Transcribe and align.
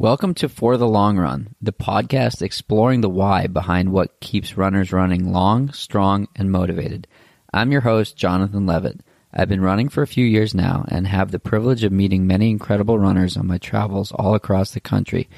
Welcome 0.00 0.34
to 0.34 0.48
For 0.48 0.76
the 0.76 0.86
Long 0.86 1.18
Run, 1.18 1.56
the 1.60 1.72
podcast 1.72 2.40
exploring 2.40 3.00
the 3.00 3.08
why 3.08 3.48
behind 3.48 3.90
what 3.90 4.20
keeps 4.20 4.56
runners 4.56 4.92
running 4.92 5.32
long, 5.32 5.72
strong, 5.72 6.28
and 6.36 6.52
motivated. 6.52 7.08
I'm 7.52 7.72
your 7.72 7.80
host, 7.80 8.16
Jonathan 8.16 8.64
Levitt. 8.64 9.00
I've 9.34 9.48
been 9.48 9.60
running 9.60 9.88
for 9.88 10.02
a 10.02 10.06
few 10.06 10.24
years 10.24 10.54
now 10.54 10.84
and 10.86 11.08
have 11.08 11.32
the 11.32 11.40
privilege 11.40 11.82
of 11.82 11.90
meeting 11.90 12.28
many 12.28 12.48
incredible 12.48 12.96
runners 12.96 13.36
on 13.36 13.48
my 13.48 13.58
travels 13.58 14.12
all 14.12 14.36
across 14.36 14.70
the 14.70 14.78
country. 14.78 15.28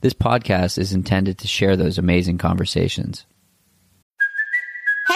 This 0.00 0.14
podcast 0.14 0.78
is 0.78 0.92
intended 0.92 1.38
to 1.38 1.46
share 1.46 1.76
those 1.76 1.96
amazing 1.96 2.38
conversations. 2.38 3.24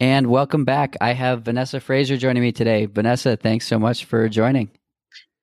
And 0.00 0.28
welcome 0.28 0.64
back. 0.64 0.96
I 1.02 1.12
have 1.12 1.42
Vanessa 1.42 1.78
Fraser 1.78 2.16
joining 2.16 2.42
me 2.42 2.52
today. 2.52 2.86
Vanessa, 2.86 3.36
thanks 3.36 3.66
so 3.66 3.78
much 3.78 4.06
for 4.06 4.30
joining. 4.30 4.70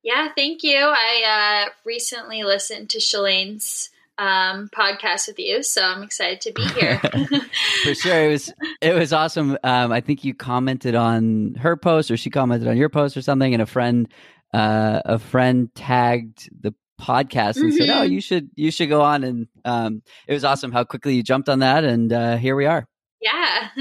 Yeah, 0.01 0.29
thank 0.35 0.63
you. 0.63 0.79
I 0.79 1.67
uh, 1.67 1.69
recently 1.85 2.41
listened 2.43 2.89
to 2.89 2.97
Shalane's 2.97 3.91
um, 4.17 4.67
podcast 4.75 5.27
with 5.27 5.37
you, 5.37 5.61
so 5.61 5.83
I'm 5.83 6.01
excited 6.01 6.41
to 6.41 6.53
be 6.53 6.63
here. 6.69 6.97
for 7.83 7.93
sure, 7.93 8.25
it 8.25 8.29
was 8.29 8.51
it 8.81 8.95
was 8.95 9.13
awesome. 9.13 9.59
Um, 9.63 9.91
I 9.91 10.01
think 10.01 10.23
you 10.23 10.33
commented 10.33 10.95
on 10.95 11.53
her 11.59 11.77
post, 11.77 12.09
or 12.09 12.17
she 12.17 12.31
commented 12.31 12.67
on 12.67 12.77
your 12.77 12.89
post, 12.89 13.15
or 13.15 13.21
something, 13.21 13.53
and 13.53 13.61
a 13.61 13.67
friend 13.67 14.11
uh, 14.55 15.01
a 15.05 15.19
friend 15.19 15.69
tagged 15.75 16.49
the 16.61 16.73
podcast 16.99 17.57
and 17.57 17.73
mm-hmm. 17.73 17.77
said, 17.77 17.89
"Oh, 17.91 18.01
you 18.01 18.21
should 18.21 18.49
you 18.55 18.71
should 18.71 18.89
go 18.89 19.03
on." 19.03 19.23
And 19.23 19.47
um, 19.65 20.01
it 20.27 20.33
was 20.33 20.43
awesome 20.43 20.71
how 20.71 20.83
quickly 20.83 21.13
you 21.13 21.21
jumped 21.21 21.47
on 21.47 21.59
that, 21.59 21.83
and 21.83 22.11
uh, 22.11 22.37
here 22.37 22.55
we 22.55 22.65
are. 22.65 22.87
Yeah. 23.21 23.67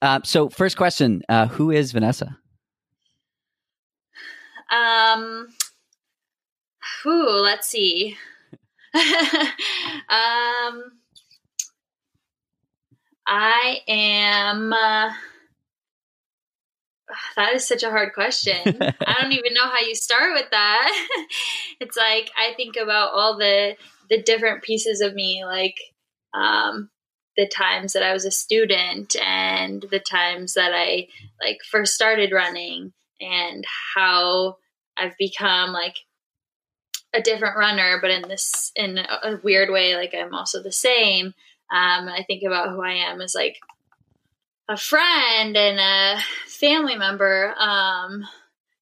Uh, 0.00 0.20
so, 0.24 0.48
first 0.48 0.76
question: 0.76 1.22
uh, 1.28 1.46
Who 1.48 1.70
is 1.70 1.92
Vanessa? 1.92 2.38
Um, 4.70 5.48
who? 7.02 7.28
Let's 7.42 7.68
see. 7.68 8.16
um, 8.94 9.02
I 13.26 13.78
am. 13.88 14.72
Uh, 14.72 15.10
that 17.36 17.54
is 17.54 17.66
such 17.66 17.82
a 17.82 17.90
hard 17.90 18.14
question. 18.14 18.56
I 18.66 19.16
don't 19.20 19.32
even 19.32 19.54
know 19.54 19.66
how 19.66 19.80
you 19.80 19.94
start 19.94 20.32
with 20.34 20.50
that. 20.50 21.08
it's 21.80 21.96
like 21.96 22.30
I 22.36 22.54
think 22.56 22.76
about 22.76 23.12
all 23.12 23.36
the 23.36 23.76
the 24.10 24.22
different 24.22 24.62
pieces 24.62 25.00
of 25.00 25.14
me, 25.14 25.44
like 25.44 25.76
um, 26.34 26.88
the 27.38 27.46
times 27.46 27.92
that 27.92 28.02
I 28.02 28.12
was 28.12 28.24
a 28.24 28.32
student 28.32 29.14
and 29.24 29.84
the 29.92 30.00
times 30.00 30.54
that 30.54 30.72
I 30.74 31.06
like 31.40 31.60
first 31.70 31.94
started 31.94 32.32
running 32.32 32.92
and 33.20 33.64
how 33.94 34.56
I've 34.96 35.16
become 35.16 35.70
like 35.70 35.98
a 37.14 37.22
different 37.22 37.56
runner, 37.56 38.00
but 38.02 38.10
in 38.10 38.26
this 38.26 38.72
in 38.74 38.98
a 38.98 39.38
weird 39.44 39.70
way, 39.70 39.94
like 39.94 40.14
I'm 40.14 40.34
also 40.34 40.60
the 40.60 40.72
same. 40.72 41.26
Um, 41.70 42.08
I 42.08 42.24
think 42.26 42.42
about 42.42 42.70
who 42.70 42.82
I 42.82 42.94
am 42.94 43.20
as 43.20 43.36
like 43.36 43.56
a 44.68 44.76
friend 44.76 45.56
and 45.56 45.78
a 45.78 46.20
family 46.48 46.96
member. 46.96 47.54
Um, 47.56 48.24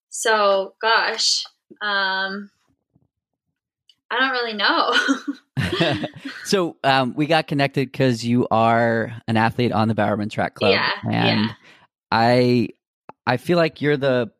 so 0.08 0.72
gosh, 0.80 1.44
um, 1.82 2.50
I 4.10 4.20
don't 4.20 4.30
really 4.30 4.54
know. 4.54 6.06
so 6.44 6.76
um, 6.84 7.14
we 7.14 7.26
got 7.26 7.46
connected 7.46 7.90
because 7.90 8.24
you 8.24 8.46
are 8.50 9.12
an 9.26 9.36
athlete 9.36 9.72
on 9.72 9.88
the 9.88 9.94
Bowerman 9.94 10.28
Track 10.28 10.54
Club, 10.54 10.72
yeah, 10.72 10.92
and 11.04 11.46
yeah. 11.46 11.52
I 12.10 12.68
I 13.26 13.36
feel 13.36 13.58
like 13.58 13.80
you're 13.80 13.96
the 13.96 14.30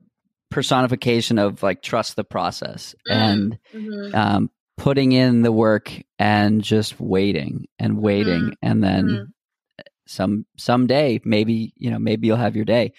personification 0.50 1.38
of 1.38 1.62
like 1.62 1.82
trust 1.82 2.16
the 2.16 2.25
process 2.25 2.94
mm, 3.09 3.15
and 3.15 3.59
mm-hmm. 3.75 4.15
um, 4.15 4.50
putting 4.76 5.12
in 5.12 5.43
the 5.43 5.53
work 5.53 5.93
and 6.19 6.62
just 6.62 7.00
waiting 7.00 7.66
and 7.78 7.99
waiting, 7.99 8.43
mm-hmm. 8.43 8.53
and 8.62 8.84
then 8.84 9.05
mm-hmm. 9.06 9.82
some 10.06 10.47
someday 10.56 11.21
maybe 11.25 11.72
you 11.76 11.91
know 11.91 11.99
maybe 11.99 12.28
you'll 12.28 12.37
have 12.37 12.56
your 12.56 12.65
day. 12.65 12.93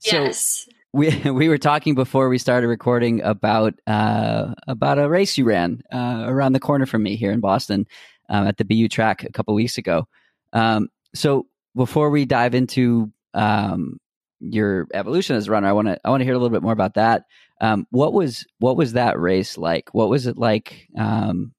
So 0.00 0.24
yes 0.24 0.68
we 0.98 1.10
we 1.30 1.48
were 1.48 1.58
talking 1.58 1.94
before 1.94 2.28
we 2.28 2.36
started 2.36 2.66
recording 2.66 3.22
about 3.22 3.74
uh, 3.86 4.52
about 4.66 4.98
a 4.98 5.08
race 5.08 5.38
you 5.38 5.44
ran 5.44 5.80
uh, 5.92 6.24
around 6.26 6.52
the 6.52 6.60
corner 6.60 6.84
from 6.84 7.02
me 7.02 7.16
here 7.16 7.30
in 7.30 7.40
Boston 7.40 7.86
um, 8.28 8.46
at 8.46 8.58
the 8.58 8.64
BU 8.64 8.88
track 8.88 9.24
a 9.24 9.32
couple 9.32 9.54
weeks 9.54 9.78
ago. 9.78 10.06
Um, 10.52 10.88
so 11.14 11.46
before 11.74 12.10
we 12.10 12.26
dive 12.26 12.54
into 12.54 13.12
um, 13.32 13.98
your 14.40 14.88
evolution 14.92 15.36
as 15.36 15.48
a 15.48 15.50
runner, 15.50 15.68
I 15.68 15.72
want 15.72 15.88
to 15.88 15.98
I 16.04 16.10
want 16.10 16.20
to 16.20 16.24
hear 16.24 16.34
a 16.34 16.38
little 16.38 16.54
bit 16.54 16.62
more 16.62 16.72
about 16.72 16.94
that. 16.94 17.24
Um, 17.60 17.86
what 17.90 18.12
was 18.12 18.44
what 18.58 18.76
was 18.76 18.92
that 18.92 19.18
race 19.18 19.56
like? 19.56 19.94
What 19.94 20.10
was 20.10 20.26
it 20.26 20.36
like? 20.36 20.88
Um, 20.98 21.54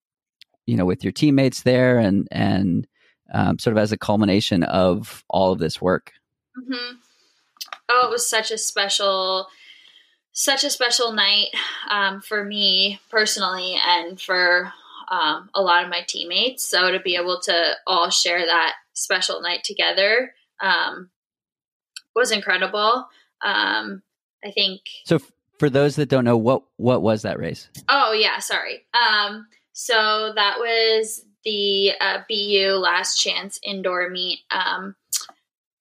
you 0.66 0.76
know, 0.76 0.86
with 0.86 1.04
your 1.04 1.14
teammates 1.14 1.64
there, 1.64 1.98
and 1.98 2.28
and 2.32 2.86
um, 3.34 3.58
sort 3.58 3.76
of 3.76 3.82
as 3.82 3.92
a 3.92 3.98
culmination 3.98 4.64
of 4.64 5.24
all 5.30 5.52
of 5.52 5.60
this 5.60 5.82
work. 5.82 6.12
Mm-hmm 6.58 6.96
oh, 7.90 8.08
it 8.08 8.12
was 8.12 8.30
such 8.30 8.52
a 8.52 8.58
special, 8.58 9.48
such 10.32 10.64
a 10.64 10.70
special 10.70 11.12
night 11.12 11.48
um, 11.90 12.22
for 12.22 12.44
me 12.44 13.00
personally 13.10 13.78
and 13.86 14.20
for 14.22 14.72
um, 15.10 15.50
a 15.56 15.62
lot 15.62 15.84
of 15.84 15.90
my 15.90 16.02
teammates. 16.08 16.66
So 16.66 16.92
to 16.92 17.00
be 17.00 17.16
able 17.16 17.40
to 17.42 17.74
all 17.88 18.10
share 18.10 18.46
that 18.46 18.76
special 18.94 19.42
night 19.42 19.64
together 19.64 20.34
um, 20.62 21.10
was 22.16 22.32
incredible. 22.32 23.08
Um, 23.42 24.04
I 24.44 24.52
think. 24.52 24.82
So 25.06 25.16
f- 25.16 25.32
for 25.58 25.70
those 25.70 25.96
that 25.98 26.10
don't 26.10 26.26
know, 26.26 26.38
what 26.38 26.64
what 26.78 27.02
was 27.02 27.24
that 27.24 27.40
race? 27.40 27.70
Oh 27.90 28.14
yeah, 28.14 28.40
sorry. 28.40 28.86
Um, 28.94 29.48
so 29.74 30.32
that 30.36 30.60
was 30.60 31.26
the 31.44 31.94
uh, 32.00 32.20
BU 32.30 32.76
Last 32.76 33.18
Chance 33.18 33.60
indoor 33.64 34.10
meet. 34.10 34.40
Um, 34.52 34.96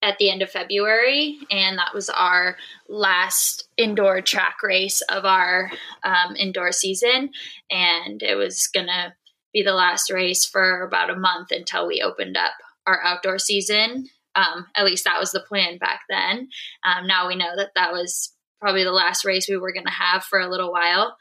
at 0.03 0.19
the 0.19 0.31
end 0.31 0.43
of 0.43 0.51
February, 0.51 1.39
and 1.51 1.79
that 1.79 1.95
was 1.95 2.09
our 2.09 2.57
last 2.89 3.69
indoor 3.77 4.21
track 4.21 4.63
race 4.63 5.01
of 5.03 5.25
our 5.25 5.71
um, 6.05 6.37
indoor 6.37 6.71
season. 6.73 7.31
And 7.71 8.23
it 8.23 8.37
was 8.37 8.69
going 8.69 8.87
to 8.87 9.15
be 9.53 9.63
the 9.63 9.73
last 9.73 10.11
race 10.11 10.45
for 10.47 10.83
about 10.83 11.11
a 11.11 11.17
month 11.17 11.49
until 11.51 11.87
we 11.87 12.01
opened 12.01 12.37
up 12.37 12.53
our 12.87 13.03
outdoor 13.03 13.39
season. 13.39 14.09
Um, 14.35 14.67
at 14.77 14.85
least 14.85 15.05
that 15.05 15.19
was 15.19 15.33
the 15.33 15.41
plan 15.41 15.79
back 15.79 16.03
then. 16.09 16.49
Um, 16.85 17.07
now 17.07 17.27
we 17.27 17.35
know 17.35 17.57
that 17.57 17.71
that 17.75 17.93
was 17.93 18.33
probably 18.61 18.85
the 18.85 18.93
last 18.93 19.25
race 19.25 19.49
we 19.49 19.57
were 19.57 19.73
going 19.73 19.87
to 19.87 19.91
have 19.91 20.23
for 20.23 20.39
a 20.39 20.49
little 20.49 20.71
while. 20.71 21.17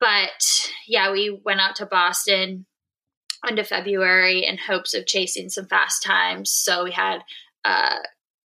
But 0.00 0.70
yeah, 0.88 1.12
we 1.12 1.40
went 1.44 1.60
out 1.60 1.76
to 1.76 1.86
Boston 1.86 2.66
into 3.48 3.64
February 3.64 4.44
in 4.44 4.58
hopes 4.58 4.94
of 4.94 5.06
chasing 5.06 5.48
some 5.48 5.66
fast 5.66 6.02
times. 6.02 6.50
So 6.50 6.84
we 6.84 6.92
had 6.92 7.20
uh, 7.64 7.98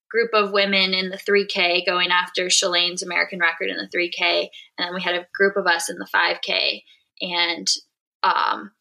group 0.10 0.32
of 0.34 0.52
women 0.52 0.94
in 0.94 1.10
the 1.10 1.18
3K 1.18 1.86
going 1.86 2.10
after 2.10 2.46
Shalane's 2.46 3.04
American 3.04 3.40
record 3.40 3.70
in 3.70 3.78
the 3.78 3.90
3K, 3.96 4.50
and 4.78 4.88
then 4.88 4.94
we 4.94 5.02
had 5.02 5.16
a 5.16 5.28
group 5.34 5.56
of 5.56 5.68
us 5.68 5.90
in 5.90 5.98
the 5.98 6.08
5K. 6.14 6.84
And 7.22 7.68
um, 8.24 8.72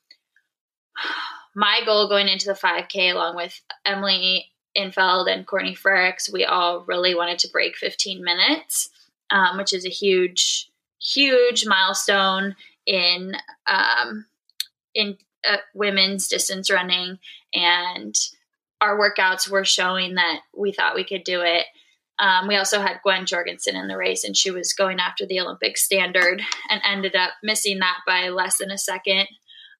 my 1.55 1.81
goal 1.85 2.09
going 2.09 2.29
into 2.29 2.47
the 2.47 2.55
5K, 2.55 3.13
along 3.13 3.37
with 3.37 3.61
Emily 3.85 4.47
Infeld 4.77 5.33
and 5.33 5.47
Courtney 5.47 5.75
Frerichs, 5.75 6.33
we 6.33 6.45
all 6.45 6.85
really 6.87 7.15
wanted 7.15 7.39
to 7.41 7.51
break 7.51 7.77
15 7.77 8.23
minutes, 8.23 8.91
um, 9.31 9.59
which 9.59 9.73
is 9.73 9.85
a 9.85 9.91
huge, 9.91 10.71
huge 11.01 11.67
milestone 11.67 12.55
in 12.87 13.35
um, 13.67 14.27
in 14.95 15.19
uh, 15.49 15.59
women's 15.75 16.27
distance 16.27 16.71
running 16.71 17.19
and 17.55 18.17
our 18.81 18.99
workouts 18.99 19.49
were 19.49 19.65
showing 19.65 20.15
that 20.15 20.41
we 20.57 20.73
thought 20.73 20.95
we 20.95 21.05
could 21.05 21.25
do 21.25 21.41
it. 21.41 21.65
Um, 22.19 22.49
we 22.49 22.57
also 22.57 22.81
had 22.81 23.01
Gwen 23.03 23.27
Jorgensen 23.27 23.77
in 23.77 23.87
the 23.87 23.97
race, 23.97 24.25
and 24.25 24.37
she 24.37 24.51
was 24.51 24.73
going 24.73 24.99
after 24.99 25.25
the 25.25 25.41
Olympic 25.41 25.77
standard 25.77 26.43
and 26.71 26.81
ended 26.85 27.15
up 27.15 27.31
missing 27.43 27.79
that 27.79 27.99
by 28.07 28.29
less 28.29 28.59
than 28.59 28.71
a 28.71 28.79
second. 28.79 29.29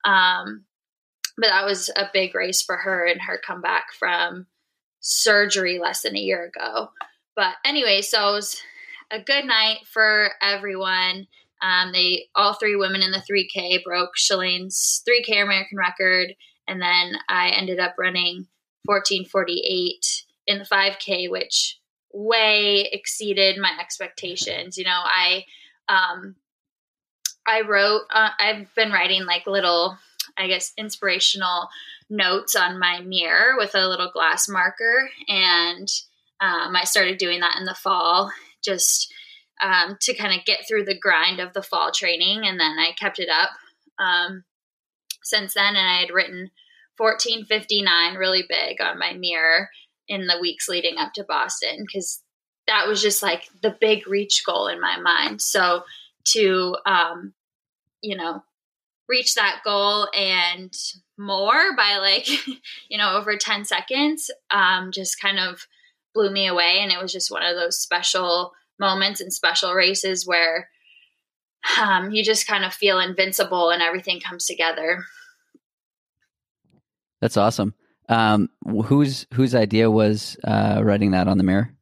Um, 0.05 0.65
but 1.37 1.49
that 1.49 1.65
was 1.65 1.91
a 1.97 2.11
big 2.13 2.35
race 2.35 2.63
for 2.63 2.77
her 2.77 3.07
and 3.07 3.21
her 3.23 3.41
comeback 3.45 3.93
from 3.99 4.47
surgery 5.01 5.79
less 5.79 6.03
than 6.03 6.17
a 6.17 6.21
year 6.21 6.45
ago. 6.45 6.91
But 7.35 7.55
anyway, 7.65 8.03
so 8.03 8.31
it 8.31 8.33
was 8.33 8.61
a 9.11 9.21
good 9.21 9.45
night 9.45 9.79
for 9.87 10.31
everyone. 10.43 11.27
Um, 11.63 11.93
they 11.93 12.27
all 12.35 12.55
three 12.55 12.77
women 12.77 13.03
in 13.03 13.11
the 13.11 13.23
3K 13.31 13.83
broke 13.83 14.11
Shalane's 14.17 15.03
3K 15.09 15.43
American 15.43 15.79
record, 15.79 16.35
and 16.69 16.81
then 16.81 17.15
I 17.29 17.51
ended 17.51 17.81
up 17.81 17.95
running 17.99 18.47
1448 18.85 20.25
in 20.47 20.59
the 20.59 20.65
5K, 20.65 21.31
which 21.31 21.79
way 22.13 22.89
exceeded 22.93 23.59
my 23.59 23.73
expectations. 23.81 24.77
You 24.77 24.85
know, 24.85 25.01
I 25.05 25.45
um, 25.89 26.37
I 27.47 27.63
wrote. 27.63 28.03
Uh, 28.13 28.31
I've 28.39 28.75
been 28.75 28.93
writing 28.93 29.25
like 29.25 29.47
little, 29.47 29.97
I 30.37 30.49
guess, 30.49 30.73
inspirational 30.77 31.69
notes 32.11 32.57
on 32.57 32.79
my 32.79 33.01
mirror 33.01 33.57
with 33.57 33.75
a 33.75 33.87
little 33.87 34.11
glass 34.11 34.49
marker, 34.49 35.11
and 35.29 35.89
um, 36.41 36.77
I 36.77 36.85
started 36.85 37.19
doing 37.19 37.41
that 37.41 37.57
in 37.59 37.65
the 37.65 37.75
fall, 37.75 38.31
just 38.65 39.13
um, 39.63 39.97
to 40.01 40.15
kind 40.15 40.39
of 40.39 40.47
get 40.47 40.67
through 40.69 40.85
the 40.85 40.99
grind 40.99 41.41
of 41.41 41.53
the 41.53 41.63
fall 41.63 41.91
training, 41.93 42.47
and 42.47 42.59
then 42.59 42.79
I 42.79 42.93
kept 42.99 43.19
it 43.19 43.29
up 43.29 43.51
um, 43.99 44.45
since 45.23 45.55
then, 45.55 45.77
and 45.77 45.79
I 45.79 46.01
had 46.01 46.11
written 46.11 46.51
1459 46.99 48.15
really 48.15 48.45
big 48.49 48.81
on 48.81 48.99
my 48.99 49.15
mirror 49.15 49.71
in 50.09 50.27
the 50.27 50.39
weeks 50.41 50.69
leading 50.69 50.99
up 50.99 51.13
to 51.15 51.25
Boston 51.25 51.85
because 51.87 52.23
that 52.67 52.87
was 52.87 53.01
just 53.01 53.23
like 53.23 53.49
the 53.63 53.77
big 53.81 54.07
reach 54.07 54.45
goal 54.45 54.67
in 54.69 54.81
my 54.81 54.99
mind. 54.99 55.41
So 55.41 55.83
to 56.33 56.77
um, 56.85 57.33
you 58.03 58.17
know 58.17 58.43
reach 59.09 59.35
that 59.35 59.61
goal 59.65 60.09
and 60.15 60.73
more 61.17 61.75
by 61.77 61.97
like 61.97 62.29
you 62.89 62.99
know 62.99 63.17
over 63.17 63.37
10 63.37 63.65
seconds 63.65 64.31
um, 64.51 64.93
just 64.93 65.21
kind 65.21 65.39
of 65.39 65.67
blew 66.15 66.31
me 66.31 66.47
away 66.47 66.79
and 66.81 66.93
it 66.93 67.01
was 67.01 67.13
just 67.13 67.31
one 67.31 67.43
of 67.43 67.57
those 67.57 67.79
special 67.79 68.53
moments 68.79 69.21
and 69.21 69.33
special 69.33 69.73
races 69.73 70.27
where 70.27 70.69
um, 71.81 72.11
you 72.13 72.23
just 72.23 72.47
kind 72.47 72.65
of 72.65 72.73
feel 72.73 73.01
invincible 73.01 73.71
and 73.71 73.83
everything 73.83 74.21
comes 74.21 74.47
together 74.47 75.05
that's 77.21 77.37
awesome 77.37 77.75
um, 78.11 78.49
whose 78.87 79.27
whose 79.35 79.55
idea 79.55 79.91
was 79.91 80.37
uh, 80.45 80.81
writing 80.83 81.11
that 81.11 81.29
on 81.29 81.39
the 81.39 81.45
mirror 81.45 81.75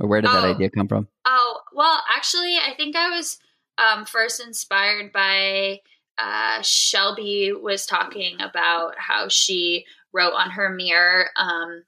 or 0.00 0.08
where 0.08 0.20
did 0.20 0.30
oh, 0.30 0.32
that 0.32 0.54
idea 0.54 0.70
come 0.70 0.88
from 0.88 1.08
oh 1.26 1.60
well 1.74 2.00
actually 2.14 2.56
i 2.56 2.74
think 2.76 2.96
i 2.96 3.10
was 3.10 3.38
um, 3.78 4.04
first 4.04 4.44
inspired 4.44 5.12
by 5.12 5.80
uh, 6.18 6.60
Shelby 6.62 7.52
was 7.52 7.86
talking 7.86 8.36
about 8.40 8.94
how 8.98 9.28
she 9.28 9.84
wrote 10.12 10.32
on 10.32 10.50
her 10.50 10.68
mirror 10.68 11.30
um, 11.36 11.84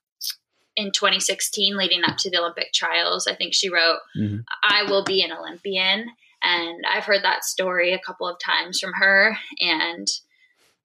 in 0.76 0.92
2016, 0.92 1.76
leading 1.76 2.02
up 2.04 2.16
to 2.18 2.30
the 2.30 2.38
Olympic 2.38 2.72
trials. 2.72 3.26
I 3.26 3.34
think 3.34 3.54
she 3.54 3.68
wrote, 3.68 3.98
mm-hmm. 4.16 4.38
"I 4.62 4.84
will 4.84 5.04
be 5.04 5.22
an 5.22 5.32
Olympian," 5.32 6.06
and 6.42 6.84
I've 6.88 7.04
heard 7.04 7.24
that 7.24 7.44
story 7.44 7.92
a 7.92 7.98
couple 7.98 8.28
of 8.28 8.38
times 8.38 8.78
from 8.78 8.92
her, 8.94 9.36
and 9.58 10.06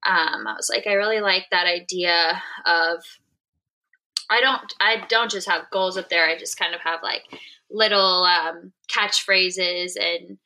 um, 0.06 0.46
I 0.46 0.54
was 0.56 0.70
like, 0.72 0.86
I 0.86 0.92
really 0.92 1.20
like 1.20 1.46
that 1.50 1.66
idea 1.66 2.42
of. 2.64 3.04
I 4.28 4.40
don't. 4.40 4.74
I 4.80 5.06
don't 5.08 5.30
just 5.30 5.48
have 5.48 5.70
goals 5.70 5.96
up 5.96 6.08
there. 6.08 6.26
I 6.26 6.36
just 6.36 6.58
kind 6.58 6.74
of 6.74 6.80
have 6.80 7.00
like 7.02 7.22
little 7.70 8.24
um, 8.24 8.72
catchphrases 8.90 9.92
and 10.00 10.38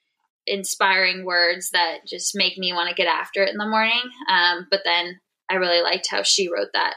inspiring 0.46 1.24
words 1.24 1.70
that 1.70 2.06
just 2.06 2.36
make 2.36 2.58
me 2.58 2.72
want 2.72 2.88
to 2.88 2.94
get 2.94 3.06
after 3.06 3.42
it 3.42 3.50
in 3.50 3.56
the 3.56 3.66
morning. 3.66 4.02
Um, 4.28 4.66
but 4.70 4.80
then 4.84 5.20
I 5.50 5.54
really 5.54 5.82
liked 5.82 6.08
how 6.10 6.22
she 6.22 6.50
wrote 6.50 6.70
that 6.74 6.94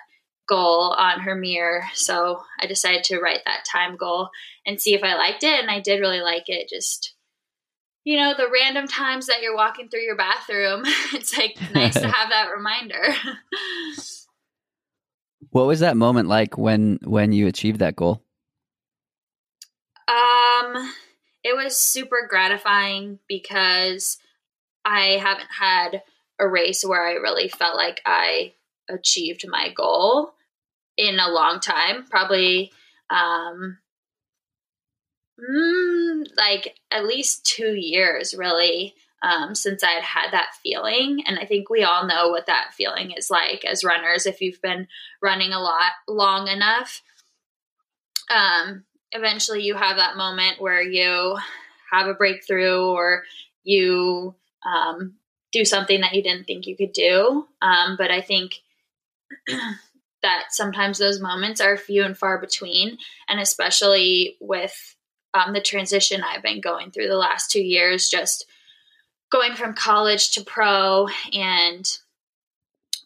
goal 0.48 0.94
on 0.98 1.22
her 1.22 1.36
mirror. 1.36 1.84
So 1.94 2.42
I 2.60 2.66
decided 2.66 3.04
to 3.06 3.20
write 3.20 3.42
that 3.46 3.66
time 3.70 3.96
goal 3.96 4.30
and 4.66 4.82
see 4.82 4.94
if 4.94 5.04
I 5.04 5.16
liked 5.16 5.44
it. 5.44 5.60
And 5.60 5.70
I 5.70 5.80
did 5.80 6.00
really 6.00 6.22
like 6.22 6.46
it. 6.48 6.70
Just, 6.70 7.14
you 8.04 8.18
know, 8.18 8.34
the 8.36 8.50
random 8.52 8.88
times 8.88 9.28
that 9.28 9.42
you're 9.42 9.56
walking 9.56 9.90
through 9.90 10.02
your 10.02 10.18
bathroom, 10.18 10.84
it's 11.14 11.38
like 11.38 11.58
nice 11.74 11.94
to 11.94 12.08
have 12.12 12.30
that 12.30 12.50
reminder. 12.56 13.02
what 15.52 15.68
was 15.68 15.80
that 15.82 15.98
moment 15.98 16.28
like 16.28 16.58
when 16.58 17.00
when 17.04 17.32
you 17.32 17.48
achieved 17.48 17.80
that 17.80 17.96
goal? 17.96 18.24
Um 20.08 20.94
it 21.44 21.56
was 21.56 21.78
super 21.78 22.28
gratifying 22.30 23.20
because 23.28 24.18
I 24.86 25.20
haven't 25.22 25.50
had 25.60 26.04
a 26.40 26.48
race 26.48 26.84
where 26.86 27.06
I 27.06 27.14
really 27.14 27.50
felt 27.50 27.76
like 27.76 28.02
I 28.06 28.54
achieved 28.90 29.46
my 29.48 29.70
goal 29.76 30.34
in 30.98 31.20
a 31.20 31.30
long 31.30 31.60
time. 31.60 32.06
Probably 32.10 32.72
um, 33.10 33.78
mm, 35.44 36.26
like 36.38 36.76
at 36.92 37.06
least 37.06 37.46
two 37.46 37.74
years, 37.74 38.34
really, 38.34 38.96
um, 39.22 39.56
since 39.56 39.84
I'd 39.84 40.04
had 40.04 40.32
that 40.32 40.56
feeling. 40.62 41.24
And 41.26 41.40
I 41.40 41.46
think 41.46 41.70
we 41.70 41.84
all 41.84 42.06
know 42.06 42.30
what 42.30 42.48
that 42.48 42.74
feeling 42.74 43.12
is 43.12 43.30
like 43.30 43.66
as 43.66 43.84
runners 43.84 44.26
if 44.26 44.42
you've 44.42 44.62
been 44.62 44.88
running 45.22 45.54
a 45.54 45.62
lot 45.62 45.92
long 46.08 46.48
enough. 46.48 47.02
Um, 48.30 48.84
eventually 49.12 49.62
you 49.64 49.76
have 49.76 49.98
that 49.98 50.18
moment 50.18 50.62
where 50.62 50.82
you 50.82 51.38
have 51.92 52.08
a 52.08 52.14
breakthrough 52.14 52.82
or 52.82 53.24
you 53.64 54.36
um, 54.66 55.16
do 55.52 55.64
something 55.64 56.02
that 56.02 56.14
you 56.14 56.24
didn't 56.24 56.46
think 56.46 56.68
you 56.68 56.76
could 56.76 56.94
do. 56.94 57.48
Um, 57.62 57.96
but 57.98 58.12
I 58.12 58.22
think 58.22 58.56
that 60.22 60.46
sometimes 60.50 60.98
those 60.98 61.22
moments 61.22 61.62
are 61.62 61.78
few 61.78 62.04
and 62.04 62.18
far 62.18 62.40
between, 62.40 62.98
and 63.30 63.40
especially 63.40 64.36
with 64.42 64.96
um, 65.34 65.54
the 65.54 65.62
transition 65.62 66.24
I've 66.24 66.44
been 66.44 66.62
going 66.62 66.92
through 66.92 67.08
the 67.08 67.16
last 67.16 67.52
two 67.52 67.62
years, 67.62 68.10
just 68.10 68.46
going 69.32 69.56
from 69.56 69.74
college 69.74 70.32
to 70.32 70.44
pro 70.44 71.08
and 71.34 71.86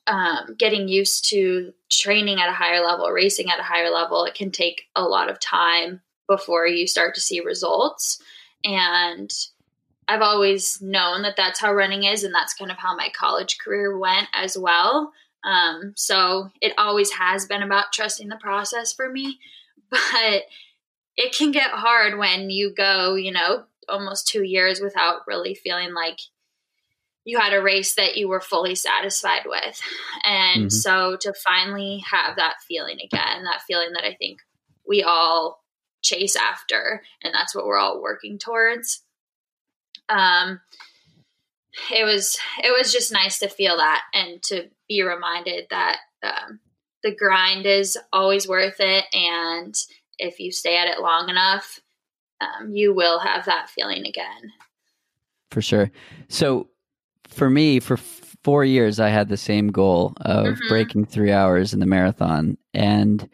um, 0.08 0.56
getting 0.58 0.88
used 0.88 1.30
to 1.30 1.74
training 1.90 2.40
at 2.40 2.50
a 2.50 2.54
higher 2.54 2.84
level, 2.84 3.10
racing 3.10 3.50
at 3.50 3.60
a 3.60 3.64
higher 3.64 3.90
level, 3.90 4.26
it 4.26 4.36
can 4.36 4.52
take 4.52 4.84
a 4.96 5.04
lot 5.04 5.30
of 5.30 5.40
time 5.40 6.02
before 6.28 6.68
you 6.68 6.88
start 6.88 7.16
to 7.16 7.22
see 7.22 7.40
results. 7.40 8.22
And 8.64 9.32
I've 10.08 10.22
always 10.22 10.82
known 10.82 11.22
that 11.24 11.36
that's 11.36 11.60
how 11.60 11.74
running 11.74 12.06
is, 12.06 12.24
and 12.24 12.34
that's 12.34 12.54
kind 12.54 12.72
of 12.72 12.78
how 12.78 12.96
my 12.96 13.10
college 13.10 13.58
career 13.58 13.98
went 13.98 14.28
as 14.34 14.58
well. 14.58 15.12
Um, 15.44 15.94
so 15.96 16.50
it 16.62 16.74
always 16.78 17.12
has 17.12 17.46
been 17.46 17.64
about 17.64 17.94
trusting 17.94 18.30
the 18.30 18.38
process 18.38 18.94
for 18.94 19.10
me, 19.10 19.40
but 19.90 20.44
it 21.18 21.36
can 21.36 21.52
get 21.52 21.72
hard 21.72 22.18
when 22.18 22.50
you 22.50 22.74
go, 22.74 23.16
you 23.16 23.32
know, 23.32 23.64
almost 23.90 24.28
two 24.28 24.44
years 24.44 24.80
without 24.80 25.22
really 25.28 25.56
feeling 25.56 25.94
like 25.94 26.20
you 27.26 27.40
had 27.40 27.54
a 27.54 27.62
race 27.62 27.96
that 27.96 28.16
you 28.16 28.30
were 28.30 28.40
fully 28.40 28.76
satisfied 28.76 29.42
with. 29.46 29.82
And 30.24 30.68
mm-hmm. 30.68 30.70
so 30.70 31.18
to 31.20 31.34
finally 31.34 32.04
have 32.10 32.38
that 32.38 32.56
feeling 32.66 33.00
again, 33.04 33.44
that 33.44 33.64
feeling 33.68 33.92
that 33.94 34.06
I 34.06 34.16
think 34.16 34.40
we 34.88 35.04
all 35.04 35.62
chase 36.02 36.36
after, 36.38 37.02
and 37.22 37.34
that's 37.34 37.54
what 37.54 37.66
we're 37.66 37.78
all 37.78 38.02
working 38.02 38.38
towards. 38.38 39.04
Um, 40.08 40.62
it 41.92 42.06
was 42.06 42.38
it 42.64 42.72
was 42.72 42.94
just 42.94 43.12
nice 43.12 43.40
to 43.40 43.50
feel 43.50 43.76
that 43.78 44.04
and 44.14 44.42
to 44.44 44.70
be 44.88 45.04
reminded 45.04 45.66
that 45.70 45.98
um, 46.24 46.60
the 47.04 47.14
grind 47.14 47.66
is 47.66 47.98
always 48.14 48.48
worth 48.48 48.78
it, 48.80 49.04
and 49.14 49.76
if 50.20 50.40
you 50.40 50.52
stay 50.52 50.78
at 50.78 50.88
it 50.88 51.02
long 51.02 51.30
enough, 51.30 51.80
um, 52.42 52.72
you 52.72 52.94
will 52.94 53.20
have 53.20 53.46
that 53.46 53.70
feeling 53.70 54.06
again. 54.06 54.52
For 55.52 55.62
sure. 55.62 55.92
So 56.30 56.70
for 57.28 57.50
me, 57.50 57.80
for 57.80 57.98
four 58.44 58.64
years, 58.64 59.00
I 59.00 59.10
had 59.10 59.30
the 59.30 59.38
same 59.38 59.72
goal 59.72 60.14
of 60.22 60.46
mm-hmm. 60.46 60.68
breaking 60.70 61.06
three 61.06 61.32
hours 61.32 61.74
in 61.74 61.80
the 61.80 61.86
marathon. 61.86 62.58
And 62.74 63.30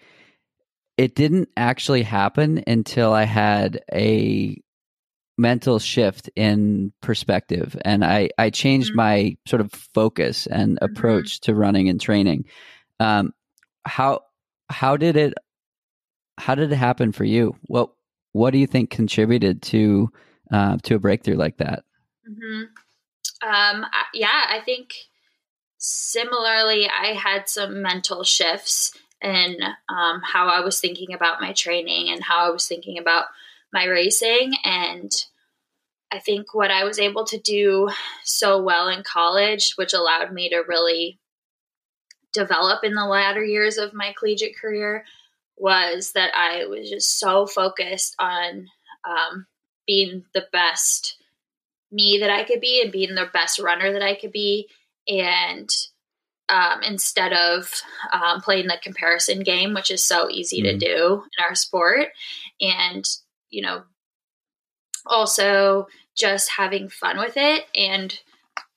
it 0.98 1.16
didn't 1.16 1.50
actually 1.58 2.04
happen 2.04 2.64
until 2.68 3.14
I 3.14 3.24
had 3.24 3.82
a 3.92 4.58
mental 5.38 5.80
shift 5.80 6.30
in 6.36 6.94
perspective 7.02 7.76
and 7.84 8.06
I, 8.06 8.30
I 8.38 8.52
changed 8.52 8.90
mm-hmm. 8.90 8.98
my 8.98 9.38
sort 9.48 9.62
of 9.62 9.72
focus 9.72 10.46
and 10.46 10.76
mm-hmm. 10.76 10.86
approach 10.86 11.40
mm-hmm. 11.40 11.52
to 11.52 11.56
running 11.56 11.90
and 11.90 12.00
training. 12.00 12.46
Um, 13.00 13.34
how 13.86 14.22
how 14.70 14.96
did 14.96 15.18
it 15.18 15.34
how 16.38 16.56
did 16.56 16.72
it 16.72 16.76
happen 16.76 17.12
for 17.12 17.24
you? 17.24 17.56
What 17.64 17.92
what 18.32 18.52
do 18.52 18.58
you 18.58 18.68
think 18.68 18.90
contributed 18.90 19.62
to 19.64 20.12
uh, 20.52 20.78
to 20.84 20.96
a 20.96 21.00
breakthrough 21.00 21.36
like 21.36 21.58
that? 21.58 21.84
Mm-hmm. 22.30 22.64
Um, 23.48 23.86
yeah, 24.14 24.46
I 24.50 24.60
think 24.64 24.94
similarly, 25.78 26.88
I 26.90 27.08
had 27.08 27.50
some 27.50 27.82
mental 27.82 28.24
shifts 28.24 28.98
in 29.22 29.58
um, 29.90 30.22
how 30.24 30.48
I 30.48 30.62
was 30.62 30.80
thinking 30.80 31.14
about 31.14 31.42
my 31.42 31.54
training 31.54 32.10
and 32.10 32.24
how 32.24 32.48
I 32.48 32.50
was 32.50 32.68
thinking 32.68 32.98
about 32.98 33.26
my 33.72 33.86
racing. 33.86 34.54
And 34.64 35.12
I 36.12 36.20
think 36.20 36.54
what 36.54 36.72
I 36.72 36.84
was 36.84 37.00
able 37.00 37.26
to 37.26 37.38
do 37.38 37.90
so 38.24 38.62
well 38.62 38.88
in 38.88 39.04
college, 39.04 39.74
which 39.76 39.94
allowed 39.94 40.32
me 40.32 40.50
to 40.50 40.64
really 40.68 41.20
develop 42.34 42.84
in 42.84 42.94
the 42.94 43.06
latter 43.06 43.44
years 43.44 43.78
of 43.78 43.94
my 43.94 44.14
collegiate 44.18 44.58
career, 44.58 45.06
was 45.58 46.14
that 46.14 46.32
I 46.36 46.66
was 46.66 46.90
just 46.90 47.20
so 47.20 47.46
focused 47.46 48.16
on 48.20 48.68
um, 49.08 49.46
being 49.86 50.24
the 50.34 50.46
best 50.52 51.18
me 51.92 52.18
that 52.22 52.30
I 52.30 52.44
could 52.44 52.60
be 52.60 52.82
and 52.82 52.92
being 52.92 53.16
the 53.16 53.30
best 53.32 53.60
runner 53.60 53.94
that 53.94 54.02
I 54.02 54.16
could 54.16 54.32
be. 54.32 54.68
And 55.08 55.70
um, 56.50 56.82
instead 56.84 57.34
of 57.34 57.72
um, 58.12 58.42
playing 58.42 58.68
the 58.68 58.80
comparison 58.82 59.42
game, 59.42 59.74
which 59.74 59.92
is 59.92 60.04
so 60.04 60.30
easy 60.30 60.62
mm-hmm. 60.62 60.78
to 60.80 60.86
do 60.86 61.24
in 61.24 61.46
our 61.48 61.56
sport. 61.56 62.08
And, 62.60 63.06
you 63.50 63.62
know, 63.62 63.84
also 65.06 65.88
just 66.16 66.52
having 66.58 66.90
fun 66.90 67.18
with 67.18 67.38
it. 67.38 67.66
And 67.76 68.18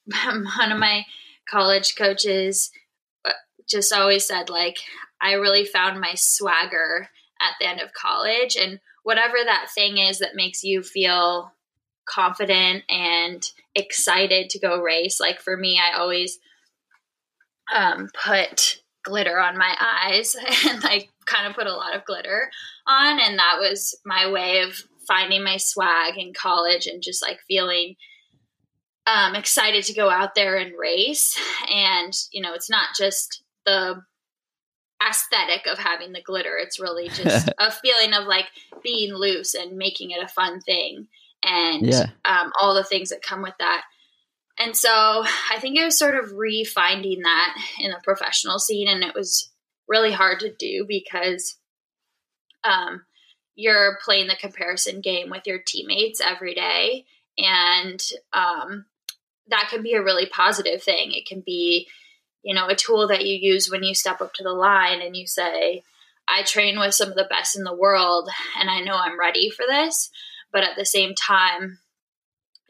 one 0.24 0.72
of 0.72 0.78
my 0.78 1.04
college 1.48 1.96
coaches 1.96 2.70
uh, 3.24 3.32
just 3.68 3.92
always 3.92 4.26
said, 4.26 4.50
like, 4.50 4.78
I 5.20 5.32
really 5.32 5.64
found 5.64 6.00
my 6.00 6.14
swagger 6.14 7.08
at 7.40 7.54
the 7.60 7.68
end 7.68 7.80
of 7.80 7.92
college. 7.92 8.56
And 8.56 8.80
whatever 9.02 9.36
that 9.44 9.68
thing 9.74 9.98
is 9.98 10.18
that 10.18 10.34
makes 10.34 10.62
you 10.62 10.82
feel 10.82 11.52
confident 12.08 12.84
and 12.88 13.50
excited 13.74 14.50
to 14.50 14.58
go 14.58 14.80
race. 14.80 15.20
Like 15.20 15.40
for 15.40 15.56
me, 15.56 15.80
I 15.80 15.98
always 15.98 16.38
um, 17.74 18.08
put 18.24 18.80
glitter 19.04 19.38
on 19.38 19.56
my 19.56 19.76
eyes 19.78 20.34
and 20.66 20.84
I 20.84 21.08
kind 21.26 21.46
of 21.46 21.54
put 21.54 21.66
a 21.66 21.74
lot 21.74 21.94
of 21.94 22.04
glitter 22.04 22.50
on. 22.86 23.20
And 23.20 23.38
that 23.38 23.56
was 23.58 23.98
my 24.04 24.30
way 24.30 24.60
of 24.60 24.82
finding 25.06 25.44
my 25.44 25.56
swag 25.56 26.18
in 26.18 26.32
college 26.32 26.86
and 26.86 27.02
just 27.02 27.22
like 27.22 27.38
feeling 27.46 27.94
um, 29.06 29.36
excited 29.36 29.84
to 29.84 29.94
go 29.94 30.10
out 30.10 30.34
there 30.34 30.56
and 30.56 30.72
race. 30.78 31.38
And, 31.72 32.12
you 32.32 32.42
know, 32.42 32.54
it's 32.54 32.70
not 32.70 32.88
just 32.98 33.42
the 33.64 34.02
aesthetic 35.06 35.66
of 35.66 35.78
having 35.78 36.12
the 36.12 36.22
glitter. 36.22 36.56
It's 36.56 36.80
really 36.80 37.08
just 37.08 37.48
a 37.58 37.70
feeling 37.70 38.14
of 38.14 38.26
like 38.26 38.46
being 38.82 39.12
loose 39.14 39.54
and 39.54 39.76
making 39.76 40.10
it 40.10 40.22
a 40.22 40.28
fun 40.28 40.60
thing 40.60 41.08
and 41.44 41.86
yeah. 41.86 42.06
um, 42.24 42.52
all 42.60 42.74
the 42.74 42.84
things 42.84 43.10
that 43.10 43.22
come 43.22 43.42
with 43.42 43.54
that. 43.58 43.82
And 44.58 44.76
so 44.76 44.90
I 44.90 45.58
think 45.60 45.78
it 45.78 45.84
was 45.84 45.98
sort 45.98 46.14
of 46.14 46.32
refinding 46.32 47.22
that 47.22 47.56
in 47.78 47.90
the 47.90 48.00
professional 48.02 48.58
scene. 48.58 48.88
And 48.88 49.02
it 49.02 49.14
was 49.14 49.50
really 49.86 50.12
hard 50.12 50.40
to 50.40 50.52
do 50.52 50.86
because 50.88 51.58
um, 52.64 53.04
you're 53.54 53.98
playing 54.02 54.28
the 54.28 54.36
comparison 54.36 55.00
game 55.00 55.30
with 55.30 55.42
your 55.46 55.58
teammates 55.64 56.20
every 56.20 56.54
day. 56.54 57.04
And 57.38 58.02
um, 58.32 58.86
that 59.48 59.68
can 59.70 59.82
be 59.82 59.92
a 59.92 60.02
really 60.02 60.26
positive 60.26 60.82
thing. 60.82 61.12
It 61.12 61.26
can 61.26 61.42
be, 61.44 61.88
you 62.42 62.54
know, 62.54 62.68
a 62.68 62.76
tool 62.76 63.08
that 63.08 63.26
you 63.26 63.34
use 63.34 63.70
when 63.70 63.82
you 63.82 63.94
step 63.94 64.20
up 64.20 64.34
to 64.34 64.42
the 64.42 64.52
line 64.52 65.00
and 65.00 65.16
you 65.16 65.26
say, 65.26 65.82
I 66.28 66.42
train 66.42 66.78
with 66.78 66.94
some 66.94 67.08
of 67.08 67.16
the 67.16 67.26
best 67.28 67.56
in 67.56 67.64
the 67.64 67.74
world 67.74 68.28
and 68.58 68.68
I 68.70 68.80
know 68.80 68.96
I'm 68.96 69.18
ready 69.18 69.50
for 69.50 69.64
this. 69.68 70.10
But 70.52 70.64
at 70.64 70.76
the 70.76 70.84
same 70.84 71.14
time, 71.14 71.78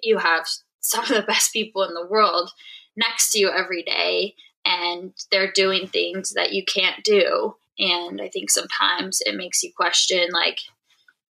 you 0.02 0.18
have 0.18 0.46
some 0.80 1.04
of 1.04 1.08
the 1.08 1.22
best 1.22 1.52
people 1.52 1.82
in 1.82 1.94
the 1.94 2.06
world 2.06 2.50
next 2.96 3.32
to 3.32 3.38
you 3.38 3.50
every 3.50 3.82
day 3.82 4.34
and 4.64 5.12
they're 5.30 5.52
doing 5.52 5.86
things 5.86 6.32
that 6.32 6.52
you 6.52 6.64
can't 6.64 7.04
do. 7.04 7.56
And 7.78 8.20
I 8.20 8.28
think 8.28 8.50
sometimes 8.50 9.20
it 9.24 9.36
makes 9.36 9.62
you 9.62 9.70
question, 9.76 10.28
like, 10.32 10.60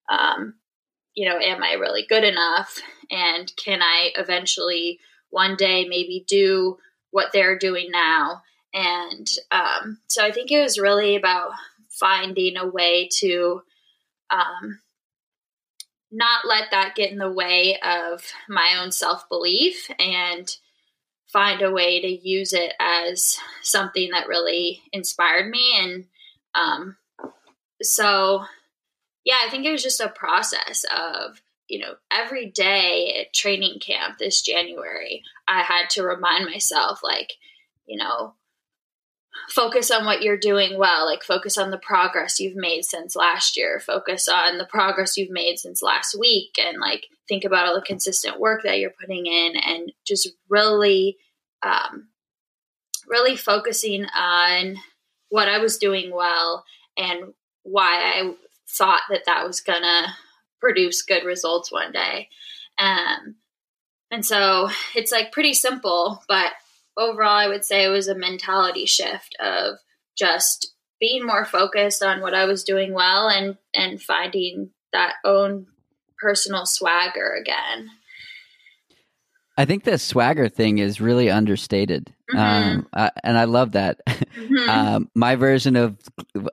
um, 0.09 0.55
you 1.15 1.27
know, 1.27 1.37
am 1.39 1.63
I 1.63 1.73
really 1.73 2.05
good 2.07 2.23
enough? 2.23 2.79
And 3.09 3.51
can 3.57 3.81
I 3.81 4.11
eventually 4.15 4.99
one 5.29 5.55
day 5.55 5.85
maybe 5.85 6.23
do 6.27 6.77
what 7.15 7.31
they're 7.31 7.57
doing 7.57 7.91
now. 7.91 8.41
And 8.73 9.25
um, 9.49 9.99
so 10.07 10.21
I 10.21 10.33
think 10.33 10.51
it 10.51 10.61
was 10.61 10.77
really 10.77 11.15
about 11.15 11.51
finding 11.87 12.57
a 12.57 12.67
way 12.67 13.07
to 13.19 13.61
um, 14.29 14.81
not 16.11 16.45
let 16.45 16.71
that 16.71 16.93
get 16.93 17.11
in 17.11 17.17
the 17.17 17.31
way 17.31 17.79
of 17.79 18.21
my 18.49 18.81
own 18.81 18.91
self 18.91 19.29
belief 19.29 19.89
and 19.97 20.53
find 21.27 21.61
a 21.61 21.71
way 21.71 22.01
to 22.01 22.07
use 22.09 22.51
it 22.51 22.73
as 22.81 23.37
something 23.63 24.09
that 24.11 24.27
really 24.27 24.81
inspired 24.91 25.49
me. 25.49 25.73
And 25.79 26.05
um, 26.53 26.97
so, 27.81 28.43
yeah, 29.23 29.41
I 29.47 29.49
think 29.49 29.65
it 29.65 29.71
was 29.71 29.83
just 29.83 30.01
a 30.01 30.09
process 30.09 30.83
of 30.93 31.41
you 31.67 31.79
know, 31.79 31.95
every 32.11 32.47
day 32.51 33.21
at 33.21 33.33
training 33.33 33.79
camp 33.79 34.17
this 34.17 34.41
January, 34.41 35.23
I 35.47 35.61
had 35.61 35.89
to 35.91 36.03
remind 36.03 36.45
myself, 36.45 37.01
like, 37.03 37.33
you 37.85 37.97
know, 37.97 38.33
focus 39.49 39.91
on 39.91 40.05
what 40.05 40.21
you're 40.21 40.37
doing 40.37 40.77
well, 40.77 41.05
like, 41.05 41.23
focus 41.23 41.57
on 41.57 41.71
the 41.71 41.77
progress 41.77 42.39
you've 42.39 42.55
made 42.55 42.83
since 42.83 43.15
last 43.15 43.57
year, 43.57 43.79
focus 43.79 44.27
on 44.27 44.57
the 44.57 44.65
progress 44.65 45.17
you've 45.17 45.31
made 45.31 45.57
since 45.57 45.81
last 45.81 46.17
week, 46.17 46.55
and 46.57 46.79
like, 46.79 47.07
think 47.27 47.43
about 47.43 47.67
all 47.67 47.75
the 47.75 47.81
consistent 47.81 48.39
work 48.39 48.63
that 48.63 48.79
you're 48.79 48.93
putting 48.99 49.25
in, 49.25 49.55
and 49.57 49.91
just 50.05 50.29
really, 50.49 51.17
um, 51.63 52.07
really 53.07 53.35
focusing 53.35 54.05
on 54.15 54.77
what 55.29 55.49
I 55.49 55.57
was 55.57 55.77
doing 55.77 56.11
well 56.13 56.63
and 56.97 57.33
why 57.63 58.13
I 58.15 58.35
thought 58.67 59.01
that 59.09 59.25
that 59.25 59.45
was 59.45 59.61
gonna 59.61 60.15
produce 60.65 61.03
good 61.03 61.23
results 61.23 61.71
one 61.71 61.91
day. 61.91 62.27
Um, 62.79 63.35
and 64.09 64.25
so 64.25 64.69
it's 64.95 65.11
like 65.11 65.31
pretty 65.31 65.53
simple, 65.53 66.23
but 66.27 66.53
overall, 66.97 67.37
I 67.37 67.47
would 67.47 67.63
say 67.63 67.83
it 67.83 67.89
was 67.89 68.07
a 68.07 68.15
mentality 68.15 68.87
shift 68.87 69.35
of 69.39 69.75
just 70.17 70.73
being 70.99 71.23
more 71.23 71.45
focused 71.45 72.01
on 72.01 72.19
what 72.19 72.33
I 72.33 72.45
was 72.45 72.63
doing 72.63 72.93
well 72.93 73.29
and 73.29 73.57
and 73.75 74.01
finding 74.01 74.71
that 74.91 75.15
own 75.23 75.67
personal 76.17 76.65
swagger 76.65 77.37
again. 77.39 77.91
I 79.57 79.65
think 79.65 79.85
the 79.85 79.97
swagger 79.97 80.49
thing 80.49 80.79
is 80.79 80.99
really 80.99 81.29
understated, 81.29 82.13
mm-hmm. 82.29 82.37
um, 82.37 82.87
uh, 82.91 83.09
and 83.23 83.37
I 83.37 83.45
love 83.45 83.73
that. 83.73 84.01
Mm-hmm. 84.35 84.69
um, 84.69 85.09
my 85.15 85.37
version 85.37 85.77
of 85.77 85.97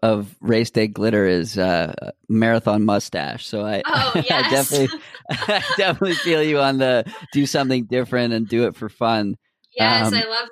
of 0.03 0.37
race 0.41 0.71
day 0.71 0.87
glitter 0.87 1.27
is 1.27 1.59
uh, 1.59 2.13
marathon 2.29 2.85
mustache. 2.85 3.45
So 3.45 3.67
I, 3.67 3.83
oh, 3.85 4.13
yes. 4.31 4.31
I 4.31 4.51
definitely, 4.51 5.01
I 5.31 5.63
definitely 5.77 6.15
feel 6.15 6.45
you 6.45 6.61
on 6.61 6.79
the 6.79 7.05
do 7.33 7.45
something 7.45 7.87
different 7.87 8.35
and 8.35 8.47
do 8.49 8.67
it 8.67 8.77
for 8.77 8.89
fun. 8.89 9.35
Yes, 9.77 10.07
um, 10.07 10.15
I 10.15 10.25
love 10.25 10.49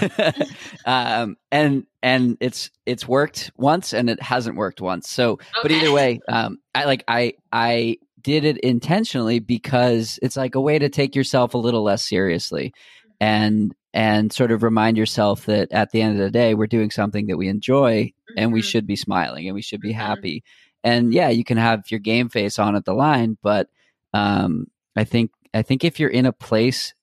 that. 0.00 0.48
um, 0.86 1.36
and 1.52 1.86
and 2.02 2.38
it's 2.40 2.70
it's 2.86 3.06
worked 3.06 3.50
once 3.58 3.92
and 3.92 4.08
it 4.08 4.20
hasn't 4.22 4.56
worked 4.56 4.80
once. 4.80 5.10
So, 5.10 5.32
okay. 5.32 5.44
but 5.62 5.72
either 5.72 5.92
way, 5.92 6.20
um, 6.26 6.58
I 6.74 6.86
like 6.86 7.04
I 7.06 7.34
I 7.52 7.98
did 8.24 8.44
it 8.44 8.58
intentionally 8.58 9.38
because 9.38 10.18
it's 10.22 10.36
like 10.36 10.56
a 10.56 10.60
way 10.60 10.78
to 10.78 10.88
take 10.88 11.14
yourself 11.14 11.54
a 11.54 11.58
little 11.58 11.84
less 11.84 12.02
seriously 12.02 12.72
and 13.20 13.74
and 13.92 14.32
sort 14.32 14.50
of 14.50 14.64
remind 14.64 14.96
yourself 14.96 15.46
that 15.46 15.70
at 15.70 15.92
the 15.92 16.02
end 16.02 16.18
of 16.18 16.24
the 16.24 16.30
day 16.30 16.54
we're 16.54 16.66
doing 16.66 16.90
something 16.90 17.28
that 17.28 17.36
we 17.36 17.46
enjoy 17.46 18.02
mm-hmm. 18.02 18.34
and 18.36 18.52
we 18.52 18.60
mm-hmm. 18.60 18.66
should 18.66 18.86
be 18.86 18.96
smiling 18.96 19.46
and 19.46 19.54
we 19.54 19.62
should 19.62 19.80
be 19.80 19.90
mm-hmm. 19.90 20.00
happy 20.00 20.42
and 20.82 21.14
yeah 21.14 21.28
you 21.28 21.44
can 21.44 21.58
have 21.58 21.82
your 21.90 22.00
game 22.00 22.28
face 22.28 22.58
on 22.58 22.74
at 22.74 22.84
the 22.84 22.94
line 22.94 23.38
but 23.42 23.68
um, 24.14 24.66
i 24.96 25.04
think 25.04 25.30
i 25.52 25.62
think 25.62 25.84
if 25.84 26.00
you're 26.00 26.10
in 26.10 26.26
a 26.26 26.32
place 26.32 26.94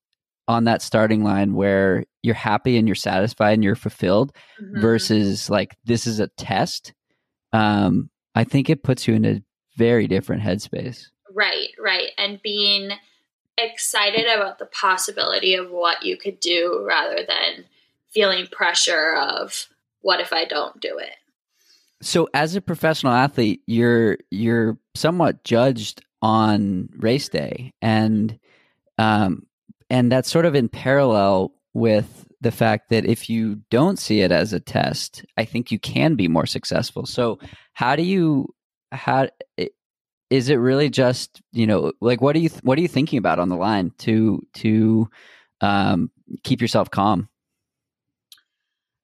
on 0.48 0.66
that 0.66 0.82
starting 0.82 1.24
line 1.24 1.54
where 1.54 2.04
you're 2.24 2.36
happy 2.36 2.78
and 2.78 2.88
you're 2.88 2.96
satisfied 2.96 3.54
and 3.54 3.64
you're 3.64 3.76
fulfilled 3.76 4.34
mm-hmm. 4.62 4.82
versus 4.82 5.50
like 5.50 5.78
this 5.86 6.08
is 6.08 6.20
a 6.20 6.28
test 6.30 6.94
um, 7.54 8.10
i 8.34 8.44
think 8.44 8.70
it 8.70 8.84
puts 8.84 9.08
you 9.08 9.14
in 9.14 9.24
a 9.24 9.42
very 9.78 10.08
different 10.08 10.44
headspace. 10.44 11.08
Right, 11.34 11.70
right. 11.80 12.10
And 12.18 12.42
being 12.42 12.92
excited 13.58 14.26
about 14.26 14.60
the 14.60 14.66
possibility 14.66 15.56
of 15.56 15.70
what 15.70 16.04
you 16.04 16.18
could 16.18 16.40
do 16.40 16.84
rather 16.88 17.26
than 17.28 17.66
feeling 18.10 18.48
pressure 18.48 19.16
of 19.16 19.68
what 20.02 20.20
if 20.20 20.34
I 20.34 20.46
don't 20.46 20.80
do 20.82 20.98
it. 20.98 21.14
So 22.02 22.28
as 22.34 22.56
a 22.56 22.62
professional 22.62 23.14
athlete, 23.14 23.62
you're 23.68 24.18
you're 24.32 24.78
somewhat 24.96 25.44
judged 25.44 26.04
on 26.22 26.90
race 26.98 27.30
day 27.30 27.74
and 27.82 28.38
um 28.98 29.46
and 29.90 30.12
that's 30.12 30.30
sort 30.30 30.46
of 30.46 30.56
in 30.56 30.70
parallel 30.70 31.54
with 31.74 32.28
the 32.42 32.52
fact 32.52 32.90
that 32.90 33.06
if 33.06 33.30
you 33.30 33.62
don't 33.70 34.00
see 34.00 34.22
it 34.22 34.32
as 34.32 34.52
a 34.52 34.60
test, 34.60 35.24
I 35.38 35.46
think 35.46 35.72
you 35.72 35.80
can 35.80 36.16
be 36.16 36.28
more 36.28 36.48
successful. 36.48 37.06
So 37.06 37.40
how 37.74 37.96
do 37.96 38.04
you 38.04 38.54
how 38.92 39.30
is 40.30 40.50
it 40.50 40.56
really 40.56 40.90
just 40.90 41.42
you 41.52 41.68
know 41.68 41.92
like 42.02 42.22
what 42.22 42.36
are 42.36 42.40
you 42.40 42.50
what 42.64 42.78
are 42.78 42.82
you 42.82 42.88
thinking 42.88 43.20
about 43.20 43.40
on 43.40 43.50
the 43.50 43.56
line 43.56 43.92
to 44.00 44.42
to 44.54 45.10
um, 45.62 46.12
keep 46.44 46.62
yourself 46.62 46.90
calm? 46.90 47.30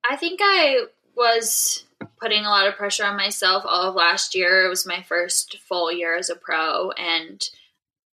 I 0.10 0.15
think 0.15 0.39
I 0.41 0.86
was 1.15 1.84
putting 2.20 2.46
a 2.46 2.50
lot 2.50 2.67
of 2.67 2.75
pressure 2.75 3.06
on 3.06 3.17
myself 3.17 3.63
all 3.65 3.89
of 3.89 3.96
last 3.96 4.36
year. 4.36 4.65
It 4.65 4.70
was 4.70 4.88
my 4.88 5.03
first 5.03 5.58
full 5.60 5.91
year 5.91 6.17
as 6.17 6.29
a 6.29 6.36
pro, 6.36 6.91
and 6.91 7.44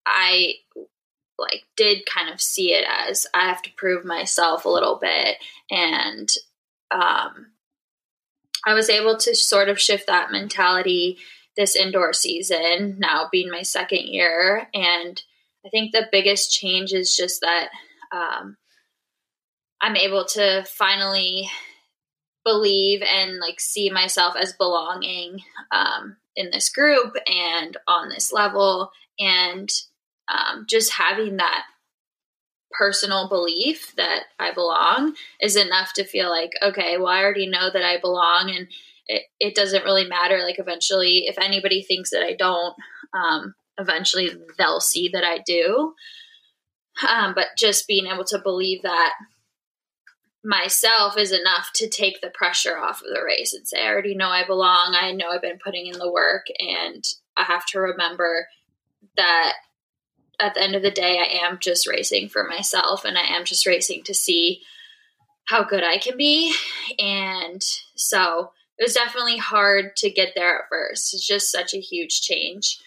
I 0.06 0.56
like 1.38 1.66
did 1.76 2.06
kind 2.06 2.30
of 2.30 2.42
see 2.42 2.74
it 2.74 2.86
as 2.88 3.28
I 3.34 3.48
have 3.48 3.62
to 3.64 3.74
prove 3.76 4.06
myself 4.06 4.66
a 4.66 4.70
little 4.70 4.98
bit, 5.00 5.38
and 5.70 6.30
um, 6.92 7.48
I 8.66 8.74
was 8.74 8.90
able 8.90 9.18
to 9.18 9.36
sort 9.36 9.70
of 9.70 9.80
shift 9.80 10.08
that 10.08 10.32
mentality 10.32 11.18
this 11.58 11.76
indoor 11.76 12.14
season, 12.14 12.98
now 13.00 13.28
being 13.32 13.50
my 13.50 13.62
second 13.62 14.08
year. 14.08 14.68
And 14.74 15.22
I 15.66 15.70
think 15.70 15.92
the 15.92 16.08
biggest 16.12 16.52
change 16.52 16.94
is 16.94 17.16
just 17.16 17.42
that 17.42 17.70
um, 18.12 18.58
I'm 19.82 19.96
able 19.96 20.26
to 20.26 20.64
finally 20.66 21.50
believe 22.44 23.02
and 23.02 23.40
like 23.40 23.60
see 23.60 23.90
myself 23.90 24.36
as 24.36 24.54
belonging 24.54 25.40
um, 25.72 26.18
in 26.36 26.50
this 26.52 26.70
group 26.70 27.16
and 27.28 27.78
on 27.88 28.10
this 28.10 28.32
level 28.32 28.92
and 29.20 29.70
um, 30.28 30.66
just 30.68 30.94
having 30.94 31.38
that 31.38 31.64
personal 32.72 33.28
belief 33.28 33.94
that 33.98 34.24
I 34.40 34.54
belong 34.54 35.16
is 35.40 35.56
enough 35.56 35.94
to 35.94 36.06
feel 36.06 36.30
like, 36.30 36.52
okay, 36.62 36.98
well, 36.98 37.08
I 37.08 37.22
already 37.22 37.48
know 37.48 37.70
that 37.72 37.84
I 37.84 38.00
belong 38.00 38.50
and 38.50 38.68
it, 39.16 39.24
it 39.40 39.56
doesn't 39.56 39.86
really 39.86 40.08
matter. 40.08 40.40
Like, 40.44 40.60
eventually, 40.60 41.26
if 41.28 41.38
anybody 41.38 41.82
thinks 41.82 42.10
that 42.12 42.24
I 42.24 42.34
don't, 42.34 42.76
um, 43.14 43.56
eventually 43.78 44.32
they'll 44.58 44.80
see 44.80 45.10
that 45.14 45.24
I 45.24 45.40
do. 45.46 45.94
Um, 47.08 47.34
but 47.34 47.48
just 47.58 47.88
being 47.88 48.08
able 48.08 48.26
to 48.26 48.40
believe 48.40 48.82
that 48.84 49.14
myself 50.44 51.18
is 51.18 51.32
enough 51.32 51.72
to 51.76 51.88
take 51.88 52.22
the 52.22 52.30
pressure 52.30 52.78
off 52.78 53.02
of 53.02 53.14
the 53.14 53.24
race 53.24 53.54
and 53.54 53.68
say, 53.68 53.86
I 53.86 53.90
already 53.90 54.16
know 54.16 54.30
I 54.30 54.46
belong. 54.46 54.96
I 54.96 55.12
know 55.12 55.30
I've 55.30 55.42
been 55.42 55.60
putting 55.64 55.88
in 55.88 56.00
the 56.00 56.12
work. 56.12 56.48
And 56.60 57.04
I 57.38 57.44
have 57.44 57.66
to 57.68 57.80
remember 57.80 58.48
that 59.18 59.54
at 60.40 60.56
the 60.56 60.62
end 60.62 60.76
of 60.76 60.82
the 60.82 60.92
day, 60.92 61.20
I 61.20 61.46
am 61.46 61.60
just 61.60 61.88
racing 61.88 62.30
for 62.30 62.44
myself 62.48 63.06
and 63.06 63.18
I 63.18 63.24
am 63.36 63.46
just 63.46 63.68
racing 63.68 64.04
to 64.04 64.14
see 64.14 64.62
how 65.46 65.64
good 65.64 65.84
I 65.84 65.98
can 65.98 66.18
be. 66.18 66.54
And 66.98 67.62
so 67.96 68.52
it 68.82 68.86
was 68.86 68.94
definitely 68.96 69.38
hard 69.38 69.96
to 69.98 70.10
get 70.10 70.30
there 70.36 70.58
at 70.58 70.68
first. 70.68 71.14
It's 71.14 71.28
just 71.28 71.52
such 71.52 71.76
a 71.76 71.80
huge 71.80 72.22
change. 72.22 72.80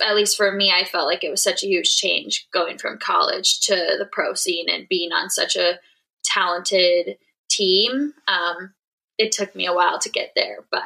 At 0.00 0.16
least 0.16 0.38
for 0.38 0.50
me, 0.50 0.72
I 0.74 0.86
felt 0.86 1.04
like 1.04 1.22
it 1.22 1.30
was 1.30 1.42
such 1.42 1.62
a 1.62 1.66
huge 1.66 1.96
change 1.96 2.48
going 2.50 2.78
from 2.78 2.96
college 2.96 3.60
to 3.60 3.74
the 3.74 4.08
pro 4.10 4.32
scene 4.32 4.70
and 4.70 4.88
being 4.88 5.12
on 5.12 5.28
such 5.28 5.54
a 5.54 5.78
talented 6.24 7.18
team. 7.50 8.14
Um, 8.26 8.72
it 9.18 9.32
took 9.32 9.54
me 9.54 9.66
a 9.66 9.74
while 9.74 9.98
to 9.98 10.08
get 10.08 10.32
there, 10.34 10.64
but 10.70 10.82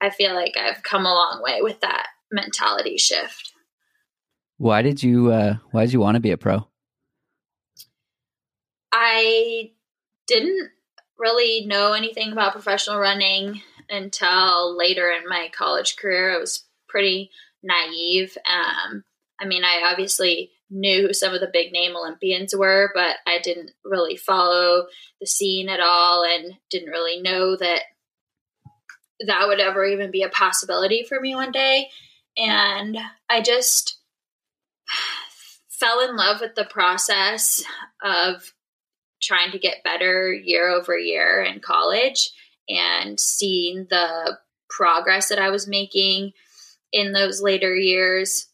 I 0.00 0.10
feel 0.10 0.32
like 0.32 0.56
I've 0.56 0.84
come 0.84 1.06
a 1.06 1.12
long 1.12 1.42
way 1.42 1.62
with 1.62 1.80
that 1.80 2.06
mentality 2.30 2.98
shift. 2.98 3.52
Why 4.58 4.82
did 4.82 5.02
you 5.02 5.32
uh 5.32 5.56
why 5.72 5.86
did 5.86 5.92
you 5.92 5.98
want 5.98 6.14
to 6.14 6.20
be 6.20 6.30
a 6.30 6.36
pro? 6.36 6.68
I 8.92 9.72
didn't 10.28 10.70
really 11.18 11.64
know 11.66 11.92
anything 11.92 12.32
about 12.32 12.52
professional 12.52 12.98
running 12.98 13.62
until 13.88 14.76
later 14.76 15.10
in 15.10 15.28
my 15.28 15.50
college 15.56 15.96
career. 15.96 16.34
I 16.34 16.38
was 16.38 16.64
pretty 16.88 17.30
naive. 17.62 18.36
Um, 18.48 19.04
I 19.40 19.46
mean, 19.46 19.64
I 19.64 19.88
obviously 19.90 20.50
knew 20.70 21.06
who 21.06 21.12
some 21.12 21.34
of 21.34 21.40
the 21.40 21.50
big 21.52 21.72
name 21.72 21.96
Olympians 21.96 22.54
were, 22.54 22.90
but 22.94 23.16
I 23.26 23.38
didn't 23.42 23.70
really 23.84 24.16
follow 24.16 24.86
the 25.20 25.26
scene 25.26 25.68
at 25.68 25.80
all 25.80 26.24
and 26.24 26.54
didn't 26.70 26.90
really 26.90 27.20
know 27.20 27.56
that 27.56 27.82
that 29.26 29.46
would 29.46 29.60
ever 29.60 29.84
even 29.84 30.10
be 30.10 30.22
a 30.22 30.28
possibility 30.28 31.04
for 31.08 31.20
me 31.20 31.34
one 31.34 31.52
day. 31.52 31.88
And 32.36 32.98
I 33.30 33.40
just 33.40 33.98
fell 35.68 36.00
in 36.00 36.16
love 36.16 36.40
with 36.40 36.54
the 36.54 36.64
process 36.64 37.62
of 38.02 38.52
trying 39.22 39.50
to 39.52 39.58
get 39.58 39.84
better 39.84 40.32
year 40.32 40.68
over 40.68 40.96
year 40.96 41.42
in 41.42 41.60
college 41.60 42.30
and 42.68 43.18
seeing 43.18 43.86
the 43.88 44.38
progress 44.68 45.28
that 45.28 45.38
I 45.38 45.50
was 45.50 45.68
making 45.68 46.32
in 46.92 47.12
those 47.12 47.40
later 47.40 47.74
years. 47.74 48.48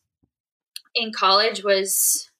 In 0.94 1.12
college 1.12 1.64
was 1.64 2.30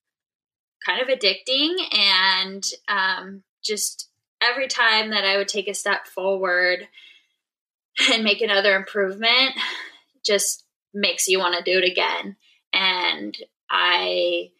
kind 0.85 1.00
of 1.00 1.08
addicting 1.08 1.74
and 1.92 2.64
um, 2.88 3.42
just 3.64 4.08
every 4.42 4.66
time 4.66 5.11
that 5.11 5.24
I 5.24 5.37
would 5.37 5.48
take 5.48 5.68
a 5.68 5.74
step 5.74 6.06
forward 6.06 6.88
and 8.12 8.24
make 8.24 8.40
another 8.40 8.76
improvement 8.76 9.52
just 10.24 10.64
makes 10.92 11.28
you 11.28 11.38
want 11.38 11.56
to 11.56 11.70
do 11.70 11.78
it 11.78 11.90
again. 11.90 12.37
And 12.72 13.37
I 13.70 14.50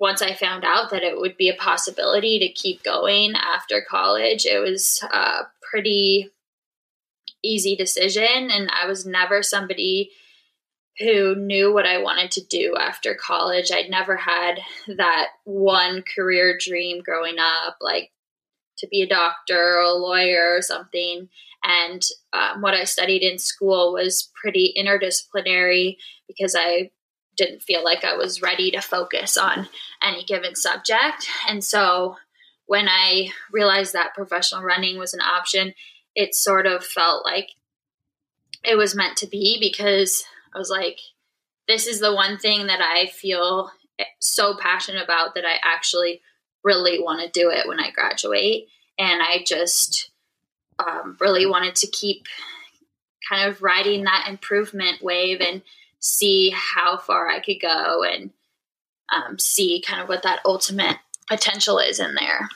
once 0.00 0.22
I 0.22 0.34
found 0.34 0.64
out 0.64 0.90
that 0.90 1.02
it 1.02 1.18
would 1.18 1.36
be 1.36 1.48
a 1.48 1.56
possibility 1.56 2.38
to 2.38 2.52
keep 2.52 2.82
going 2.82 3.34
after 3.34 3.84
college, 3.88 4.46
it 4.46 4.60
was 4.60 5.02
a 5.12 5.46
pretty 5.70 6.30
easy 7.42 7.76
decision. 7.76 8.50
And 8.50 8.70
I 8.70 8.86
was 8.86 9.06
never 9.06 9.42
somebody 9.42 10.10
who 10.98 11.34
knew 11.36 11.72
what 11.72 11.86
I 11.86 11.98
wanted 11.98 12.30
to 12.32 12.44
do 12.44 12.76
after 12.78 13.14
college. 13.14 13.70
I'd 13.72 13.90
never 13.90 14.16
had 14.16 14.60
that 14.96 15.28
one 15.44 16.02
career 16.14 16.58
dream 16.58 17.02
growing 17.02 17.36
up, 17.38 17.76
like 17.80 18.10
to 18.78 18.88
be 18.88 19.02
a 19.02 19.08
doctor 19.08 19.78
or 19.78 19.80
a 19.80 19.92
lawyer 19.94 20.56
or 20.56 20.62
something. 20.62 21.28
And 21.62 22.02
um, 22.32 22.62
what 22.62 22.74
I 22.74 22.84
studied 22.84 23.22
in 23.22 23.38
school 23.38 23.92
was 23.92 24.30
pretty 24.40 24.74
interdisciplinary 24.78 25.96
because 26.26 26.54
I 26.56 26.90
didn't 27.38 27.62
feel 27.62 27.82
like 27.82 28.04
I 28.04 28.16
was 28.16 28.42
ready 28.42 28.70
to 28.72 28.82
focus 28.82 29.38
on 29.38 29.68
any 30.02 30.24
given 30.24 30.54
subject. 30.54 31.28
And 31.48 31.64
so 31.64 32.16
when 32.66 32.88
I 32.88 33.30
realized 33.50 33.94
that 33.94 34.14
professional 34.14 34.62
running 34.62 34.98
was 34.98 35.14
an 35.14 35.20
option, 35.20 35.72
it 36.14 36.34
sort 36.34 36.66
of 36.66 36.84
felt 36.84 37.24
like 37.24 37.48
it 38.64 38.76
was 38.76 38.96
meant 38.96 39.16
to 39.18 39.26
be 39.26 39.58
because 39.60 40.24
I 40.54 40.58
was 40.58 40.68
like, 40.68 40.98
this 41.68 41.86
is 41.86 42.00
the 42.00 42.14
one 42.14 42.38
thing 42.38 42.66
that 42.66 42.80
I 42.82 43.06
feel 43.06 43.70
so 44.18 44.56
passionate 44.56 45.02
about 45.02 45.34
that 45.34 45.44
I 45.44 45.58
actually 45.62 46.20
really 46.64 47.00
want 47.00 47.20
to 47.22 47.40
do 47.40 47.50
it 47.50 47.68
when 47.68 47.78
I 47.80 47.90
graduate. 47.90 48.68
And 48.98 49.22
I 49.22 49.44
just 49.46 50.10
um, 50.78 51.16
really 51.20 51.46
wanted 51.46 51.76
to 51.76 51.86
keep 51.86 52.26
kind 53.28 53.48
of 53.48 53.62
riding 53.62 54.04
that 54.04 54.26
improvement 54.28 55.02
wave 55.02 55.40
and 55.40 55.62
see 56.00 56.50
how 56.54 56.98
far 56.98 57.28
I 57.28 57.40
could 57.40 57.60
go 57.60 58.02
and 58.02 58.30
um, 59.14 59.38
see 59.38 59.82
kind 59.86 60.02
of 60.02 60.08
what 60.08 60.22
that 60.22 60.40
ultimate 60.44 60.96
potential 61.28 61.78
is 61.78 62.00
in 62.00 62.14
there. 62.14 62.48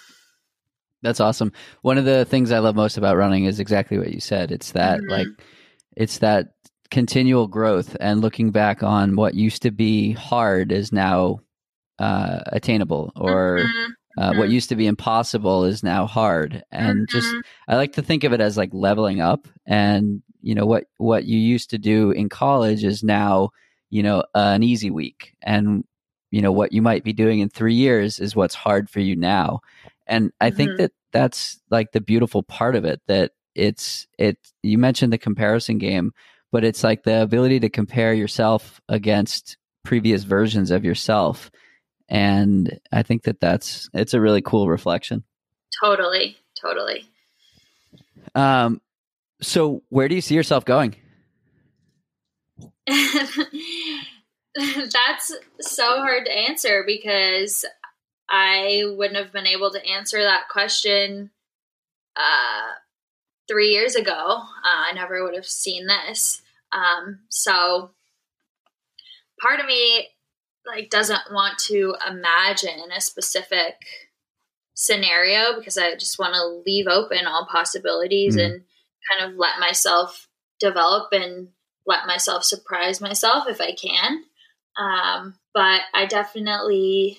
That's 1.02 1.20
awesome. 1.20 1.52
One 1.82 1.98
of 1.98 2.04
the 2.04 2.24
things 2.24 2.52
I 2.52 2.60
love 2.60 2.76
most 2.76 2.96
about 2.96 3.16
running 3.16 3.44
is 3.44 3.58
exactly 3.58 3.98
what 3.98 4.12
you 4.12 4.20
said. 4.20 4.52
It's 4.52 4.72
that 4.72 5.00
mm-hmm. 5.00 5.10
like 5.10 5.26
it's 5.96 6.18
that 6.18 6.54
continual 6.90 7.48
growth 7.48 7.96
and 8.00 8.20
looking 8.20 8.50
back 8.50 8.82
on 8.82 9.16
what 9.16 9.34
used 9.34 9.62
to 9.62 9.70
be 9.70 10.12
hard 10.12 10.70
is 10.70 10.92
now 10.92 11.40
uh, 11.98 12.40
attainable 12.46 13.12
or 13.16 13.60
mm-hmm. 13.60 13.92
Uh, 14.18 14.28
mm-hmm. 14.28 14.40
what 14.40 14.50
used 14.50 14.68
to 14.68 14.76
be 14.76 14.86
impossible 14.86 15.64
is 15.64 15.82
now 15.82 16.04
hard 16.06 16.62
and 16.70 17.08
just 17.08 17.26
mm-hmm. 17.28 17.40
i 17.66 17.76
like 17.76 17.94
to 17.94 18.02
think 18.02 18.24
of 18.24 18.34
it 18.34 18.42
as 18.42 18.58
like 18.58 18.68
leveling 18.74 19.22
up 19.22 19.48
and 19.64 20.22
you 20.42 20.54
know 20.54 20.66
what 20.66 20.84
what 20.98 21.24
you 21.24 21.38
used 21.38 21.70
to 21.70 21.78
do 21.78 22.10
in 22.10 22.28
college 22.28 22.84
is 22.84 23.02
now 23.02 23.50
you 23.90 24.02
know 24.02 24.24
an 24.34 24.62
easy 24.62 24.90
week. 24.90 25.34
And 25.42 25.84
you 26.30 26.42
know 26.42 26.52
what 26.52 26.72
you 26.72 26.82
might 26.82 27.04
be 27.04 27.12
doing 27.12 27.40
in 27.40 27.48
3 27.48 27.74
years 27.74 28.18
is 28.18 28.34
what's 28.34 28.54
hard 28.54 28.90
for 28.90 29.00
you 29.00 29.16
now. 29.16 29.60
And 30.06 30.32
i 30.40 30.48
mm-hmm. 30.48 30.56
think 30.56 30.78
that 30.78 30.92
that's 31.12 31.60
like 31.70 31.92
the 31.92 32.00
beautiful 32.00 32.42
part 32.42 32.74
of 32.74 32.84
it 32.84 33.00
that 33.06 33.32
it's 33.54 34.06
it 34.18 34.38
you 34.62 34.78
mentioned 34.78 35.12
the 35.12 35.18
comparison 35.18 35.78
game 35.78 36.12
but 36.50 36.64
it's 36.64 36.82
like 36.82 37.02
the 37.02 37.22
ability 37.22 37.60
to 37.60 37.68
compare 37.68 38.12
yourself 38.12 38.80
against 38.88 39.56
previous 39.84 40.22
versions 40.22 40.70
of 40.70 40.84
yourself. 40.84 41.50
And 42.08 42.78
i 42.92 43.02
think 43.02 43.22
that 43.24 43.40
that's 43.40 43.88
it's 43.94 44.14
a 44.14 44.20
really 44.20 44.42
cool 44.42 44.68
reflection. 44.68 45.24
Totally 45.82 46.36
totally. 46.60 47.04
Um 48.34 48.80
so, 49.42 49.82
where 49.88 50.08
do 50.08 50.14
you 50.14 50.20
see 50.20 50.34
yourself 50.34 50.64
going? 50.64 50.96
That's 52.86 55.32
so 55.60 55.98
hard 55.98 56.26
to 56.26 56.32
answer 56.32 56.84
because 56.86 57.64
I 58.28 58.82
wouldn't 58.86 59.22
have 59.22 59.32
been 59.32 59.46
able 59.46 59.70
to 59.72 59.84
answer 59.84 60.22
that 60.22 60.48
question 60.48 61.30
uh, 62.16 62.72
three 63.48 63.68
years 63.68 63.94
ago. 63.94 64.12
Uh, 64.12 64.64
I 64.64 64.92
never 64.94 65.22
would 65.24 65.34
have 65.34 65.46
seen 65.46 65.86
this. 65.86 66.42
Um, 66.72 67.20
so, 67.28 67.90
part 69.40 69.60
of 69.60 69.66
me 69.66 70.08
like 70.64 70.90
doesn't 70.90 71.32
want 71.32 71.58
to 71.58 71.96
imagine 72.08 72.92
a 72.96 73.00
specific 73.00 73.74
scenario 74.74 75.58
because 75.58 75.76
I 75.76 75.94
just 75.94 76.18
want 76.18 76.34
to 76.34 76.62
leave 76.64 76.86
open 76.86 77.26
all 77.26 77.48
possibilities 77.50 78.36
mm-hmm. 78.36 78.54
and 78.54 78.62
kind 79.10 79.30
of 79.30 79.38
let 79.38 79.58
myself 79.58 80.28
develop 80.60 81.08
and 81.12 81.48
let 81.86 82.06
myself 82.06 82.44
surprise 82.44 83.00
myself 83.00 83.44
if 83.48 83.60
I 83.60 83.72
can. 83.72 84.24
Um, 84.76 85.34
but 85.52 85.82
I 85.92 86.06
definitely 86.06 87.18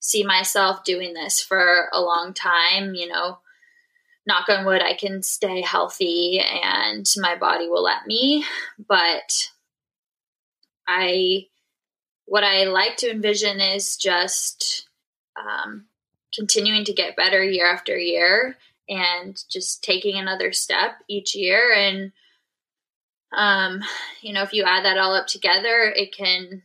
see 0.00 0.24
myself 0.24 0.84
doing 0.84 1.14
this 1.14 1.40
for 1.40 1.88
a 1.92 2.00
long 2.00 2.34
time, 2.34 2.94
you 2.94 3.08
know, 3.08 3.38
knock 4.26 4.48
on 4.48 4.64
wood, 4.64 4.82
I 4.82 4.94
can 4.94 5.22
stay 5.22 5.62
healthy 5.62 6.40
and 6.40 7.06
my 7.16 7.36
body 7.36 7.68
will 7.68 7.82
let 7.82 8.06
me. 8.06 8.44
But 8.78 9.48
I, 10.86 11.46
what 12.26 12.44
I 12.44 12.64
like 12.64 12.98
to 12.98 13.10
envision 13.10 13.60
is 13.60 13.96
just 13.96 14.86
um, 15.36 15.86
continuing 16.34 16.84
to 16.84 16.92
get 16.92 17.16
better 17.16 17.42
year 17.42 17.66
after 17.66 17.96
year 17.96 18.56
and 18.88 19.42
just 19.50 19.82
taking 19.82 20.16
another 20.16 20.52
step 20.52 20.92
each 21.08 21.34
year. 21.34 21.72
And, 21.76 22.12
um, 23.36 23.82
you 24.22 24.32
know, 24.32 24.42
if 24.42 24.52
you 24.52 24.64
add 24.64 24.84
that 24.84 24.98
all 24.98 25.14
up 25.14 25.26
together, 25.26 25.92
it 25.94 26.14
can 26.14 26.62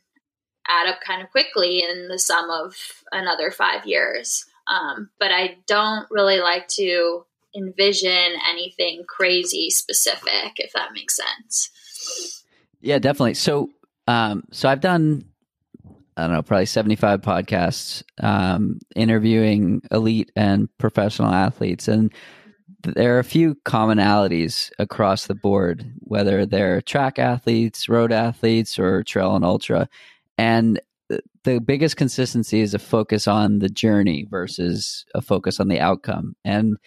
add 0.68 0.88
up 0.88 1.02
kind 1.06 1.22
of 1.22 1.30
quickly 1.32 1.84
in 1.84 2.08
the 2.08 2.20
sum 2.20 2.50
of 2.50 2.76
another 3.12 3.52
five 3.52 3.86
years. 3.86 4.46
Um, 4.68 5.10
but 5.20 5.32
I 5.32 5.58
don't 5.68 6.08
really 6.10 6.40
like 6.40 6.68
to 6.70 7.26
envision 7.56 8.34
anything 8.50 9.04
crazy 9.08 9.70
specific, 9.70 10.54
if 10.58 10.72
that 10.74 10.94
makes 10.94 11.18
sense. 11.18 12.44
Yeah, 12.82 13.00
definitely. 13.00 13.34
So, 13.36 13.70
um, 14.08 14.44
so 14.52 14.70
I've 14.70 14.82
done, 14.82 15.26
I 16.18 16.24
don't 16.24 16.34
know, 16.34 16.42
probably 16.42 16.66
75 16.66 17.22
podcasts, 17.22 18.04
um, 18.22 18.80
interviewing 18.96 19.82
elite 19.92 20.32
and 20.36 20.70
professional 20.78 21.34
athletes. 21.34 21.88
And 21.88 22.14
there 22.84 23.16
are 23.16 23.20
a 23.20 23.24
few 23.24 23.56
commonalities 23.66 24.70
across 24.78 25.28
the 25.28 25.36
board, 25.36 25.92
whether 26.00 26.46
they're 26.46 26.82
track 26.82 27.18
athletes, 27.18 27.88
road 27.88 28.12
athletes, 28.12 28.78
or 28.78 29.04
trail 29.04 29.36
and 29.36 29.46
ultra. 29.46 29.88
And 30.38 30.80
the 31.44 31.60
biggest 31.60 31.98
consistency 31.98 32.62
is 32.62 32.74
a 32.74 32.80
focus 32.80 33.28
on 33.28 33.60
the 33.60 33.70
journey 33.70 34.26
versus 34.30 35.06
a 35.14 35.22
focus 35.22 35.60
on 35.60 35.68
the 35.68 35.80
outcome. 35.80 36.36
And 36.44 36.78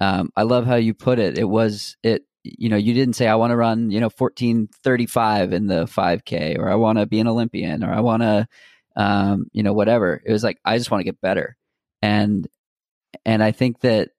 um, 0.00 0.30
I 0.36 0.42
love 0.42 0.66
how 0.66 0.76
you 0.76 0.94
put 0.94 1.18
it. 1.18 1.38
It 1.38 1.48
was 1.48 1.96
it. 2.02 2.22
You 2.42 2.68
know, 2.68 2.76
you 2.76 2.94
didn't 2.94 3.14
say 3.14 3.26
I 3.26 3.34
want 3.34 3.50
to 3.50 3.56
run. 3.56 3.90
You 3.90 4.00
know, 4.00 4.10
fourteen 4.10 4.68
thirty 4.82 5.06
five 5.06 5.52
in 5.52 5.66
the 5.66 5.86
five 5.86 6.24
k, 6.24 6.56
or 6.56 6.70
I 6.70 6.76
want 6.76 6.98
to 6.98 7.06
be 7.06 7.18
an 7.18 7.26
Olympian, 7.26 7.82
or 7.82 7.92
I 7.92 8.00
want 8.00 8.22
to, 8.22 8.46
um, 8.96 9.46
you 9.52 9.62
know, 9.62 9.72
whatever. 9.72 10.22
It 10.24 10.32
was 10.32 10.42
like 10.42 10.58
I 10.64 10.78
just 10.78 10.90
want 10.90 11.00
to 11.00 11.04
get 11.04 11.20
better, 11.20 11.56
and 12.02 12.46
and 13.24 13.42
I 13.42 13.52
think 13.52 13.80
that 13.80 14.10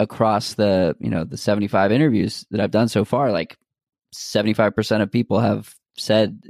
across 0.00 0.54
the 0.54 0.96
you 1.00 1.10
know 1.10 1.24
the 1.24 1.36
seventy 1.36 1.68
five 1.68 1.92
interviews 1.92 2.46
that 2.50 2.60
I've 2.60 2.70
done 2.70 2.88
so 2.88 3.04
far, 3.04 3.32
like 3.32 3.56
seventy 4.12 4.54
five 4.54 4.74
percent 4.74 5.02
of 5.02 5.10
people 5.10 5.40
have 5.40 5.74
said 5.96 6.42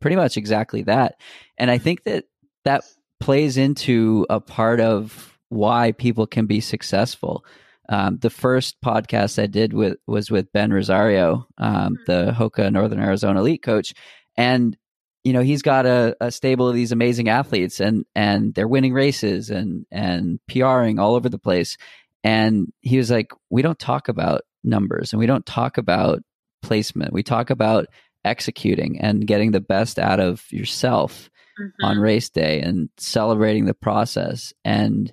pretty 0.00 0.16
much 0.16 0.36
exactly 0.36 0.82
that. 0.82 1.14
And 1.58 1.70
I 1.70 1.78
think 1.78 2.04
that 2.04 2.24
that 2.64 2.84
plays 3.20 3.56
into 3.56 4.26
a 4.30 4.40
part 4.40 4.80
of 4.80 5.38
why 5.48 5.92
people 5.92 6.26
can 6.26 6.46
be 6.46 6.60
successful. 6.60 7.44
Um, 7.88 8.18
the 8.18 8.30
first 8.30 8.80
podcast 8.84 9.42
I 9.42 9.46
did 9.46 9.72
with 9.72 9.98
was 10.06 10.30
with 10.30 10.52
Ben 10.52 10.72
Rosario, 10.72 11.46
um, 11.58 11.74
mm-hmm. 11.74 11.94
the 12.06 12.32
Hoka 12.32 12.70
Northern 12.72 13.00
Arizona 13.00 13.40
elite 13.40 13.62
coach, 13.62 13.94
and 14.36 14.76
you 15.24 15.32
know 15.32 15.42
he's 15.42 15.62
got 15.62 15.86
a, 15.86 16.16
a, 16.20 16.30
stable 16.30 16.68
of 16.68 16.74
these 16.74 16.92
amazing 16.92 17.28
athletes, 17.28 17.80
and 17.80 18.04
and 18.14 18.54
they're 18.54 18.68
winning 18.68 18.92
races 18.92 19.50
and 19.50 19.86
and 19.90 20.40
PRing 20.48 20.98
all 20.98 21.14
over 21.14 21.28
the 21.28 21.38
place. 21.38 21.76
And 22.22 22.72
he 22.80 22.98
was 22.98 23.10
like, 23.10 23.32
we 23.48 23.62
don't 23.62 23.78
talk 23.78 24.08
about 24.08 24.42
numbers 24.62 25.12
and 25.12 25.20
we 25.20 25.26
don't 25.26 25.46
talk 25.46 25.78
about 25.78 26.20
placement. 26.62 27.12
We 27.12 27.22
talk 27.22 27.50
about 27.50 27.86
executing 28.24 29.00
and 29.00 29.26
getting 29.26 29.52
the 29.52 29.60
best 29.60 29.98
out 29.98 30.20
of 30.20 30.44
yourself 30.50 31.30
mm-hmm. 31.58 31.84
on 31.84 31.98
race 31.98 32.28
day 32.28 32.60
and 32.60 32.90
celebrating 32.98 33.64
the 33.64 33.74
process. 33.74 34.52
And 34.64 35.12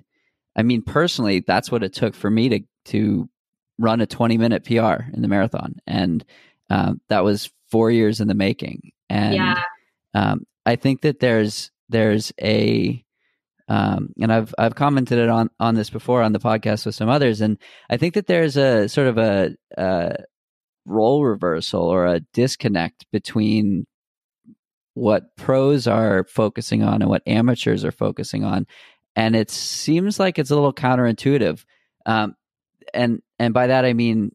I 0.56 0.62
mean, 0.62 0.82
personally, 0.82 1.44
that's 1.46 1.70
what 1.70 1.82
it 1.82 1.92
took 1.92 2.14
for 2.14 2.30
me 2.30 2.48
to 2.50 2.60
to 2.86 3.28
run 3.78 4.00
a 4.00 4.06
20 4.06 4.38
minute 4.38 4.64
PR 4.64 5.04
in 5.12 5.22
the 5.22 5.28
marathon, 5.28 5.76
and 5.86 6.24
um, 6.70 7.00
that 7.08 7.22
was 7.22 7.50
four 7.70 7.90
years 7.90 8.20
in 8.20 8.28
the 8.28 8.34
making. 8.34 8.92
And 9.08 9.34
yeah. 9.34 9.62
Um, 10.18 10.46
I 10.66 10.76
think 10.76 11.02
that 11.02 11.20
there's 11.20 11.70
there's 11.88 12.32
a 12.40 13.04
um, 13.68 14.14
and 14.20 14.32
I've 14.32 14.54
I've 14.58 14.74
commented 14.74 15.28
on 15.28 15.50
on 15.60 15.74
this 15.74 15.90
before 15.90 16.22
on 16.22 16.32
the 16.32 16.38
podcast 16.38 16.86
with 16.86 16.94
some 16.94 17.08
others, 17.08 17.40
and 17.40 17.58
I 17.90 17.96
think 17.96 18.14
that 18.14 18.26
there's 18.26 18.56
a 18.56 18.88
sort 18.88 19.08
of 19.08 19.18
a, 19.18 19.54
a 19.76 20.16
role 20.86 21.24
reversal 21.24 21.82
or 21.82 22.06
a 22.06 22.20
disconnect 22.32 23.06
between 23.12 23.86
what 24.94 25.36
pros 25.36 25.86
are 25.86 26.24
focusing 26.24 26.82
on 26.82 27.02
and 27.02 27.08
what 27.08 27.22
amateurs 27.26 27.84
are 27.84 27.92
focusing 27.92 28.42
on 28.42 28.66
and 29.14 29.36
it 29.36 29.50
seems 29.50 30.18
like 30.18 30.38
it's 30.38 30.50
a 30.50 30.54
little 30.54 30.72
counterintuitive. 30.72 31.64
Um, 32.04 32.34
and 32.94 33.20
and 33.38 33.54
by 33.54 33.66
that 33.66 33.84
i 33.84 33.92
mean 33.92 34.30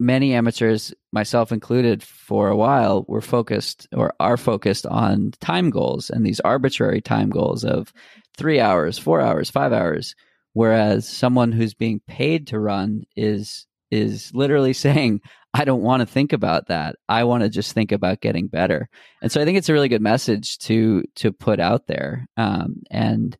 many 0.00 0.34
amateurs 0.34 0.94
myself 1.12 1.52
included 1.52 2.02
for 2.02 2.48
a 2.48 2.56
while 2.56 3.04
were 3.06 3.20
focused 3.20 3.86
or 3.94 4.14
are 4.18 4.38
focused 4.38 4.86
on 4.86 5.32
time 5.40 5.70
goals 5.70 6.10
and 6.10 6.24
these 6.24 6.40
arbitrary 6.40 7.00
time 7.00 7.28
goals 7.28 7.64
of 7.64 7.92
three 8.36 8.58
hours 8.58 8.98
four 8.98 9.20
hours 9.20 9.50
five 9.50 9.72
hours 9.72 10.14
whereas 10.54 11.06
someone 11.06 11.52
who's 11.52 11.74
being 11.74 12.00
paid 12.08 12.46
to 12.46 12.58
run 12.58 13.04
is 13.14 13.66
is 13.90 14.32
literally 14.34 14.72
saying 14.86 15.20
I 15.52 15.64
don't 15.64 15.82
want 15.82 16.00
to 16.00 16.06
think 16.06 16.32
about 16.32 16.68
that. 16.68 16.94
I 17.08 17.24
want 17.24 17.42
to 17.42 17.48
just 17.48 17.72
think 17.72 17.90
about 17.90 18.20
getting 18.20 18.46
better. 18.46 18.88
And 19.20 19.32
so 19.32 19.40
I 19.40 19.44
think 19.44 19.58
it's 19.58 19.68
a 19.68 19.72
really 19.72 19.88
good 19.88 20.00
message 20.00 20.58
to 20.58 21.02
to 21.16 21.32
put 21.32 21.58
out 21.58 21.88
there. 21.88 22.28
Um, 22.36 22.82
and 22.90 23.36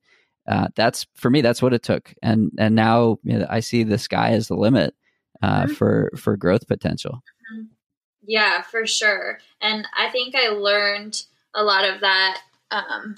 uh, 0.49 0.68
that's 0.75 1.07
for 1.14 1.31
me. 1.31 1.40
That's 1.40 1.62
what 1.62 1.73
it 1.73 1.85
took. 1.85 2.12
And 2.23 2.51
and 2.59 2.75
now 2.75 3.18
you 3.23 3.38
know, 3.38 3.46
I 3.49 3.61
see 3.61 3.85
the 3.85 3.99
sky 3.99 4.31
as 4.31 4.49
the 4.49 4.57
limit 4.57 4.94
uh, 5.42 5.64
mm-hmm. 5.64 5.72
for 5.72 6.11
for 6.16 6.37
growth 6.37 6.66
potential. 6.66 7.22
Mm-hmm. 7.53 7.66
Yeah, 8.22 8.62
for 8.62 8.87
sure. 8.87 9.38
And 9.61 9.87
I 9.96 10.11
think 10.11 10.35
I 10.35 10.48
learned 10.48 11.22
a 11.55 11.64
lot 11.64 11.85
of 11.85 12.00
that 12.00 12.42
um, 12.70 13.16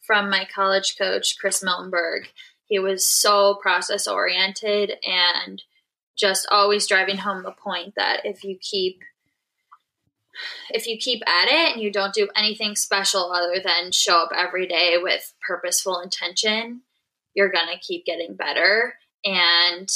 from 0.00 0.30
my 0.30 0.46
college 0.52 0.96
coach, 0.96 1.38
Chris 1.38 1.62
Miltenberg. 1.62 2.26
He 2.66 2.78
was 2.78 3.06
so 3.06 3.54
process 3.54 4.06
oriented 4.06 4.92
and 5.06 5.62
just 6.18 6.46
always 6.50 6.86
driving 6.86 7.18
home 7.18 7.42
the 7.42 7.52
point 7.52 7.94
that 7.96 8.22
if 8.24 8.44
you 8.44 8.58
keep 8.60 9.00
if 10.70 10.86
you 10.86 10.96
keep 10.98 11.22
at 11.26 11.48
it 11.48 11.72
and 11.72 11.82
you 11.82 11.90
don't 11.90 12.14
do 12.14 12.28
anything 12.36 12.76
special 12.76 13.32
other 13.32 13.60
than 13.64 13.90
show 13.90 14.22
up 14.22 14.30
every 14.36 14.66
day 14.66 14.96
with 15.00 15.34
purposeful 15.46 16.00
intention 16.00 16.82
you're 17.34 17.50
going 17.50 17.68
to 17.72 17.78
keep 17.80 18.04
getting 18.04 18.34
better 18.34 18.94
and 19.24 19.88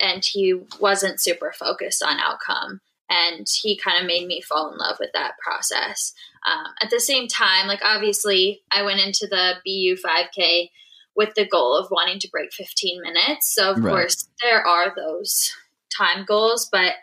and 0.00 0.24
he 0.24 0.54
wasn't 0.80 1.20
super 1.20 1.52
focused 1.52 2.02
on 2.02 2.18
outcome 2.18 2.80
and 3.08 3.46
he 3.62 3.76
kind 3.76 4.00
of 4.00 4.06
made 4.06 4.26
me 4.26 4.40
fall 4.40 4.72
in 4.72 4.78
love 4.78 4.96
with 4.98 5.10
that 5.12 5.32
process 5.42 6.14
um, 6.46 6.72
at 6.82 6.90
the 6.90 7.00
same 7.00 7.28
time 7.28 7.66
like 7.66 7.80
obviously 7.84 8.62
i 8.72 8.82
went 8.82 9.00
into 9.00 9.26
the 9.26 9.54
bu 9.64 10.00
5k 10.00 10.70
with 11.16 11.34
the 11.34 11.46
goal 11.46 11.76
of 11.76 11.90
wanting 11.90 12.18
to 12.18 12.30
break 12.30 12.52
15 12.52 13.02
minutes 13.02 13.54
so 13.54 13.72
of 13.72 13.84
right. 13.84 13.90
course 13.90 14.28
there 14.42 14.66
are 14.66 14.94
those 14.96 15.52
time 15.90 16.24
goals, 16.24 16.68
but 16.70 16.94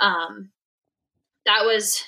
um, 0.00 0.50
that 1.46 1.64
was, 1.64 2.04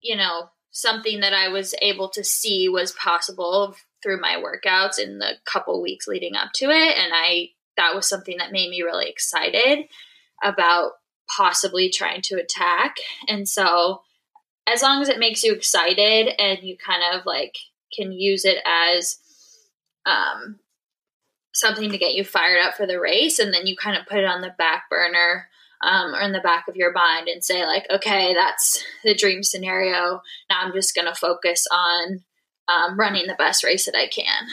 you 0.00 0.16
know, 0.16 0.50
something 0.70 1.20
that 1.20 1.32
I 1.32 1.48
was 1.48 1.74
able 1.80 2.08
to 2.10 2.24
see 2.24 2.68
was 2.68 2.92
possible 2.92 3.76
through 4.02 4.20
my 4.20 4.42
workouts 4.42 4.98
in 4.98 5.18
the 5.18 5.32
couple 5.44 5.80
weeks 5.80 6.08
leading 6.08 6.36
up 6.36 6.50
to 6.54 6.66
it. 6.66 6.98
And 6.98 7.12
I, 7.14 7.50
that 7.76 7.94
was 7.94 8.08
something 8.08 8.38
that 8.38 8.52
made 8.52 8.70
me 8.70 8.82
really 8.82 9.08
excited 9.08 9.86
about 10.42 10.92
possibly 11.34 11.90
trying 11.90 12.22
to 12.22 12.36
attack. 12.36 12.96
And 13.28 13.48
so, 13.48 14.02
as 14.66 14.82
long 14.82 15.02
as 15.02 15.08
it 15.08 15.18
makes 15.18 15.42
you 15.42 15.52
excited 15.52 16.28
and 16.38 16.60
you 16.62 16.76
kind 16.76 17.02
of 17.14 17.26
like 17.26 17.56
can 17.94 18.12
use 18.12 18.44
it 18.44 18.58
as 18.64 19.18
um, 20.06 20.58
something 21.52 21.90
to 21.90 21.98
get 21.98 22.14
you 22.14 22.24
fired 22.24 22.60
up 22.60 22.74
for 22.74 22.86
the 22.86 23.00
race 23.00 23.38
and 23.38 23.52
then 23.52 23.66
you 23.66 23.76
kind 23.76 23.96
of 23.96 24.06
put 24.06 24.18
it 24.18 24.24
on 24.24 24.40
the 24.40 24.54
back 24.58 24.90
burner 24.90 25.48
um, 25.82 26.14
or 26.14 26.20
in 26.20 26.32
the 26.32 26.40
back 26.40 26.66
of 26.68 26.76
your 26.76 26.92
mind 26.92 27.28
and 27.28 27.44
say 27.44 27.64
like 27.64 27.86
okay 27.90 28.34
that's 28.34 28.82
the 29.04 29.14
dream 29.14 29.42
scenario 29.42 30.20
now 30.50 30.60
i'm 30.60 30.72
just 30.72 30.94
going 30.94 31.06
to 31.06 31.14
focus 31.14 31.66
on 31.70 32.24
um, 32.68 32.98
running 32.98 33.26
the 33.26 33.34
best 33.34 33.62
race 33.62 33.86
that 33.86 33.96
i 33.96 34.08
can 34.08 34.46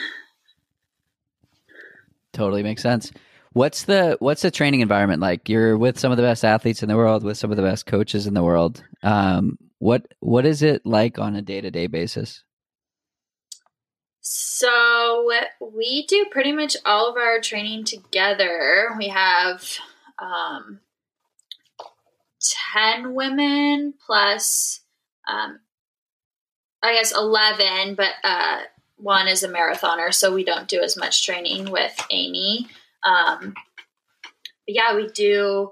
totally 2.32 2.62
makes 2.62 2.82
sense. 2.82 3.10
What's 3.52 3.84
the 3.84 4.16
what's 4.18 4.42
the 4.42 4.50
training 4.50 4.80
environment 4.80 5.20
like? 5.20 5.48
You're 5.48 5.76
with 5.76 5.98
some 5.98 6.10
of 6.10 6.16
the 6.16 6.22
best 6.22 6.44
athletes 6.44 6.82
in 6.82 6.88
the 6.88 6.96
world 6.96 7.22
with 7.22 7.36
some 7.36 7.50
of 7.50 7.56
the 7.56 7.62
best 7.62 7.86
coaches 7.86 8.26
in 8.26 8.34
the 8.34 8.42
world. 8.42 8.82
Um, 9.02 9.58
what 9.78 10.06
what 10.20 10.46
is 10.46 10.62
it 10.62 10.86
like 10.86 11.18
on 11.18 11.36
a 11.36 11.42
day-to-day 11.42 11.88
basis? 11.88 12.44
So 14.20 15.28
we 15.60 16.06
do 16.06 16.26
pretty 16.30 16.52
much 16.52 16.76
all 16.86 17.10
of 17.10 17.16
our 17.16 17.40
training 17.40 17.84
together. 17.84 18.90
We 18.96 19.08
have 19.08 19.64
um, 20.18 20.80
10 22.74 23.14
women 23.14 23.94
plus, 24.06 24.80
um, 25.28 25.60
I 26.82 26.94
guess, 26.94 27.12
11, 27.12 27.96
but 27.96 28.12
uh, 28.22 28.60
one 29.02 29.26
is 29.26 29.42
a 29.42 29.48
marathoner, 29.48 30.14
so 30.14 30.32
we 30.32 30.44
don't 30.44 30.68
do 30.68 30.80
as 30.80 30.96
much 30.96 31.26
training 31.26 31.70
with 31.70 31.94
Amy. 32.10 32.68
Um, 33.04 33.54
but 34.66 34.74
yeah, 34.74 34.94
we 34.94 35.08
do. 35.08 35.70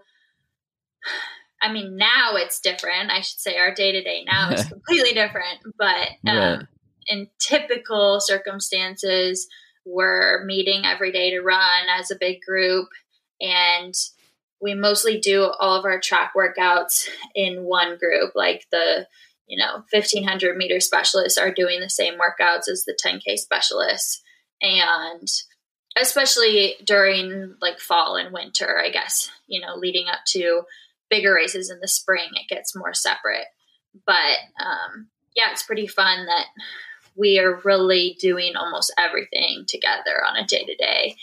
I 1.63 1.73
mean, 1.73 1.97
now 1.97 2.35
it's 2.35 2.61
different. 2.61 3.11
I 3.11 3.21
should 3.21 3.39
say 3.39 3.57
our 3.57 3.73
day 3.73 3.93
to 3.93 4.03
day 4.03 4.25
now 4.27 4.51
is 4.51 4.65
completely 4.69 5.13
different. 5.13 5.61
But 5.79 6.09
um, 6.27 6.37
right. 6.37 6.59
in 7.07 7.29
typical 7.39 8.21
circumstances, 8.21 9.47
we're 9.87 10.45
meeting 10.45 10.83
every 10.85 11.13
day 11.13 11.31
to 11.31 11.41
run 11.41 11.87
as 11.89 12.11
a 12.11 12.19
big 12.19 12.41
group, 12.43 12.89
and 13.41 13.95
we 14.61 14.75
mostly 14.75 15.21
do 15.21 15.45
all 15.61 15.77
of 15.77 15.85
our 15.85 16.01
track 16.01 16.33
workouts 16.37 17.09
in 17.35 17.63
one 17.63 17.97
group. 17.97 18.33
Like 18.35 18.67
the 18.73 19.07
you 19.51 19.59
know 19.59 19.85
1500 19.91 20.57
meter 20.57 20.81
specialists 20.81 21.37
are 21.37 21.53
doing 21.53 21.81
the 21.81 21.91
same 21.91 22.15
workouts 22.15 22.69
as 22.69 22.85
the 22.85 22.97
10k 23.05 23.37
specialists, 23.37 24.23
and 24.63 25.29
especially 26.01 26.77
during 26.85 27.57
like 27.61 27.81
fall 27.81 28.17
and 28.17 28.33
winter, 28.33 28.81
I 28.83 28.91
guess 28.91 29.31
you 29.47 29.61
know 29.61 29.75
leading 29.75 30.09
up 30.09 30.21
to 30.29 30.63
bigger 31.11 31.35
races 31.35 31.71
in 31.71 31.81
the 31.81 31.89
spring, 31.89 32.29
it 32.35 32.49
gets 32.49 32.77
more 32.77 32.95
separate. 32.95 33.47
But 34.07 34.39
um, 34.59 35.09
yeah, 35.35 35.51
it's 35.51 35.65
pretty 35.65 35.89
fun 35.89 36.27
that 36.27 36.47
we 37.17 37.41
are 37.41 37.61
really 37.65 38.17
doing 38.21 38.55
almost 38.57 38.95
everything 38.97 39.65
together 39.67 40.25
on 40.25 40.37
a 40.37 40.47
day 40.47 40.65
to 40.65 40.77
day 40.77 41.17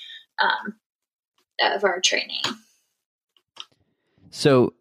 of 1.62 1.84
our 1.84 2.00
training. 2.00 2.42
So 4.32 4.74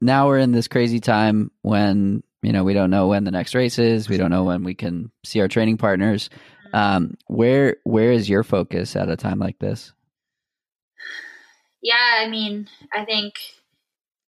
now 0.00 0.28
we're 0.28 0.38
in 0.38 0.52
this 0.52 0.68
crazy 0.68 1.00
time 1.00 1.50
when 1.62 2.22
you 2.42 2.52
know 2.52 2.64
we 2.64 2.74
don't 2.74 2.90
know 2.90 3.08
when 3.08 3.24
the 3.24 3.30
next 3.30 3.54
race 3.54 3.78
is. 3.78 4.08
We 4.08 4.16
don't 4.16 4.30
know 4.30 4.44
when 4.44 4.64
we 4.64 4.74
can 4.74 5.10
see 5.24 5.40
our 5.40 5.48
training 5.48 5.76
partners. 5.76 6.30
Mm-hmm. 6.68 6.76
Um, 6.76 7.14
where 7.26 7.76
where 7.84 8.12
is 8.12 8.28
your 8.28 8.42
focus 8.42 8.96
at 8.96 9.08
a 9.08 9.16
time 9.16 9.38
like 9.38 9.58
this? 9.58 9.92
Yeah, 11.80 11.94
I 12.20 12.28
mean, 12.28 12.68
I 12.92 13.04
think 13.04 13.34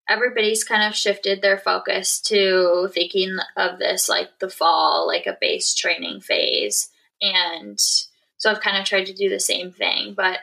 everybody's 0.08 0.64
kind 0.64 0.82
of 0.82 0.96
shifted 0.96 1.40
their 1.40 1.56
focus 1.56 2.20
to 2.20 2.90
thinking 2.92 3.38
of 3.56 3.78
this 3.78 4.08
like 4.08 4.38
the 4.40 4.50
fall, 4.50 5.06
like 5.06 5.26
a 5.26 5.38
base 5.40 5.72
training 5.74 6.20
phase. 6.20 6.90
And 7.22 7.78
so 7.78 8.50
I've 8.50 8.60
kind 8.60 8.76
of 8.76 8.84
tried 8.84 9.06
to 9.06 9.14
do 9.14 9.28
the 9.28 9.40
same 9.40 9.70
thing, 9.70 10.14
but 10.14 10.38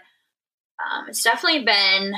um, 0.79 1.09
it's 1.09 1.23
definitely 1.23 1.65
been 1.65 2.13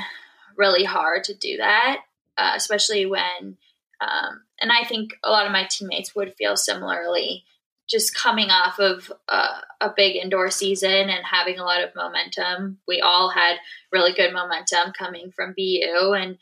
really 0.56 0.84
hard 0.84 1.24
to 1.24 1.34
do 1.34 1.56
that, 1.56 2.02
uh, 2.36 2.52
especially 2.54 3.06
when, 3.06 3.56
um, 4.00 4.42
and 4.60 4.70
I 4.70 4.84
think 4.84 5.14
a 5.24 5.30
lot 5.30 5.46
of 5.46 5.52
my 5.52 5.66
teammates 5.68 6.14
would 6.14 6.34
feel 6.34 6.56
similarly, 6.56 7.44
just 7.88 8.14
coming 8.14 8.50
off 8.50 8.78
of 8.78 9.10
a 9.28 9.90
big 9.96 10.16
indoor 10.16 10.50
season 10.50 11.08
and 11.08 11.24
having 11.24 11.58
a 11.58 11.64
lot 11.64 11.82
of 11.82 11.94
momentum. 11.94 12.78
We 12.86 13.00
all 13.00 13.30
had 13.30 13.56
really 13.90 14.12
good 14.12 14.32
momentum 14.32 14.92
coming 14.96 15.32
from 15.32 15.54
BU 15.56 16.12
and 16.12 16.38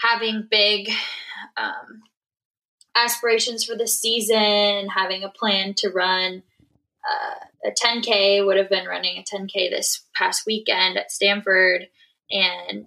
having 0.00 0.46
big 0.50 0.90
um, 1.56 2.02
aspirations 2.94 3.64
for 3.64 3.76
the 3.76 3.86
season, 3.86 4.88
having 4.88 5.24
a 5.24 5.28
plan 5.28 5.74
to 5.78 5.90
run. 5.90 6.42
Uh, 7.04 7.68
a 7.68 7.70
10K 7.70 8.44
would 8.44 8.56
have 8.56 8.70
been 8.70 8.86
running 8.86 9.18
a 9.18 9.22
10K 9.22 9.70
this 9.70 10.04
past 10.14 10.44
weekend 10.46 10.96
at 10.96 11.12
Stanford. 11.12 11.88
And 12.30 12.86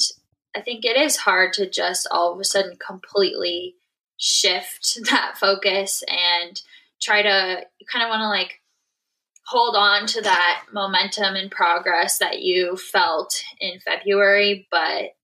I 0.55 0.61
think 0.61 0.85
it 0.85 0.97
is 0.97 1.17
hard 1.17 1.53
to 1.53 1.69
just 1.69 2.07
all 2.09 2.33
of 2.33 2.39
a 2.39 2.43
sudden 2.43 2.77
completely 2.77 3.75
shift 4.17 4.99
that 5.09 5.37
focus 5.37 6.03
and 6.07 6.61
try 7.01 7.21
to 7.21 7.61
you 7.79 7.85
kind 7.91 8.03
of 8.03 8.09
want 8.09 8.21
to 8.21 8.27
like 8.27 8.59
hold 9.45 9.75
on 9.77 10.05
to 10.05 10.21
that 10.21 10.63
momentum 10.73 11.35
and 11.35 11.49
progress 11.49 12.17
that 12.17 12.41
you 12.41 12.75
felt 12.75 13.41
in 13.61 13.79
February, 13.79 14.67
but 14.69 15.15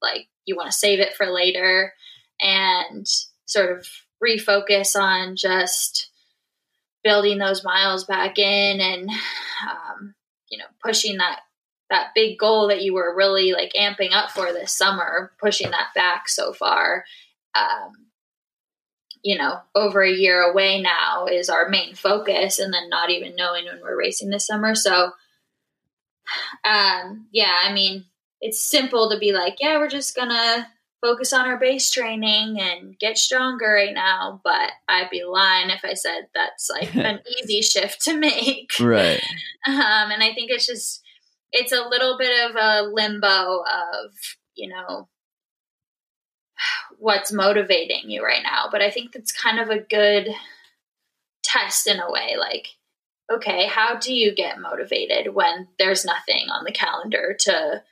like 0.00 0.28
you 0.46 0.56
want 0.56 0.70
to 0.70 0.76
save 0.76 0.98
it 0.98 1.14
for 1.14 1.26
later 1.26 1.92
and 2.40 3.06
sort 3.46 3.76
of 3.76 3.86
refocus 4.24 4.98
on 4.98 5.36
just 5.36 6.10
building 7.04 7.38
those 7.38 7.64
miles 7.64 8.04
back 8.04 8.38
in 8.38 8.80
and 8.80 9.10
um, 9.10 10.14
you 10.50 10.58
know 10.58 10.64
pushing 10.82 11.18
that 11.18 11.40
that 11.90 12.12
big 12.14 12.38
goal 12.38 12.68
that 12.68 12.82
you 12.82 12.94
were 12.94 13.14
really 13.14 13.52
like 13.52 13.72
amping 13.78 14.12
up 14.12 14.30
for 14.30 14.52
this 14.52 14.72
summer, 14.72 15.32
pushing 15.40 15.70
that 15.70 15.88
back 15.94 16.28
so 16.28 16.52
far, 16.52 17.04
um, 17.54 17.92
you 19.22 19.36
know, 19.36 19.60
over 19.74 20.02
a 20.02 20.10
year 20.10 20.42
away 20.42 20.80
now 20.80 21.26
is 21.26 21.48
our 21.48 21.68
main 21.68 21.94
focus, 21.94 22.58
and 22.58 22.72
then 22.72 22.88
not 22.88 23.10
even 23.10 23.36
knowing 23.36 23.66
when 23.66 23.80
we're 23.82 23.98
racing 23.98 24.30
this 24.30 24.46
summer. 24.46 24.74
So, 24.74 25.12
um, 26.64 27.26
yeah, 27.32 27.60
I 27.64 27.72
mean, 27.72 28.04
it's 28.40 28.60
simple 28.60 29.10
to 29.10 29.18
be 29.18 29.32
like, 29.32 29.56
yeah, 29.60 29.78
we're 29.78 29.88
just 29.88 30.16
gonna 30.16 30.68
focus 31.00 31.32
on 31.32 31.46
our 31.46 31.58
base 31.58 31.90
training 31.90 32.60
and 32.60 32.98
get 32.98 33.18
stronger 33.18 33.72
right 33.74 33.94
now. 33.94 34.40
But 34.44 34.72
I'd 34.88 35.10
be 35.10 35.24
lying 35.24 35.70
if 35.70 35.84
I 35.84 35.94
said 35.94 36.28
that's 36.34 36.70
like 36.70 36.94
an 36.94 37.20
easy 37.42 37.62
shift 37.62 38.02
to 38.02 38.14
make. 38.14 38.72
Right. 38.78 39.22
Um, 39.66 40.10
and 40.10 40.22
I 40.22 40.32
think 40.34 40.50
it's 40.50 40.66
just 40.66 41.02
it's 41.52 41.72
a 41.72 41.88
little 41.88 42.16
bit 42.18 42.50
of 42.50 42.56
a 42.56 42.82
limbo 42.82 43.26
of, 43.26 44.12
you 44.54 44.68
know, 44.68 45.08
what's 47.00 47.32
motivating 47.32 48.10
you 48.10 48.22
right 48.22 48.42
now. 48.42 48.68
But 48.70 48.82
I 48.82 48.90
think 48.90 49.12
that's 49.12 49.32
kind 49.32 49.58
of 49.58 49.70
a 49.70 49.80
good 49.80 50.28
test 51.42 51.86
in 51.86 51.98
a 51.98 52.10
way. 52.10 52.36
Like, 52.38 52.68
okay, 53.32 53.66
how 53.66 53.96
do 53.96 54.14
you 54.14 54.34
get 54.34 54.60
motivated 54.60 55.34
when 55.34 55.68
there's 55.78 56.04
nothing 56.04 56.48
on 56.50 56.64
the 56.64 56.72
calendar 56.72 57.36
to 57.40 57.82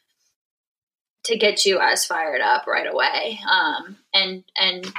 to 1.25 1.37
get 1.37 1.67
you 1.67 1.81
as 1.81 2.05
fired 2.05 2.41
up 2.41 2.67
right 2.67 2.87
away? 2.87 3.41
Um, 3.51 3.97
and 4.13 4.45
and 4.57 4.93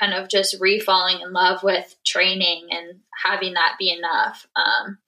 kind 0.00 0.14
of 0.14 0.28
just 0.28 0.60
re-falling 0.60 1.20
in 1.20 1.32
love 1.32 1.62
with 1.62 1.94
training 2.04 2.68
and 2.70 3.00
having 3.22 3.54
that 3.54 3.76
be 3.78 3.90
enough. 3.90 4.46
Um, 4.56 4.98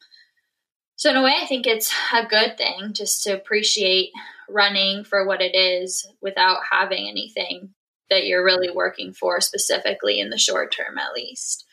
so, 0.97 1.11
in 1.11 1.17
a 1.17 1.23
way, 1.23 1.35
I 1.41 1.47
think 1.47 1.67
it's 1.67 1.93
a 2.13 2.27
good 2.27 2.57
thing 2.57 2.93
just 2.93 3.25
to 3.25 3.35
appreciate 3.35 4.11
running 4.49 5.05
for 5.05 5.27
what 5.27 5.41
it 5.41 5.57
is 5.57 6.07
without 6.21 6.59
having 6.71 7.09
anything 7.09 7.75
that 8.11 8.27
you're 8.27 8.45
really 8.45 8.71
working 8.71 9.13
for 9.13 9.41
specifically 9.41 10.21
in 10.21 10.31
the 10.31 10.39
short 10.39 10.75
term, 10.75 10.99
at 10.99 11.15
least. 11.15 11.65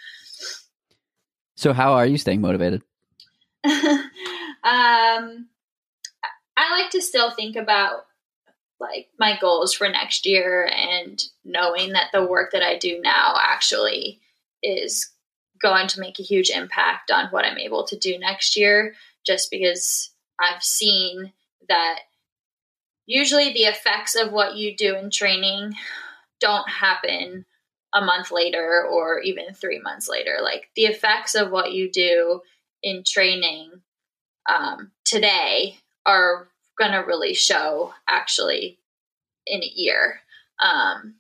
So, 1.55 1.73
how 1.73 1.93
are 1.93 2.05
you 2.05 2.17
staying 2.17 2.41
motivated? 2.41 2.81
um, 3.63 5.47
I 6.57 6.71
like 6.71 6.91
to 6.91 7.01
still 7.01 7.31
think 7.31 7.55
about 7.55 8.05
like 8.79 9.09
my 9.19 9.37
goals 9.39 9.73
for 9.73 9.87
next 9.87 10.25
year 10.25 10.69
and 10.75 11.23
knowing 11.45 11.93
that 11.93 12.07
the 12.11 12.25
work 12.25 12.51
that 12.51 12.63
I 12.63 12.77
do 12.77 12.99
now 13.01 13.35
actually 13.39 14.19
is 14.63 15.11
going 15.61 15.87
to 15.87 15.99
make 15.99 16.19
a 16.19 16.23
huge 16.23 16.49
impact 16.49 17.11
on 17.11 17.27
what 17.27 17.45
I'm 17.45 17.59
able 17.59 17.85
to 17.87 17.97
do 17.97 18.17
next 18.17 18.57
year 18.57 18.95
just 19.25 19.51
because 19.51 20.09
I've 20.39 20.63
seen 20.63 21.31
that 21.69 21.99
usually 23.05 23.53
the 23.53 23.65
effects 23.65 24.15
of 24.15 24.31
what 24.31 24.55
you 24.55 24.75
do 24.75 24.95
in 24.95 25.11
training 25.11 25.75
don't 26.41 26.67
happen 26.69 27.45
a 27.93 28.01
month 28.03 28.31
later 28.31 28.85
or 28.89 29.19
even 29.21 29.53
three 29.53 29.79
months 29.79 30.09
later. 30.09 30.37
Like 30.43 30.69
the 30.75 30.83
effects 30.83 31.35
of 31.35 31.51
what 31.51 31.73
you 31.73 31.91
do 31.91 32.41
in 32.83 33.03
training 33.05 33.81
um, 34.49 34.91
today 35.05 35.77
are 36.05 36.47
going 36.77 36.91
to 36.91 36.99
really 36.99 37.33
show 37.33 37.93
actually 38.09 38.79
in 39.45 39.61
a 39.61 39.71
year. 39.75 40.21
Um, 40.63 41.15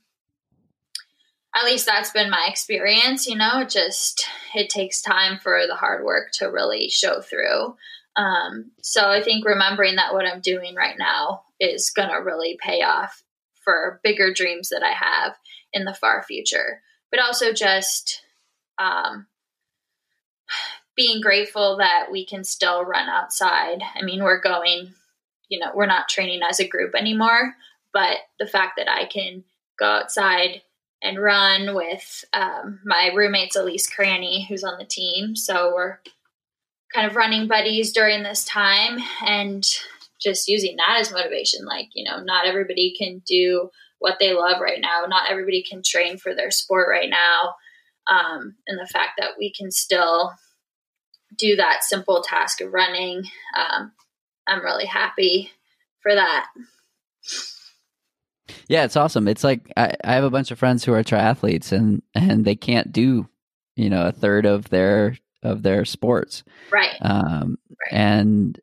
at 1.55 1.65
least 1.65 1.85
that's 1.85 2.11
been 2.11 2.29
my 2.29 2.47
experience 2.49 3.27
you 3.27 3.35
know 3.35 3.59
it 3.59 3.69
just 3.69 4.25
it 4.55 4.69
takes 4.69 5.01
time 5.01 5.37
for 5.37 5.65
the 5.67 5.75
hard 5.75 6.03
work 6.03 6.31
to 6.31 6.45
really 6.45 6.89
show 6.89 7.21
through 7.21 7.75
um, 8.15 8.71
so 8.81 9.09
i 9.09 9.21
think 9.21 9.45
remembering 9.45 9.95
that 9.95 10.13
what 10.13 10.25
i'm 10.25 10.41
doing 10.41 10.75
right 10.75 10.97
now 10.97 11.43
is 11.59 11.89
going 11.89 12.09
to 12.09 12.15
really 12.15 12.57
pay 12.61 12.81
off 12.81 13.23
for 13.63 13.99
bigger 14.03 14.33
dreams 14.33 14.69
that 14.69 14.83
i 14.83 14.91
have 14.91 15.35
in 15.73 15.85
the 15.85 15.93
far 15.93 16.23
future. 16.23 16.81
But 17.11 17.21
also 17.21 17.53
just 17.53 18.21
um, 18.77 19.27
being 20.95 21.21
grateful 21.21 21.77
that 21.77 22.07
we 22.11 22.25
can 22.25 22.43
still 22.43 22.83
run 22.83 23.09
outside. 23.09 23.81
I 23.95 24.01
mean 24.03 24.23
we're 24.23 24.41
going 24.41 24.93
you 25.49 25.59
know 25.59 25.71
we're 25.75 25.85
not 25.85 26.09
training 26.09 26.41
as 26.47 26.59
a 26.59 26.67
group 26.67 26.95
anymore 26.95 27.55
but 27.91 28.17
the 28.39 28.47
fact 28.47 28.77
that 28.77 28.89
i 28.89 29.03
can 29.03 29.43
go 29.77 29.85
outside 29.85 30.61
and 31.01 31.19
run 31.19 31.75
with 31.75 32.23
um, 32.33 32.79
my 32.85 33.11
roommates 33.15 33.55
Elise 33.55 33.89
Cranny, 33.89 34.45
who's 34.47 34.63
on 34.63 34.77
the 34.77 34.85
team. 34.85 35.35
So 35.35 35.73
we're 35.73 35.97
kind 36.93 37.07
of 37.07 37.15
running 37.15 37.47
buddies 37.47 37.91
during 37.91 38.23
this 38.23 38.45
time. 38.45 38.99
And 39.25 39.67
just 40.21 40.47
using 40.47 40.75
that 40.77 40.97
as 40.99 41.11
motivation. 41.11 41.65
Like, 41.65 41.87
you 41.93 42.03
know, 42.09 42.21
not 42.23 42.45
everybody 42.45 42.93
can 42.97 43.21
do 43.25 43.69
what 43.99 44.17
they 44.19 44.33
love 44.33 44.61
right 44.61 44.79
now. 44.81 45.05
Not 45.07 45.29
everybody 45.29 45.63
can 45.63 45.81
train 45.85 46.17
for 46.17 46.33
their 46.35 46.51
sport 46.51 46.87
right 46.89 47.09
now. 47.09 47.53
Um, 48.09 48.55
and 48.67 48.79
the 48.79 48.89
fact 48.91 49.11
that 49.19 49.31
we 49.37 49.53
can 49.53 49.71
still 49.71 50.33
do 51.37 51.55
that 51.55 51.83
simple 51.83 52.23
task 52.27 52.61
of 52.61 52.73
running, 52.73 53.23
um, 53.57 53.91
I'm 54.47 54.63
really 54.63 54.85
happy 54.85 55.51
for 56.01 56.13
that. 56.15 56.47
yeah, 58.67 58.83
it's 58.83 58.97
awesome. 58.97 59.27
It's 59.27 59.43
like 59.43 59.71
I, 59.77 59.95
I 60.03 60.13
have 60.13 60.23
a 60.23 60.29
bunch 60.31 60.51
of 60.51 60.59
friends 60.59 60.83
who 60.83 60.93
are 60.93 61.03
triathletes 61.03 61.71
and 61.71 62.01
and 62.15 62.43
they 62.43 62.55
can't 62.55 62.91
do, 62.91 63.27
you 63.75 63.89
know, 63.89 64.07
a 64.07 64.11
third 64.11 64.45
of 64.45 64.69
their 64.69 65.17
of 65.43 65.63
their 65.63 65.85
sports. 65.85 66.43
Right. 66.71 66.95
Um, 67.01 67.57
Right. 67.69 67.97
and 67.99 68.59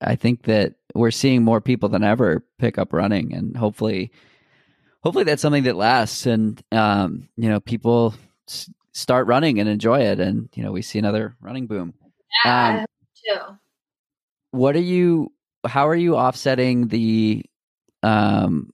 I 0.00 0.16
think 0.16 0.42
that 0.44 0.74
we're 0.94 1.10
seeing 1.10 1.42
more 1.42 1.60
people 1.60 1.88
than 1.88 2.04
ever 2.04 2.44
pick 2.58 2.78
up 2.78 2.92
running, 2.92 3.32
and 3.34 3.56
hopefully, 3.56 4.10
hopefully 5.02 5.24
that's 5.24 5.42
something 5.42 5.64
that 5.64 5.76
lasts, 5.76 6.26
and 6.26 6.62
um, 6.72 7.28
you 7.36 7.48
know, 7.48 7.60
people 7.60 8.14
s- 8.48 8.70
start 8.92 9.26
running 9.26 9.58
and 9.60 9.68
enjoy 9.68 10.00
it, 10.00 10.20
and 10.20 10.48
you 10.54 10.62
know, 10.62 10.72
we 10.72 10.82
see 10.82 10.98
another 10.98 11.36
running 11.40 11.66
boom. 11.66 11.94
Yeah, 12.44 12.80
Um, 12.80 12.86
too. 13.24 13.58
What 14.50 14.76
are 14.76 14.80
you? 14.80 15.32
How 15.66 15.88
are 15.88 15.96
you 15.96 16.16
offsetting 16.16 16.88
the, 16.88 17.44
um, 18.02 18.70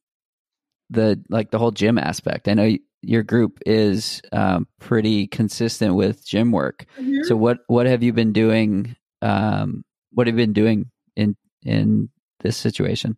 the 0.90 1.22
like 1.28 1.50
the 1.50 1.58
whole 1.58 1.70
gym 1.70 1.98
aspect? 1.98 2.48
I 2.48 2.54
know 2.54 2.76
your 3.02 3.22
group 3.22 3.58
is 3.66 4.20
um, 4.32 4.66
pretty 4.78 5.26
consistent 5.26 5.94
with 5.94 6.24
gym 6.26 6.52
work. 6.52 6.84
Mhm. 7.00 7.24
So 7.24 7.36
what 7.36 7.60
what 7.66 7.86
have 7.86 8.02
you 8.02 8.12
been 8.12 8.32
doing? 8.32 8.94
Um, 9.22 9.84
what 10.12 10.26
have 10.26 10.38
you 10.38 10.44
been 10.46 10.52
doing 10.52 10.90
in 11.16 11.36
in 11.62 12.08
this 12.40 12.56
situation? 12.56 13.16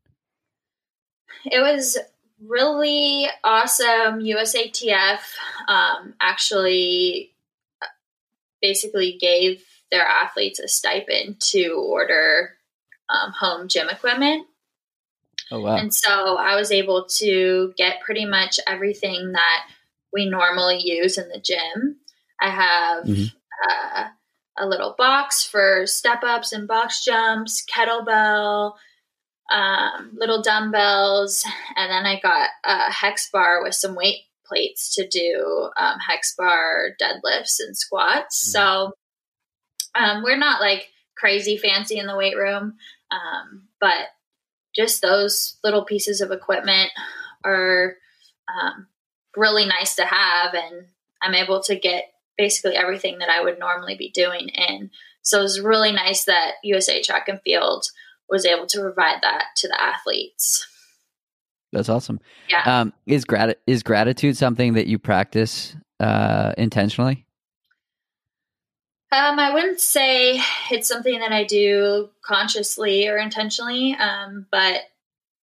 it 1.47 1.61
was 1.61 1.99
really 2.43 3.27
awesome. 3.43 4.21
USATF 4.21 5.21
um, 5.69 6.15
actually 6.21 7.33
uh, 7.83 7.87
basically 8.61 9.17
gave 9.21 9.63
their 9.91 10.05
athletes 10.07 10.59
a 10.59 10.69
stipend 10.69 11.41
to 11.41 11.69
order 11.75 12.51
um, 13.09 13.33
home 13.33 13.69
gym 13.69 13.89
equipment. 13.89 14.47
Oh 15.51 15.61
wow! 15.61 15.77
And 15.77 15.93
so 15.93 16.37
I 16.37 16.57
was 16.57 16.73
able 16.73 17.07
to 17.19 17.73
get 17.77 18.01
pretty 18.01 18.25
much 18.25 18.59
everything 18.67 19.33
that 19.33 19.67
we 20.13 20.29
normally 20.29 20.81
use 20.81 21.19
in 21.19 21.29
the 21.29 21.39
gym. 21.41 21.97
I 22.41 22.51
have 22.51 23.05
Mhm. 23.05 23.33
uh, 23.69 24.09
a 24.59 24.67
little 24.67 24.95
box 24.97 25.45
for 25.45 25.87
step 25.87 26.23
ups 26.23 26.53
and 26.53 26.69
box 26.69 27.05
jumps, 27.05 27.65
kettlebell, 27.65 28.75
um, 29.51 30.13
little 30.15 30.43
dumbbells, 30.43 31.45
and 31.77 31.91
then 31.91 32.07
I 32.07 32.21
got 32.21 32.49
a 32.65 32.91
hex 32.91 33.31
bar 33.31 33.63
with 33.63 33.75
some 33.75 33.95
weight 33.95 34.21
plates 34.47 34.95
to 34.95 35.07
do 35.09 35.71
um, 35.77 35.99
hex 35.99 36.35
bar 36.37 36.91
deadlifts 37.01 37.61
and 37.61 37.77
squats. 37.77 38.39
So 38.39 38.93
um, 39.95 40.23
we're 40.23 40.39
not 40.39 40.61
like 40.61 40.89
crazy 41.17 41.57
fancy 41.57 41.99
in 41.99 42.07
the 42.07 42.17
weight 42.17 42.37
room, 42.37 42.75
um, 43.11 43.69
but 43.81 44.09
just 44.75 45.03
those 45.03 45.57
little 45.63 45.85
pieces 45.85 46.21
of 46.21 46.31
equipment 46.31 46.91
are 47.45 47.97
um, 48.49 48.87
really 49.37 49.67
nice 49.67 49.97
to 49.97 50.05
have, 50.05 50.55
and 50.55 50.87
I'm 51.23 51.35
able 51.35 51.63
to 51.65 51.77
get 51.77 52.14
basically 52.37 52.77
everything 52.77 53.19
that 53.19 53.29
I 53.29 53.43
would 53.43 53.59
normally 53.59 53.97
be 53.97 54.11
doing 54.11 54.49
in. 54.49 54.91
So 55.23 55.41
it 55.41 55.43
was 55.43 55.61
really 55.61 55.93
nice 55.93 56.25
that 56.25 56.55
USA 56.63 57.03
Track 57.03 57.29
and 57.29 57.41
Field 57.43 57.85
was 58.29 58.45
able 58.45 58.67
to 58.67 58.81
provide 58.81 59.19
that 59.23 59.45
to 59.57 59.69
the 59.69 59.81
athletes. 59.81 60.67
That's 61.73 61.89
awesome. 61.89 62.21
Yeah. 62.49 62.63
Um, 62.81 62.93
is 63.07 63.25
grat 63.25 63.59
is 63.67 63.83
gratitude 63.83 64.37
something 64.37 64.75
that 64.75 64.87
you 64.87 64.99
practice 64.99 65.77
uh, 65.99 66.53
intentionally? 66.57 67.27
Um, 69.11 69.39
I 69.39 69.53
wouldn't 69.53 69.81
say 69.81 70.41
it's 70.71 70.89
something 70.89 71.21
that 71.21 71.33
I 71.33 71.45
do 71.45 72.11
consciously 72.25 73.07
or 73.09 73.17
intentionally, 73.17 73.95
um, 73.95 74.47
but 74.51 74.83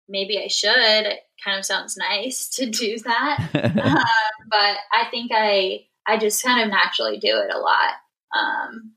maybe 0.10 0.39
I 0.39 0.47
should. 0.47 0.75
It 1.06 1.19
kind 1.43 1.58
of 1.58 1.65
sounds 1.65 1.97
nice 1.97 2.49
to 2.56 2.69
do 2.69 2.97
that. 2.99 3.49
um, 3.54 4.04
but 4.49 4.77
I 4.93 5.06
think 5.10 5.32
I 5.34 5.86
I 6.07 6.17
just 6.17 6.43
kind 6.43 6.61
of 6.61 6.69
naturally 6.69 7.17
do 7.17 7.37
it 7.37 7.53
a 7.53 7.59
lot. 7.59 7.93
Um, 8.35 8.93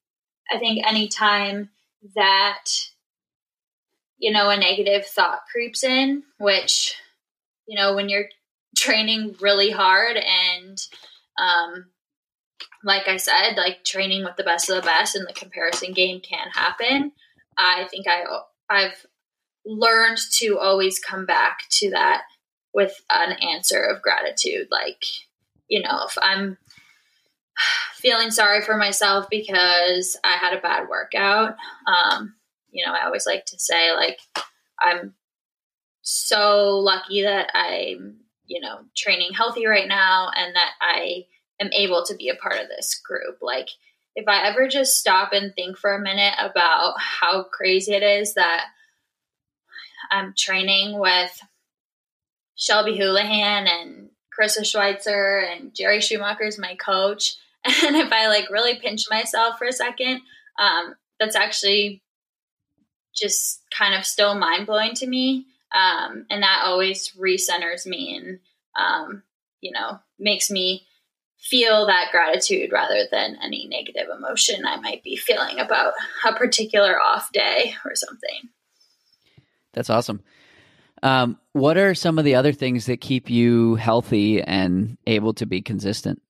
I 0.50 0.58
think 0.58 0.86
anytime 0.86 1.70
that 2.14 2.64
you 4.18 4.32
know 4.32 4.50
a 4.50 4.56
negative 4.56 5.06
thought 5.06 5.40
creeps 5.50 5.84
in, 5.84 6.22
which 6.38 6.96
you 7.66 7.78
know 7.78 7.94
when 7.94 8.08
you're 8.08 8.28
training 8.76 9.36
really 9.40 9.70
hard 9.70 10.16
and 10.16 10.78
um, 11.38 11.86
like 12.84 13.08
I 13.08 13.16
said, 13.16 13.56
like 13.56 13.84
training 13.84 14.24
with 14.24 14.36
the 14.36 14.44
best 14.44 14.68
of 14.68 14.76
the 14.76 14.82
best 14.82 15.16
and 15.16 15.26
the 15.26 15.32
comparison 15.32 15.92
game 15.92 16.20
can 16.20 16.48
happen. 16.52 17.12
I 17.56 17.86
think 17.90 18.06
I 18.06 18.24
I've 18.68 19.06
learned 19.64 20.18
to 20.38 20.58
always 20.58 20.98
come 20.98 21.26
back 21.26 21.60
to 21.70 21.90
that 21.90 22.22
with 22.74 23.00
an 23.10 23.32
answer 23.32 23.82
of 23.82 24.02
gratitude. 24.02 24.68
Like, 24.70 25.02
you 25.68 25.82
know, 25.82 26.04
if 26.06 26.18
I'm 26.20 26.58
feeling 27.94 28.30
sorry 28.30 28.62
for 28.62 28.76
myself 28.76 29.26
because 29.30 30.16
I 30.24 30.32
had 30.32 30.56
a 30.56 30.60
bad 30.60 30.88
workout, 30.88 31.56
um, 31.86 32.34
you 32.70 32.84
know, 32.84 32.92
I 32.92 33.04
always 33.04 33.26
like 33.26 33.46
to 33.46 33.58
say 33.58 33.92
like 33.92 34.18
I'm 34.80 35.14
so 36.02 36.78
lucky 36.78 37.22
that 37.22 37.50
I'm, 37.54 38.18
you 38.46 38.60
know, 38.60 38.80
training 38.96 39.32
healthy 39.32 39.66
right 39.66 39.88
now 39.88 40.30
and 40.36 40.54
that 40.54 40.72
I 40.80 41.26
am 41.60 41.72
able 41.72 42.04
to 42.04 42.14
be 42.14 42.28
a 42.28 42.34
part 42.34 42.60
of 42.60 42.68
this 42.68 42.94
group. 42.94 43.38
Like, 43.40 43.68
if 44.14 44.28
I 44.28 44.46
ever 44.46 44.68
just 44.68 44.98
stop 44.98 45.32
and 45.32 45.54
think 45.54 45.76
for 45.76 45.94
a 45.94 46.00
minute 46.00 46.34
about 46.38 46.94
how 46.98 47.44
crazy 47.44 47.94
it 47.94 48.02
is 48.02 48.34
that 48.34 48.66
I'm 50.10 50.34
training 50.36 50.98
with 50.98 51.40
Shelby 52.54 52.96
Houlihan 52.96 53.66
and 53.66 54.10
Karissa 54.38 54.60
Schweizer 54.60 55.42
and 55.50 55.74
Jerry 55.74 56.00
Schumacher 56.00 56.44
is 56.44 56.58
my 56.58 56.76
coach. 56.76 57.36
And 57.85 57.96
if 57.96 58.12
I 58.12 58.29
like 58.29 58.50
really 58.50 58.79
pinch 58.79 59.05
myself 59.11 59.59
for 59.59 59.66
a 59.66 59.72
second, 59.72 60.20
um, 60.59 60.94
that's 61.18 61.37
actually 61.37 62.03
just 63.14 63.62
kind 63.77 63.94
of 63.94 64.05
still 64.05 64.35
mind 64.35 64.66
blowing 64.66 64.94
to 64.94 65.07
me. 65.07 65.46
Um, 65.74 66.27
and 66.31 66.42
that 66.42 66.62
always 66.64 67.12
recenters 67.18 67.87
me 67.87 68.16
and, 68.16 68.38
um, 68.77 69.22
you 69.61 69.72
know, 69.72 69.98
makes 70.18 70.50
me 70.50 70.87
feel 71.38 71.87
that 71.87 72.11
gratitude 72.11 72.72
rather 72.72 73.07
than 73.11 73.38
any 73.42 73.66
negative 73.68 74.09
emotion 74.14 74.64
I 74.66 74.77
might 74.77 75.03
be 75.03 75.16
feeling 75.16 75.59
about 75.59 75.92
a 76.27 76.33
particular 76.33 77.00
off 77.00 77.33
day 77.33 77.74
or 77.85 77.94
something. 77.94 78.48
That's 79.74 79.90
awesome. 79.90 80.22
Um, 81.03 81.38
what 81.53 81.77
are 81.77 81.94
some 81.94 82.18
of 82.18 82.24
the 82.24 82.35
other 82.35 82.53
things 82.53 82.87
that 82.87 83.00
keep 83.00 83.29
you 83.29 83.74
healthy 83.74 84.40
and 84.40 84.96
able 85.07 85.35
to 85.35 85.44
be 85.44 85.61
consistent? 85.61 86.22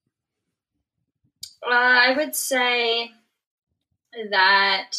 Uh, 1.65 1.71
I 1.71 2.13
would 2.15 2.35
say 2.35 3.11
that 4.31 4.91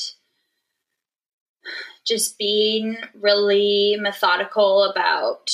just 2.07 2.38
being 2.38 2.96
really 3.20 3.96
methodical 4.00 4.85
about 4.85 5.50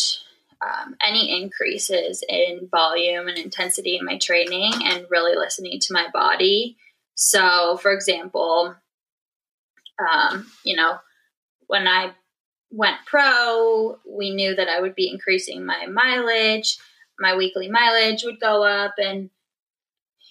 um, 0.63 0.97
any 1.07 1.43
increases 1.43 2.23
in 2.29 2.69
volume 2.71 3.29
and 3.29 3.39
intensity 3.39 3.97
in 3.97 4.05
my 4.05 4.17
training 4.19 4.73
and 4.85 5.07
really 5.11 5.37
listening 5.37 5.81
to 5.81 5.93
my 5.93 6.07
body. 6.13 6.77
So, 7.15 7.77
for 7.79 7.93
example, 7.93 8.75
um, 9.99 10.47
you 10.65 10.77
know, 10.77 10.99
when 11.67 11.87
I 11.87 12.13
went 12.71 12.97
pro, 13.07 13.99
we 14.09 14.35
knew 14.35 14.55
that 14.55 14.69
I 14.69 14.81
would 14.81 14.95
be 14.95 15.11
increasing 15.11 15.65
my 15.65 15.87
mileage. 15.87 16.79
My 17.19 17.37
weekly 17.37 17.69
mileage 17.69 18.25
would 18.25 18.41
go 18.41 18.65
up, 18.65 18.95
and 18.99 19.31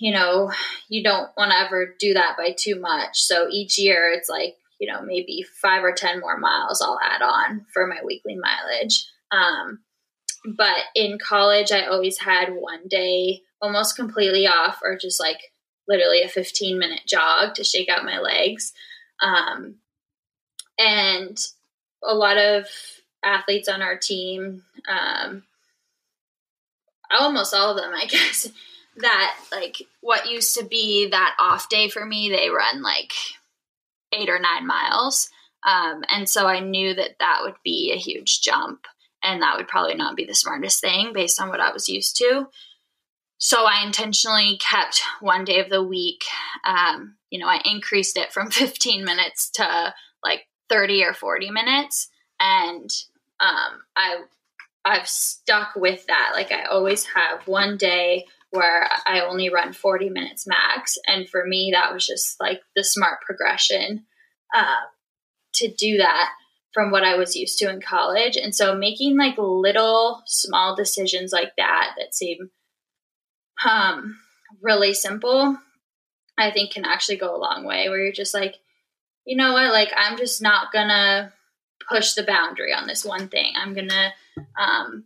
you 0.01 0.11
know, 0.11 0.51
you 0.89 1.03
don't 1.03 1.29
want 1.37 1.51
to 1.51 1.59
ever 1.59 1.95
do 1.99 2.15
that 2.15 2.35
by 2.35 2.55
too 2.57 2.79
much. 2.79 3.21
So 3.21 3.47
each 3.51 3.77
year, 3.77 4.11
it's 4.11 4.27
like 4.27 4.55
you 4.79 4.91
know 4.91 5.03
maybe 5.03 5.45
five 5.61 5.83
or 5.83 5.93
ten 5.93 6.19
more 6.19 6.37
miles 6.37 6.81
I'll 6.81 6.99
add 7.03 7.21
on 7.21 7.67
for 7.71 7.85
my 7.85 7.99
weekly 8.03 8.35
mileage. 8.35 9.05
Um, 9.31 9.81
but 10.57 10.79
in 10.95 11.19
college, 11.19 11.71
I 11.71 11.85
always 11.85 12.17
had 12.17 12.49
one 12.49 12.87
day 12.89 13.43
almost 13.61 13.95
completely 13.95 14.47
off, 14.47 14.79
or 14.83 14.97
just 14.97 15.19
like 15.19 15.37
literally 15.87 16.23
a 16.23 16.27
15 16.27 16.79
minute 16.79 17.01
jog 17.07 17.53
to 17.53 17.63
shake 17.63 17.87
out 17.87 18.03
my 18.03 18.17
legs. 18.17 18.73
Um, 19.21 19.75
and 20.79 21.37
a 22.03 22.15
lot 22.15 22.37
of 22.37 22.65
athletes 23.23 23.69
on 23.69 23.83
our 23.83 23.97
team, 23.97 24.63
um, 24.89 25.43
almost 27.11 27.53
all 27.53 27.71
of 27.71 27.77
them, 27.77 27.93
I 27.93 28.05
guess, 28.09 28.47
that 29.01 29.35
like 29.51 29.81
what 30.01 30.29
used 30.29 30.57
to 30.57 30.65
be 30.65 31.09
that 31.09 31.35
off 31.39 31.69
day 31.69 31.89
for 31.89 32.05
me, 32.05 32.29
they 32.29 32.49
run 32.49 32.81
like 32.81 33.13
eight 34.13 34.29
or 34.29 34.39
nine 34.39 34.65
miles. 34.65 35.29
Um, 35.63 36.03
and 36.09 36.27
so 36.27 36.47
I 36.47 36.59
knew 36.59 36.93
that 36.93 37.17
that 37.19 37.39
would 37.43 37.55
be 37.63 37.91
a 37.93 37.99
huge 37.99 38.41
jump 38.41 38.87
and 39.23 39.41
that 39.41 39.57
would 39.57 39.67
probably 39.67 39.95
not 39.95 40.15
be 40.15 40.25
the 40.25 40.33
smartest 40.33 40.81
thing 40.81 41.13
based 41.13 41.39
on 41.39 41.49
what 41.49 41.59
I 41.59 41.71
was 41.71 41.87
used 41.87 42.17
to. 42.17 42.47
So 43.37 43.65
I 43.65 43.83
intentionally 43.83 44.57
kept 44.57 45.01
one 45.19 45.45
day 45.45 45.59
of 45.59 45.69
the 45.69 45.83
week. 45.83 46.23
Um, 46.65 47.15
you 47.29 47.39
know, 47.39 47.47
I 47.47 47.61
increased 47.65 48.17
it 48.17 48.31
from 48.31 48.51
15 48.51 49.03
minutes 49.03 49.49
to 49.51 49.93
like 50.23 50.47
30 50.69 51.03
or 51.03 51.13
40 51.13 51.51
minutes. 51.51 52.09
And 52.39 52.89
um, 53.39 53.81
I 53.95 54.21
I've 54.83 55.07
stuck 55.07 55.75
with 55.75 56.05
that. 56.07 56.31
Like 56.33 56.51
I 56.51 56.63
always 56.63 57.05
have 57.05 57.47
one 57.47 57.77
day 57.77 58.25
where 58.51 58.87
I 59.05 59.21
only 59.21 59.49
run 59.49 59.73
40 59.73 60.09
minutes 60.09 60.45
max. 60.45 60.97
And 61.07 61.27
for 61.27 61.45
me, 61.45 61.71
that 61.73 61.93
was 61.93 62.05
just 62.05 62.39
like 62.39 62.61
the 62.75 62.83
smart 62.83 63.21
progression 63.21 64.05
uh, 64.53 64.85
to 65.55 65.71
do 65.71 65.97
that 65.97 66.29
from 66.73 66.91
what 66.91 67.03
I 67.03 67.15
was 67.15 67.35
used 67.35 67.57
to 67.59 67.69
in 67.69 67.81
college. 67.81 68.37
And 68.37 68.55
so 68.55 68.75
making 68.75 69.17
like 69.17 69.35
little 69.37 70.21
small 70.25 70.75
decisions 70.75 71.31
like 71.31 71.53
that 71.57 71.93
that 71.97 72.13
seem 72.13 72.51
um, 73.69 74.17
really 74.61 74.93
simple, 74.93 75.57
I 76.37 76.51
think 76.51 76.71
can 76.71 76.85
actually 76.85 77.17
go 77.17 77.35
a 77.35 77.39
long 77.39 77.65
way 77.65 77.89
where 77.89 77.99
you're 77.99 78.13
just 78.13 78.33
like, 78.33 78.55
you 79.25 79.37
know 79.37 79.53
what, 79.53 79.71
like 79.71 79.91
I'm 79.95 80.17
just 80.17 80.41
not 80.41 80.71
gonna 80.73 81.31
push 81.89 82.13
the 82.13 82.23
boundary 82.23 82.73
on 82.73 82.87
this 82.87 83.05
one 83.05 83.27
thing. 83.27 83.53
I'm 83.55 83.73
gonna 83.73 84.13
um, 84.59 85.05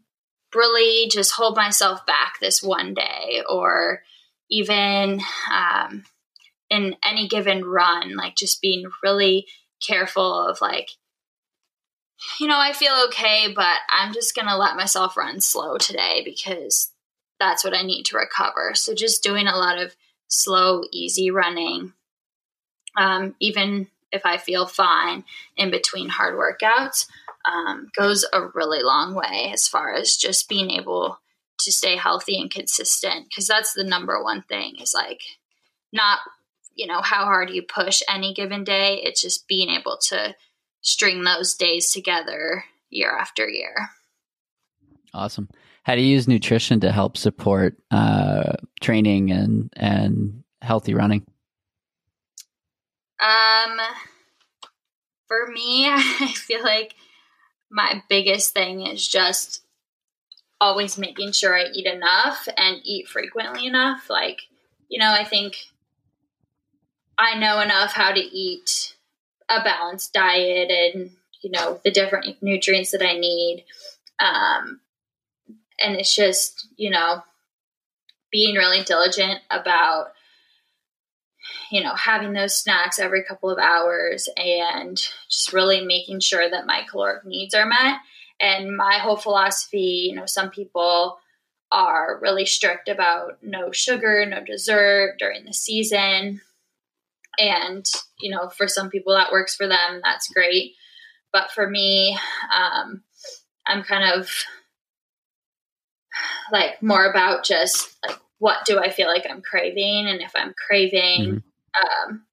really 0.55 1.09
just 1.09 1.31
hold 1.33 1.55
myself 1.55 2.05
back 2.05 2.39
this 2.39 2.63
one 2.63 2.93
day 2.93 3.43
or 3.47 4.01
even 4.49 5.21
um, 5.51 6.03
in 6.69 6.95
any 7.03 7.27
given 7.27 7.65
run, 7.65 8.15
like 8.15 8.35
just 8.35 8.61
being 8.61 8.85
really 9.03 9.47
careful 9.85 10.47
of 10.49 10.61
like, 10.61 10.89
you 12.39 12.47
know, 12.47 12.57
I 12.59 12.73
feel 12.73 12.93
okay, 13.07 13.51
but 13.55 13.77
I'm 13.89 14.13
just 14.13 14.35
to 14.35 14.57
let 14.57 14.75
myself 14.75 15.17
run 15.17 15.41
slow 15.41 15.77
today 15.77 16.21
because 16.23 16.91
that's 17.39 17.63
what 17.63 17.73
I 17.73 17.81
need 17.81 18.03
to 18.05 18.17
recover. 18.17 18.71
So 18.73 18.95
just 18.95 19.23
doing 19.23 19.47
a 19.47 19.57
lot 19.57 19.77
of 19.77 19.95
slow, 20.27 20.83
easy 20.91 21.31
running, 21.31 21.93
um, 22.97 23.35
even 23.39 23.87
if 24.11 24.25
I 24.25 24.37
feel 24.37 24.65
fine 24.65 25.25
in 25.57 25.71
between 25.71 26.09
hard 26.09 26.35
workouts, 26.35 27.07
um, 27.51 27.89
goes 27.95 28.25
a 28.33 28.47
really 28.53 28.81
long 28.81 29.15
way 29.15 29.51
as 29.53 29.67
far 29.67 29.93
as 29.93 30.15
just 30.15 30.49
being 30.49 30.71
able 30.71 31.19
to 31.59 31.71
stay 31.71 31.95
healthy 31.95 32.39
and 32.39 32.51
consistent. 32.51 33.27
Because 33.29 33.47
that's 33.47 33.73
the 33.73 33.83
number 33.83 34.21
one 34.23 34.43
thing 34.43 34.75
is 34.81 34.93
like 34.93 35.21
not, 35.93 36.19
you 36.73 36.87
know, 36.87 37.01
how 37.01 37.25
hard 37.25 37.49
you 37.49 37.61
push 37.61 38.01
any 38.09 38.33
given 38.33 38.63
day. 38.63 39.01
It's 39.03 39.21
just 39.21 39.47
being 39.47 39.69
able 39.69 39.97
to 40.09 40.35
string 40.81 41.23
those 41.23 41.55
days 41.55 41.91
together 41.91 42.65
year 42.89 43.15
after 43.15 43.47
year. 43.47 43.89
Awesome. 45.13 45.49
How 45.83 45.95
do 45.95 46.01
you 46.01 46.07
use 46.07 46.27
nutrition 46.27 46.79
to 46.81 46.91
help 46.91 47.15
support 47.15 47.77
uh, 47.91 48.53
training 48.81 49.31
and 49.31 49.71
and 49.75 50.43
healthy 50.61 50.93
running? 50.93 51.25
Um, 53.19 53.79
for 55.27 55.47
me, 55.51 55.87
I 55.89 56.33
feel 56.35 56.63
like 56.63 56.95
my 57.75 58.01
biggest 58.07 58.53
thing 58.53 58.87
is 58.87 59.05
just 59.05 59.61
always 60.61 60.97
making 60.97 61.33
sure 61.33 61.57
I 61.57 61.65
eat 61.73 61.85
enough 61.85 62.47
and 62.55 62.79
eat 62.85 63.09
frequently 63.09 63.67
enough. 63.67 64.09
Like, 64.09 64.43
you 64.87 64.97
know, 64.97 65.11
I 65.11 65.25
think 65.25 65.57
I 67.17 67.37
know 67.37 67.59
enough 67.59 67.91
how 67.91 68.13
to 68.13 68.19
eat 68.19 68.95
a 69.49 69.61
balanced 69.61 70.13
diet 70.13 70.71
and, 70.71 71.11
you 71.43 71.51
know, 71.51 71.81
the 71.83 71.91
different 71.91 72.41
nutrients 72.41 72.91
that 72.91 73.05
I 73.05 73.19
need. 73.19 73.65
Um, 74.19 74.79
and 75.83 75.97
it's 75.97 76.15
just, 76.15 76.69
you 76.77 76.89
know, 76.89 77.23
being 78.31 78.55
really 78.55 78.83
diligent 78.83 79.41
about 79.51 80.13
you 81.71 81.83
know, 81.83 81.93
having 81.95 82.33
those 82.33 82.57
snacks 82.57 82.99
every 82.99 83.23
couple 83.23 83.49
of 83.49 83.59
hours 83.59 84.29
and 84.37 84.97
just 85.29 85.53
really 85.53 85.85
making 85.85 86.19
sure 86.19 86.49
that 86.49 86.65
my 86.65 86.83
caloric 86.89 87.25
needs 87.25 87.53
are 87.53 87.65
met. 87.65 87.99
And 88.39 88.75
my 88.75 88.97
whole 88.97 89.15
philosophy, 89.15 90.07
you 90.09 90.15
know, 90.15 90.25
some 90.25 90.49
people 90.49 91.17
are 91.71 92.19
really 92.21 92.45
strict 92.45 92.89
about 92.89 93.37
no 93.41 93.71
sugar, 93.71 94.25
no 94.25 94.43
dessert 94.43 95.15
during 95.19 95.45
the 95.45 95.53
season. 95.53 96.41
And, 97.37 97.85
you 98.19 98.31
know, 98.31 98.49
for 98.49 98.67
some 98.67 98.89
people 98.89 99.13
that 99.13 99.31
works 99.31 99.55
for 99.55 99.67
them, 99.67 100.01
that's 100.03 100.29
great. 100.29 100.73
But 101.33 101.51
for 101.51 101.69
me, 101.69 102.17
um, 102.55 103.03
I'm 103.67 103.83
kind 103.83 104.13
of 104.13 104.29
like 106.51 106.81
more 106.81 107.09
about 107.09 107.43
just 107.43 107.97
like 108.07 108.19
what 108.39 108.65
do 108.65 108.79
I 108.79 108.89
feel 108.89 109.07
like 109.07 109.25
I'm 109.29 109.41
craving? 109.41 110.07
And 110.07 110.21
if 110.21 110.31
I'm 110.35 110.53
craving 110.67 111.41
mm-hmm. 111.41 112.09
um, 112.11 112.25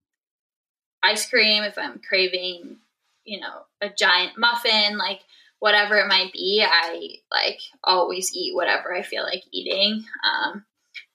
ice 1.03 1.29
cream, 1.29 1.63
if 1.63 1.79
I'm 1.79 2.01
craving, 2.07 2.79
you 3.25 3.41
know, 3.41 3.63
a 3.81 3.89
giant 3.89 4.39
muffin, 4.39 4.99
like 4.99 5.21
whatever 5.59 5.97
it 5.99 6.09
might 6.09 6.33
be, 6.33 6.65
I 6.69 7.17
like 7.31 7.61
always 7.85 8.35
eat 8.35 8.55
whatever 8.55 8.95
I 8.95 9.03
feel 9.03 9.23
like 9.23 9.45
eating. 9.53 10.05
Um, 10.25 10.65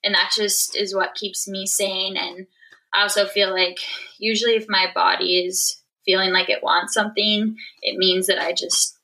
and 0.04 0.14
that 0.16 0.32
just 0.36 0.76
is 0.78 0.96
what 0.96 1.16
keeps 1.16 1.48
me 1.48 1.66
sane. 1.66 2.16
And 2.16 2.48
I 2.94 3.02
also 3.04 3.26
feel 3.26 3.52
like 3.52 3.80
usually 4.18 4.56
if 4.56 4.70
my 4.70 4.88
body 4.96 5.46
is 5.46 5.82
feeling 6.06 6.32
like 6.32 6.50
it 6.50 6.64
wants 6.64 6.94
something, 6.94 7.58
it 7.82 7.98
means 7.98 8.28
that 8.28 8.42
I 8.42 8.54
just, 8.54 8.98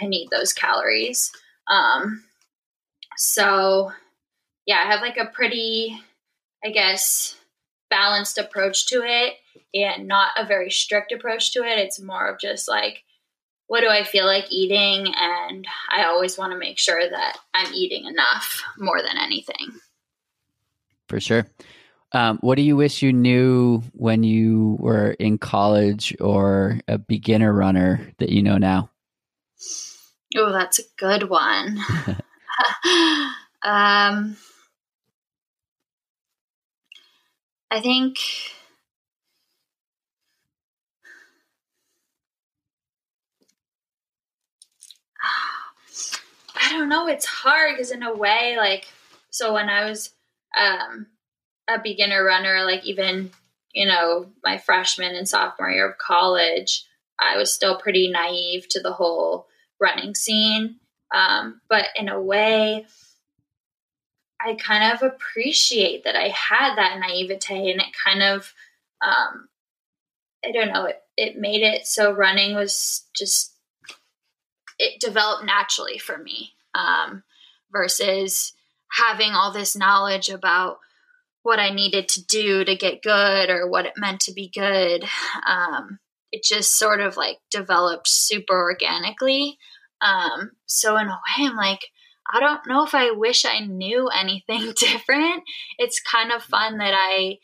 I 0.00 0.06
need 0.06 0.28
those 0.30 0.52
calories. 0.52 1.32
Um, 1.68 2.22
so 3.16 3.90
yeah, 4.66 4.80
I 4.84 4.90
have 4.90 5.00
like 5.00 5.16
a 5.16 5.26
pretty, 5.26 6.00
I 6.64 6.70
guess, 6.70 7.36
balanced 7.90 8.38
approach 8.38 8.86
to 8.86 9.02
it 9.04 9.34
and 9.74 10.08
not 10.08 10.32
a 10.36 10.46
very 10.46 10.70
strict 10.70 11.12
approach 11.12 11.52
to 11.52 11.60
it. 11.60 11.78
It's 11.78 12.00
more 12.00 12.26
of 12.26 12.40
just 12.40 12.68
like, 12.68 13.04
what 13.66 13.80
do 13.80 13.88
I 13.88 14.04
feel 14.04 14.26
like 14.26 14.50
eating? 14.50 15.12
And 15.16 15.66
I 15.90 16.04
always 16.04 16.38
want 16.38 16.52
to 16.52 16.58
make 16.58 16.78
sure 16.78 17.08
that 17.08 17.38
I'm 17.54 17.72
eating 17.74 18.06
enough 18.06 18.62
more 18.78 19.00
than 19.00 19.18
anything. 19.18 19.72
For 21.08 21.20
sure. 21.20 21.46
Um, 22.12 22.38
what 22.42 22.56
do 22.56 22.62
you 22.62 22.76
wish 22.76 23.02
you 23.02 23.12
knew 23.12 23.82
when 23.92 24.22
you 24.22 24.76
were 24.78 25.12
in 25.12 25.36
college 25.38 26.14
or 26.20 26.80
a 26.86 26.96
beginner 26.96 27.52
runner 27.52 28.12
that 28.18 28.28
you 28.28 28.42
know 28.42 28.56
now? 28.56 28.90
Oh, 30.36 30.52
that's 30.52 30.78
a 30.78 30.84
good 30.96 31.28
one. 31.28 31.80
um, 33.62 34.36
I 37.70 37.80
think 37.80 38.18
I 46.56 46.70
don't 46.70 46.88
know. 46.88 47.08
It's 47.08 47.26
hard 47.26 47.74
because 47.74 47.90
in 47.90 48.02
a 48.02 48.14
way, 48.14 48.56
like, 48.56 48.86
so 49.30 49.52
when 49.54 49.68
I 49.68 49.88
was 49.88 50.10
um, 50.58 51.06
a 51.68 51.78
beginner 51.78 52.24
runner, 52.24 52.64
like 52.64 52.84
even 52.84 53.30
you 53.72 53.86
know 53.86 54.26
my 54.44 54.58
freshman 54.58 55.14
and 55.14 55.28
sophomore 55.28 55.70
year 55.70 55.88
of 55.90 55.98
college, 55.98 56.84
I 57.18 57.36
was 57.36 57.52
still 57.52 57.76
pretty 57.78 58.08
naive 58.10 58.68
to 58.70 58.80
the 58.80 58.92
whole 58.92 59.46
running 59.80 60.14
scene. 60.14 60.76
Um, 61.14 61.60
but 61.68 61.86
in 61.96 62.08
a 62.08 62.20
way, 62.20 62.86
I 64.44 64.54
kind 64.54 64.92
of 64.92 65.02
appreciate 65.02 66.04
that 66.04 66.16
I 66.16 66.28
had 66.28 66.76
that 66.76 66.98
naivete 67.00 67.70
and 67.70 67.80
it 67.80 67.86
kind 68.04 68.22
of, 68.22 68.52
um, 69.00 69.48
I 70.44 70.52
don't 70.52 70.72
know, 70.72 70.84
it, 70.84 71.00
it 71.16 71.38
made 71.38 71.62
it 71.62 71.86
so 71.86 72.12
running 72.12 72.54
was 72.54 73.04
just, 73.16 73.52
it 74.78 75.00
developed 75.00 75.44
naturally 75.44 75.98
for 75.98 76.18
me 76.18 76.52
um, 76.74 77.22
versus 77.72 78.52
having 78.92 79.32
all 79.32 79.52
this 79.52 79.76
knowledge 79.76 80.28
about 80.28 80.78
what 81.42 81.58
I 81.58 81.70
needed 81.70 82.08
to 82.08 82.24
do 82.24 82.64
to 82.64 82.76
get 82.76 83.02
good 83.02 83.50
or 83.50 83.68
what 83.68 83.86
it 83.86 83.94
meant 83.96 84.20
to 84.22 84.32
be 84.32 84.50
good. 84.52 85.04
Um, 85.46 85.98
it 86.32 86.42
just 86.42 86.76
sort 86.76 87.00
of 87.00 87.16
like 87.16 87.38
developed 87.50 88.08
super 88.08 88.54
organically. 88.54 89.58
Um, 90.00 90.52
so 90.66 90.96
in 90.96 91.06
a 91.06 91.10
way, 91.10 91.46
I'm 91.46 91.56
like, 91.56 91.80
I 92.32 92.40
don't 92.40 92.66
know 92.66 92.84
if 92.84 92.94
I 92.94 93.10
wish 93.10 93.44
I 93.44 93.60
knew 93.60 94.08
anything 94.08 94.72
different. 94.76 95.42
It's 95.78 96.00
kind 96.00 96.32
of 96.32 96.42
fun 96.42 96.78
that 96.78 96.94
I 96.96 97.38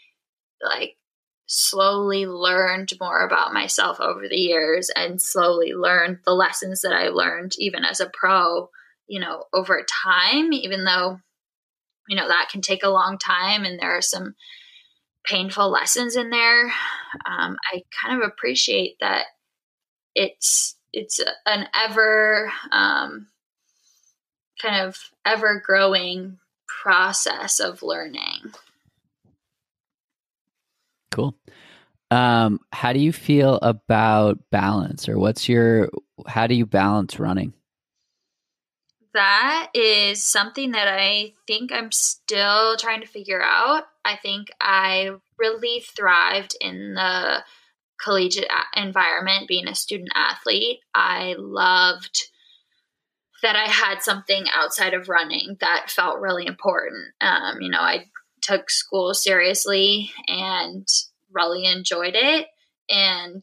like 0.62 0.96
slowly 1.46 2.26
learned 2.26 2.92
more 3.00 3.26
about 3.26 3.52
myself 3.52 4.00
over 4.00 4.28
the 4.28 4.36
years 4.36 4.90
and 4.94 5.20
slowly 5.20 5.72
learned 5.72 6.18
the 6.24 6.32
lessons 6.32 6.82
that 6.82 6.92
I 6.92 7.08
learned 7.08 7.54
even 7.58 7.84
as 7.84 8.00
a 8.00 8.10
pro, 8.12 8.68
you 9.08 9.18
know, 9.18 9.44
over 9.52 9.84
time, 10.04 10.52
even 10.52 10.84
though, 10.84 11.18
you 12.08 12.16
know, 12.16 12.28
that 12.28 12.50
can 12.52 12.60
take 12.60 12.84
a 12.84 12.90
long 12.90 13.18
time 13.18 13.64
and 13.64 13.80
there 13.80 13.96
are 13.96 14.02
some 14.02 14.36
painful 15.24 15.70
lessons 15.70 16.14
in 16.14 16.30
there. 16.30 16.66
Um, 17.26 17.56
I 17.72 17.82
kind 18.00 18.22
of 18.22 18.28
appreciate 18.28 18.96
that 19.00 19.26
it's 20.14 20.76
it's 20.92 21.20
an 21.46 21.66
ever 21.74 22.52
um, 22.72 23.26
kind 24.60 24.86
of 24.86 24.98
ever 25.24 25.62
growing 25.64 26.38
process 26.82 27.60
of 27.60 27.82
learning. 27.82 28.52
Cool. 31.10 31.34
Um, 32.10 32.60
how 32.72 32.92
do 32.92 32.98
you 32.98 33.12
feel 33.12 33.58
about 33.62 34.38
balance 34.50 35.08
or 35.08 35.18
what's 35.18 35.48
your 35.48 35.90
how 36.26 36.46
do 36.46 36.54
you 36.54 36.66
balance 36.66 37.18
running? 37.20 37.52
that 39.14 39.70
is 39.74 40.22
something 40.22 40.72
that 40.72 40.88
I 40.88 41.34
think 41.46 41.72
I'm 41.72 41.92
still 41.92 42.76
trying 42.76 43.00
to 43.00 43.06
figure 43.06 43.42
out. 43.42 43.84
I 44.04 44.16
think 44.16 44.50
I 44.60 45.10
really 45.38 45.84
thrived 45.96 46.56
in 46.60 46.94
the 46.94 47.44
collegiate 48.02 48.50
environment 48.74 49.48
being 49.48 49.68
a 49.68 49.74
student 49.74 50.10
athlete. 50.14 50.80
I 50.94 51.34
loved 51.38 52.29
that 53.42 53.56
I 53.56 53.66
had 53.66 54.02
something 54.02 54.44
outside 54.52 54.94
of 54.94 55.08
running 55.08 55.56
that 55.60 55.90
felt 55.90 56.20
really 56.20 56.46
important. 56.46 57.12
Um, 57.20 57.60
you 57.60 57.70
know, 57.70 57.80
I 57.80 58.06
took 58.42 58.70
school 58.70 59.14
seriously 59.14 60.10
and 60.26 60.86
really 61.32 61.64
enjoyed 61.66 62.14
it. 62.14 62.48
And 62.88 63.42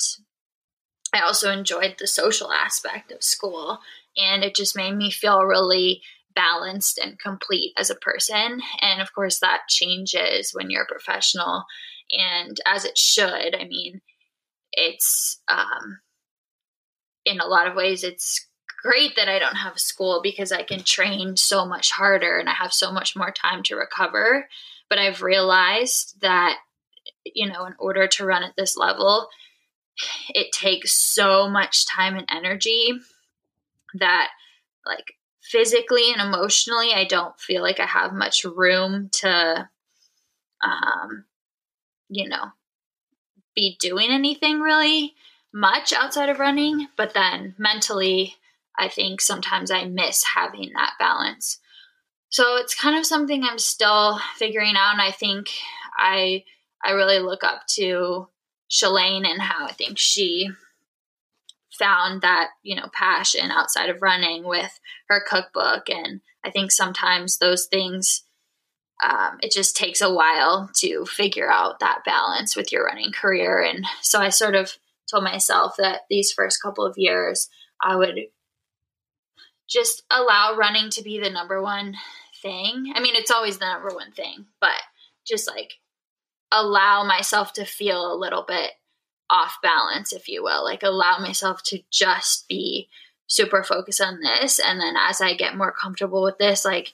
I 1.14 1.22
also 1.22 1.52
enjoyed 1.52 1.96
the 1.98 2.08
social 2.08 2.52
aspect 2.52 3.12
of 3.12 3.24
school. 3.24 3.80
And 4.18 4.44
it 4.44 4.56
just 4.56 4.76
made 4.76 4.96
me 4.96 5.12
feel 5.12 5.44
really 5.44 6.02
balanced 6.36 7.00
and 7.00 7.20
complete 7.20 7.74
as 7.78 7.90
a 7.90 7.96
person. 7.96 8.62
And 8.82 9.02
of 9.02 9.14
course, 9.14 9.40
that 9.40 9.62
changes 9.68 10.52
when 10.54 10.70
you're 10.70 10.84
a 10.84 10.88
professional, 10.88 11.66
and 12.12 12.58
as 12.66 12.86
it 12.86 12.98
should. 12.98 13.56
I 13.56 13.66
mean, 13.68 14.02
it's 14.72 15.42
um, 15.48 16.00
in 17.26 17.40
a 17.40 17.48
lot 17.48 17.68
of 17.68 17.76
ways, 17.76 18.04
it's 18.04 18.48
great 18.88 19.18
that 19.18 19.28
I 19.28 19.38
don't 19.38 19.56
have 19.56 19.76
a 19.76 19.80
school 19.80 20.22
because 20.24 20.54
I 20.54 20.64
can 20.64 20.82
train 20.82 21.36
so 21.36 21.66
much 21.66 21.92
harder 21.92 22.38
and 22.38 22.48
I 22.48 22.54
have 22.54 22.72
so 22.72 22.90
much 22.90 23.18
more 23.18 23.32
time 23.32 23.62
to 23.64 23.76
recover. 23.76 24.48
But 24.90 24.98
I've 24.98 25.22
realized 25.22 26.22
that, 26.22 26.58
you 27.26 27.50
know, 27.50 27.66
in 27.66 27.74
order 27.80 28.08
to 28.08 28.26
run 28.26 28.44
at 28.44 28.56
this 28.56 28.78
level, 28.78 29.28
it 30.30 30.54
takes 30.54 30.94
so 30.94 31.50
much 31.50 31.86
time 31.86 32.16
and 32.16 32.26
energy 32.30 32.94
that, 33.96 34.30
like, 34.86 35.16
physically 35.42 36.14
and 36.14 36.22
emotionally, 36.22 36.94
I 36.94 37.04
don't 37.04 37.38
feel 37.38 37.62
like 37.62 37.82
I 37.82 37.86
have 37.86 38.14
much 38.14 38.46
room 38.46 39.10
to, 39.22 39.70
um, 40.64 41.26
you 42.08 42.30
know, 42.30 42.52
be 43.54 43.76
doing 43.82 44.12
anything 44.12 44.62
really 44.62 45.16
much 45.52 45.92
outside 45.92 46.30
of 46.30 46.40
running. 46.40 46.88
But 46.96 47.14
then 47.14 47.56
mentally, 47.58 48.36
I 48.78 48.90
think 48.90 49.22
sometimes 49.22 49.72
I 49.72 49.86
miss 49.86 50.24
having 50.36 50.72
that 50.74 50.94
balance. 51.00 51.60
So 52.30 52.58
it's 52.58 52.76
kind 52.76 52.98
of 52.98 53.06
something 53.06 53.44
I'm 53.44 53.60
still 53.60 54.20
figuring 54.36 54.76
out. 54.78 54.94
And 54.94 55.02
I 55.02 55.12
think 55.12 55.48
I 55.98 56.44
I 56.84 56.92
really 56.92 57.20
look 57.20 57.44
up 57.44 57.66
to 57.72 58.28
Shalane 58.70 59.26
and 59.26 59.42
how 59.42 59.66
I 59.66 59.74
think 59.74 59.98
she 59.98 60.50
found 61.72 62.22
that, 62.22 62.50
you 62.64 62.76
know, 62.76 62.88
passion 62.94 63.52
outside 63.52 63.90
of 63.90 64.02
running 64.02 64.44
with 64.44 64.80
her 65.10 65.24
cookbook. 65.28 65.90
And 65.90 66.22
I 66.44 66.52
think 66.52 66.72
sometimes 66.72 67.38
those 67.38 67.66
things 67.66 68.24
um, 69.04 69.38
it 69.42 69.52
just 69.52 69.78
takes 69.78 70.02
a 70.02 70.12
while 70.12 70.70
to 70.78 71.06
figure 71.06 71.52
out 71.52 71.80
that 71.80 72.04
balance 72.04 72.56
with 72.56 72.72
your 72.72 72.86
running 72.86 73.12
career. 73.12 73.62
And 73.62 73.86
so 74.02 74.20
I 74.20 74.30
sort 74.30 74.56
of 74.56 74.72
told 75.10 75.24
myself 75.24 75.76
that 75.78 76.02
these 76.10 76.32
first 76.32 76.62
couple 76.62 76.86
of 76.86 76.98
years, 76.98 77.48
I 77.82 77.96
would 77.96 78.20
just 79.70 80.04
allow 80.10 80.56
running 80.56 80.90
to 80.92 81.04
be 81.04 81.20
the 81.20 81.30
number 81.30 81.62
one 81.62 81.96
thing. 82.42 82.92
I 82.96 83.02
mean, 83.02 83.16
it's 83.16 83.32
always 83.32 83.58
the 83.58 83.66
number 83.66 83.90
one 83.90 84.12
thing, 84.12 84.46
but 84.62 84.82
just 85.26 85.48
like 85.48 85.74
allow 86.52 87.04
myself 87.04 87.54
to 87.54 87.66
feel 87.66 88.12
a 88.12 88.16
little 88.18 88.44
bit 88.48 88.72
off 89.30 89.58
balance, 89.62 90.14
if 90.14 90.30
you 90.30 90.44
will. 90.44 90.64
Like 90.64 90.84
allow 90.84 91.20
myself 91.20 91.64
to 91.64 91.80
just 91.92 92.48
be 92.48 92.88
super 93.28 93.64
focused 93.64 94.02
on 94.02 94.22
this. 94.22 94.60
And 94.60 94.80
then 94.80 94.96
as 94.98 95.20
I 95.22 95.34
get 95.34 95.58
more 95.58 95.72
comfortable 95.74 96.24
with 96.24 96.38
this, 96.38 96.64
like 96.64 96.94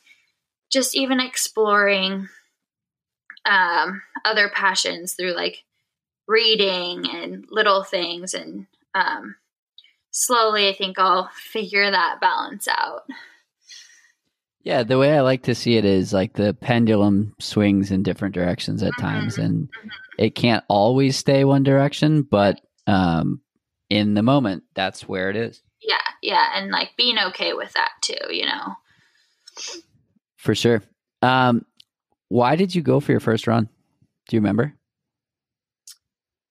just 0.71 0.95
even 0.95 1.19
exploring 1.19 2.28
um, 3.45 4.01
other 4.26 4.49
passions 4.49 5.13
through 5.13 5.36
like 5.36 5.63
reading 6.28 7.03
and 7.11 7.45
little 7.49 7.84
things 7.84 8.34
and 8.34 8.65
um, 8.95 9.36
slowly 10.14 10.70
I 10.70 10.74
think 10.74 10.97
I'll 10.97 11.30
figure 11.36 11.91
that 11.91 12.22
balance 12.22 12.70
out. 12.70 13.01
Yeah, 14.64 14.84
the 14.84 14.97
way 14.97 15.18
I 15.18 15.20
like 15.20 15.43
to 15.43 15.55
see 15.55 15.76
it 15.76 15.84
is 15.84 16.14
like 16.14 16.34
the 16.34 16.53
pendulum 16.53 17.36
swings 17.39 17.91
in 17.91 18.01
different 18.01 18.34
directions 18.34 18.82
at 18.82 18.93
mm-hmm. 18.93 19.01
times, 19.01 19.38
and 19.38 19.68
mm-hmm. 19.68 19.89
it 20.18 20.36
can't 20.36 20.64
always 20.70 21.18
stay 21.18 21.43
one 21.43 21.64
direction, 21.64 22.22
but 22.22 22.61
um, 22.88 23.41
in 23.89 24.14
the 24.14 24.24
moment, 24.24 24.64
that's 24.74 25.07
where 25.07 25.30
it 25.30 25.36
is. 25.36 25.61
Yeah, 25.82 25.97
yeah, 26.22 26.47
and 26.55 26.72
like 26.72 26.91
being 26.95 27.18
okay 27.28 27.51
with 27.51 27.74
that 27.74 27.91
too, 28.01 28.34
you 28.34 28.45
know. 28.45 28.76
For 30.38 30.55
sure. 30.55 30.82
Um, 31.22 31.66
why 32.30 32.55
did 32.55 32.74
you 32.74 32.82
go 32.82 33.01
for 33.01 33.11
your 33.11 33.20
first 33.20 33.47
run? 33.47 33.68
Do 34.30 34.36
you 34.36 34.39
remember? 34.39 34.74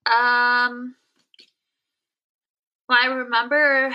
Um, 0.05 0.95
well, 2.93 3.01
I 3.03 3.15
remember 3.15 3.95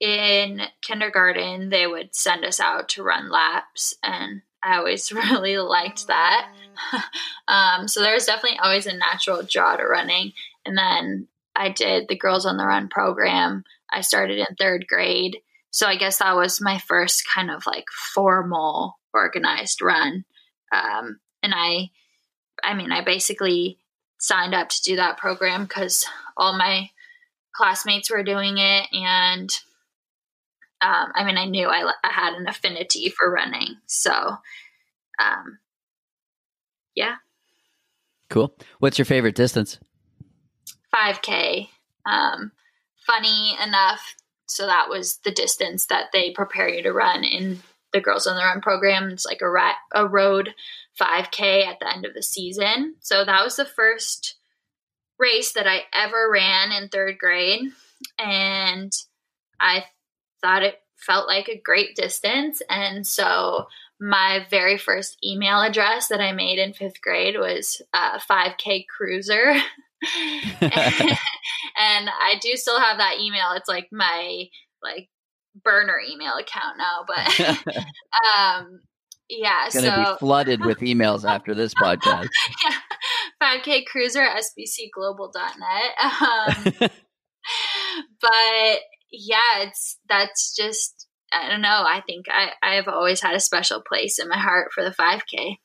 in 0.00 0.62
kindergarten 0.80 1.68
they 1.68 1.86
would 1.86 2.12
send 2.12 2.44
us 2.44 2.58
out 2.58 2.88
to 2.90 3.04
run 3.04 3.30
laps, 3.30 3.94
and 4.02 4.42
I 4.60 4.78
always 4.78 5.12
really 5.12 5.58
liked 5.58 6.08
that. 6.08 6.52
um, 7.48 7.86
so 7.86 8.00
there 8.00 8.14
was 8.14 8.26
definitely 8.26 8.58
always 8.58 8.86
a 8.86 8.96
natural 8.96 9.44
draw 9.48 9.76
to 9.76 9.84
running. 9.84 10.32
And 10.66 10.76
then 10.76 11.28
I 11.54 11.68
did 11.68 12.08
the 12.08 12.18
Girls 12.18 12.44
on 12.44 12.56
the 12.56 12.66
Run 12.66 12.88
program. 12.88 13.62
I 13.92 14.00
started 14.00 14.40
in 14.40 14.56
third 14.58 14.86
grade. 14.88 15.38
So 15.70 15.86
I 15.86 15.94
guess 15.94 16.18
that 16.18 16.34
was 16.34 16.60
my 16.60 16.78
first 16.78 17.22
kind 17.32 17.48
of 17.48 17.64
like 17.64 17.86
formal 18.12 18.98
organized 19.14 19.82
run. 19.82 20.24
Um, 20.72 21.20
and 21.44 21.54
I, 21.54 21.90
I 22.64 22.74
mean, 22.74 22.90
I 22.90 23.04
basically 23.04 23.78
signed 24.18 24.54
up 24.54 24.68
to 24.70 24.82
do 24.82 24.96
that 24.96 25.18
program 25.18 25.62
because 25.62 26.06
all 26.36 26.58
my 26.58 26.90
classmates 27.54 28.10
were 28.10 28.22
doing 28.22 28.58
it 28.58 28.88
and 28.92 29.50
um, 30.80 31.12
i 31.14 31.24
mean 31.24 31.36
i 31.36 31.44
knew 31.44 31.68
I, 31.68 31.90
I, 32.02 32.12
had 32.12 32.34
an 32.34 32.48
affinity 32.48 33.10
for 33.10 33.30
running 33.30 33.76
so 33.86 34.36
um, 35.20 35.58
yeah. 36.94 37.16
Cool. 38.28 38.54
What's 38.78 38.98
your 38.98 39.04
favorite 39.04 39.34
distance? 39.34 39.78
5k 40.94 41.68
um, 42.04 42.52
funny 43.06 43.56
enough 43.62 44.14
so 44.46 44.66
that 44.66 44.88
was 44.90 45.18
the 45.24 45.30
distance 45.30 45.86
that 45.86 46.06
they 46.12 46.30
prepare 46.32 46.68
you 46.68 46.82
to 46.82 46.92
run 46.92 47.24
in 47.24 47.62
the 47.94 48.00
girls 48.00 48.26
on 48.26 48.36
the 48.36 48.42
run 48.42 48.60
program. 48.60 49.10
It's 49.10 49.24
like 49.24 49.40
a, 49.40 49.48
rat, 49.48 49.76
a 49.94 50.06
road 50.06 50.54
5k 51.00 51.66
at 51.66 51.78
the 51.80 51.90
end 51.90 52.04
of 52.04 52.12
the 52.12 52.22
season. 52.22 52.96
So 53.00 53.24
that 53.24 53.42
was 53.44 53.56
the 53.56 53.64
first 53.64 54.36
race 55.22 55.52
that 55.52 55.66
I 55.66 55.82
ever 55.94 56.30
ran 56.30 56.72
in 56.72 56.88
third 56.88 57.18
grade. 57.18 57.62
And 58.18 58.92
I 59.60 59.84
thought 60.42 60.64
it 60.64 60.80
felt 60.96 61.28
like 61.28 61.48
a 61.48 61.60
great 61.60 61.94
distance. 61.94 62.60
And 62.68 63.06
so 63.06 63.66
my 64.00 64.44
very 64.50 64.76
first 64.78 65.16
email 65.24 65.60
address 65.60 66.08
that 66.08 66.20
I 66.20 66.32
made 66.32 66.58
in 66.58 66.72
fifth 66.72 67.00
grade 67.00 67.36
was 67.38 67.80
uh, 67.94 68.18
5K 68.18 68.86
Cruiser. 68.88 69.50
and, 69.50 69.62
and 70.60 72.10
I 72.10 72.34
do 72.40 72.56
still 72.56 72.80
have 72.80 72.98
that 72.98 73.20
email. 73.20 73.52
It's 73.52 73.68
like 73.68 73.88
my 73.92 74.46
like 74.82 75.08
burner 75.62 76.00
email 76.10 76.34
account 76.34 76.78
now, 76.78 77.04
but 77.06 77.56
um 78.36 78.80
yeah, 79.38 79.66
it's 79.66 79.74
gonna 79.74 79.88
so, 79.88 80.12
be 80.12 80.18
flooded 80.18 80.64
with 80.64 80.78
emails 80.80 81.28
after 81.28 81.54
this 81.54 81.74
podcast. 81.74 82.28
yeah, 82.64 82.76
5K 83.42 83.86
Cruiser 83.86 84.26
SBCGlobal.net. 84.26 86.82
Um, 86.82 86.90
but 88.20 88.78
yeah, 89.10 89.62
it's 89.62 89.98
that's 90.08 90.54
just 90.54 91.06
I 91.32 91.48
don't 91.48 91.62
know. 91.62 91.68
I 91.68 92.02
think 92.06 92.26
I 92.30 92.52
I 92.62 92.74
have 92.76 92.88
always 92.88 93.20
had 93.20 93.34
a 93.34 93.40
special 93.40 93.82
place 93.82 94.18
in 94.18 94.28
my 94.28 94.38
heart 94.38 94.70
for 94.72 94.84
the 94.84 94.90
5K. 94.90 95.56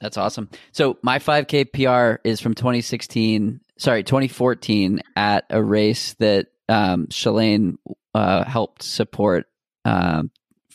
That's 0.00 0.16
awesome. 0.16 0.48
So 0.72 0.96
my 1.02 1.18
5K 1.18 1.72
PR 1.74 2.26
is 2.26 2.40
from 2.40 2.54
2016, 2.54 3.60
sorry, 3.76 4.02
2014 4.02 5.02
at 5.14 5.44
a 5.50 5.62
race 5.62 6.14
that 6.20 6.46
um, 6.70 7.08
Shalane 7.08 7.74
uh, 8.14 8.44
helped 8.44 8.82
support 8.82 9.44
um, 9.84 10.30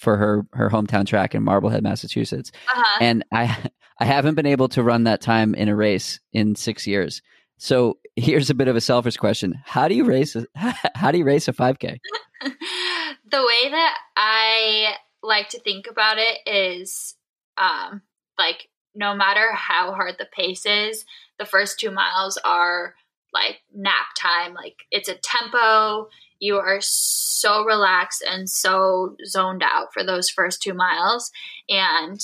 for 0.05 0.15
her 0.17 0.45
her 0.53 0.69
hometown 0.69 1.05
track 1.05 1.35
in 1.35 1.43
Marblehead, 1.43 1.83
Massachusetts. 1.83 2.51
Uh-huh. 2.69 2.97
And 3.01 3.25
I 3.33 3.57
I 3.99 4.05
haven't 4.05 4.35
been 4.35 4.45
able 4.45 4.69
to 4.69 4.83
run 4.83 5.05
that 5.05 5.19
time 5.19 5.55
in 5.55 5.67
a 5.67 5.75
race 5.75 6.19
in 6.33 6.55
6 6.55 6.85
years. 6.85 7.21
So 7.57 7.97
here's 8.17 8.49
a 8.49 8.53
bit 8.53 8.67
of 8.67 8.75
a 8.75 8.81
selfish 8.81 9.15
question. 9.15 9.55
How 9.63 9.87
do 9.87 9.95
you 9.95 10.03
race 10.03 10.35
a, 10.35 10.45
how 10.95 11.11
do 11.11 11.17
you 11.17 11.25
race 11.25 11.47
a 11.47 11.53
5k? 11.53 11.97
the 12.41 12.51
way 12.51 13.69
that 13.71 13.97
I 14.15 14.95
like 15.23 15.49
to 15.49 15.59
think 15.59 15.87
about 15.89 16.17
it 16.17 16.39
is 16.45 17.15
um 17.57 18.01
like 18.37 18.69
no 18.93 19.15
matter 19.15 19.51
how 19.53 19.91
hard 19.93 20.15
the 20.17 20.27
pace 20.31 20.65
is, 20.65 21.03
the 21.39 21.45
first 21.45 21.79
2 21.79 21.91
miles 21.91 22.37
are 22.45 22.93
like 23.33 23.57
nap 23.73 24.07
time. 24.17 24.53
Like 24.53 24.77
it's 24.91 25.09
a 25.09 25.15
tempo, 25.15 26.09
you 26.39 26.57
are 26.57 26.79
so 26.81 27.63
relaxed 27.63 28.23
and 28.27 28.49
so 28.49 29.15
zoned 29.25 29.63
out 29.63 29.93
for 29.93 30.03
those 30.03 30.29
first 30.29 30.61
two 30.61 30.73
miles. 30.73 31.31
And, 31.69 32.19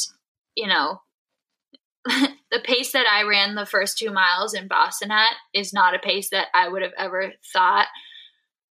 you 0.55 0.67
know, 0.67 1.01
the 2.05 2.59
pace 2.63 2.91
that 2.93 3.05
I 3.07 3.23
ran 3.23 3.55
the 3.55 3.65
first 3.65 3.97
two 3.97 4.11
miles 4.11 4.53
in 4.53 4.67
Boston 4.67 5.11
at 5.11 5.33
is 5.53 5.73
not 5.73 5.95
a 5.95 5.99
pace 5.99 6.29
that 6.31 6.47
I 6.53 6.67
would 6.67 6.81
have 6.81 6.93
ever 6.97 7.33
thought 7.53 7.87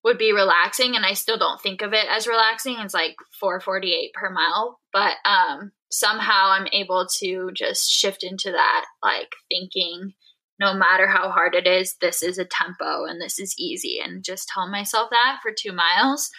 would 0.03 0.19
be 0.19 0.33
relaxing 0.33 0.97
and 0.97 1.05
I 1.05 1.13
still 1.13 1.39
don't 1.39 1.61
think 1.61 1.83
of 1.83 1.93
it 1.93 2.07
as 2.09 2.27
relaxing. 2.27 2.77
It's 2.79 2.95
like 2.95 3.17
448 3.39 4.13
per 4.15 4.31
mile, 4.31 4.81
but 4.93 5.17
um 5.25 5.73
somehow 5.91 6.51
I'm 6.51 6.69
able 6.73 7.07
to 7.19 7.51
just 7.55 7.91
shift 7.91 8.25
into 8.25 8.53
that 8.53 8.87
like 9.03 9.33
thinking 9.51 10.15
no 10.61 10.75
matter 10.75 11.09
how 11.09 11.31
hard 11.31 11.55
it 11.55 11.67
is, 11.67 11.97
this 12.01 12.23
is 12.23 12.39
a 12.39 12.45
tempo 12.45 13.05
and 13.05 13.21
this 13.21 13.39
is 13.39 13.55
easy 13.59 13.99
and 13.99 14.23
just 14.23 14.49
tell 14.49 14.69
myself 14.69 15.09
that 15.11 15.39
for 15.43 15.53
2 15.53 15.73
miles. 15.73 16.31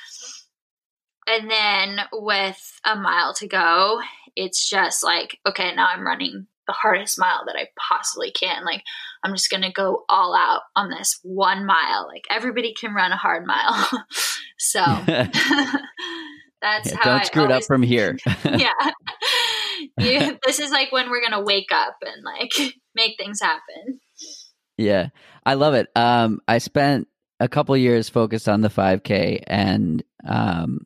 And 1.27 1.49
then 1.49 1.99
with 2.13 2.79
a 2.85 2.95
mile 2.95 3.33
to 3.35 3.47
go, 3.47 3.99
it's 4.35 4.69
just 4.69 5.03
like 5.03 5.37
okay, 5.45 5.73
now 5.75 5.87
I'm 5.87 6.05
running 6.05 6.47
the 6.67 6.73
hardest 6.73 7.19
mile 7.19 7.43
that 7.45 7.55
I 7.55 7.67
possibly 7.77 8.31
can. 8.31 8.63
Like, 8.63 8.83
I'm 9.23 9.33
just 9.33 9.49
going 9.49 9.63
to 9.63 9.71
go 9.71 10.05
all 10.09 10.35
out 10.35 10.61
on 10.75 10.89
this 10.89 11.19
one 11.23 11.65
mile. 11.65 12.07
Like, 12.07 12.25
everybody 12.29 12.73
can 12.73 12.93
run 12.93 13.11
a 13.11 13.17
hard 13.17 13.45
mile. 13.45 13.89
so 14.57 14.79
that's 16.61 16.91
Yeah, 16.91 16.95
how 16.95 17.03
don't 17.03 17.19
I 17.19 17.23
screw 17.23 17.45
it 17.45 17.51
up 17.51 17.63
from 17.63 17.83
here. 17.83 18.17
yeah. 18.45 18.71
you, 19.99 20.37
this 20.45 20.59
is 20.59 20.71
like 20.71 20.91
when 20.91 21.09
we're 21.09 21.21
going 21.21 21.31
to 21.33 21.41
wake 21.41 21.71
up 21.73 21.97
and 22.05 22.23
like 22.23 22.53
make 22.95 23.17
things 23.17 23.41
happen. 23.41 23.99
Yeah, 24.81 25.09
I 25.45 25.53
love 25.55 25.73
it. 25.73 25.87
Um, 25.95 26.41
I 26.47 26.57
spent 26.57 27.07
a 27.39 27.47
couple 27.47 27.75
years 27.77 28.09
focused 28.09 28.47
on 28.49 28.61
the 28.61 28.69
5K, 28.69 29.43
and 29.47 30.03
um, 30.27 30.85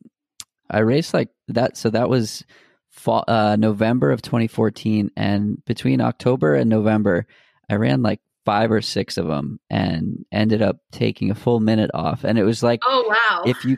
I 0.70 0.78
raced 0.80 1.14
like 1.14 1.28
that. 1.48 1.76
So 1.76 1.90
that 1.90 2.08
was 2.08 2.44
fall, 2.90 3.24
uh, 3.28 3.56
November 3.56 4.10
of 4.10 4.22
2014, 4.22 5.10
and 5.16 5.64
between 5.64 6.00
October 6.00 6.54
and 6.54 6.68
November, 6.70 7.26
I 7.68 7.74
ran 7.76 8.02
like 8.02 8.20
five 8.44 8.70
or 8.70 8.80
six 8.80 9.16
of 9.18 9.26
them, 9.26 9.58
and 9.70 10.24
ended 10.30 10.62
up 10.62 10.76
taking 10.92 11.30
a 11.30 11.34
full 11.34 11.60
minute 11.60 11.90
off. 11.94 12.24
And 12.24 12.38
it 12.38 12.44
was 12.44 12.62
like 12.62 12.80
Oh, 12.86 13.04
wow. 13.08 13.42
if 13.44 13.64
you 13.64 13.76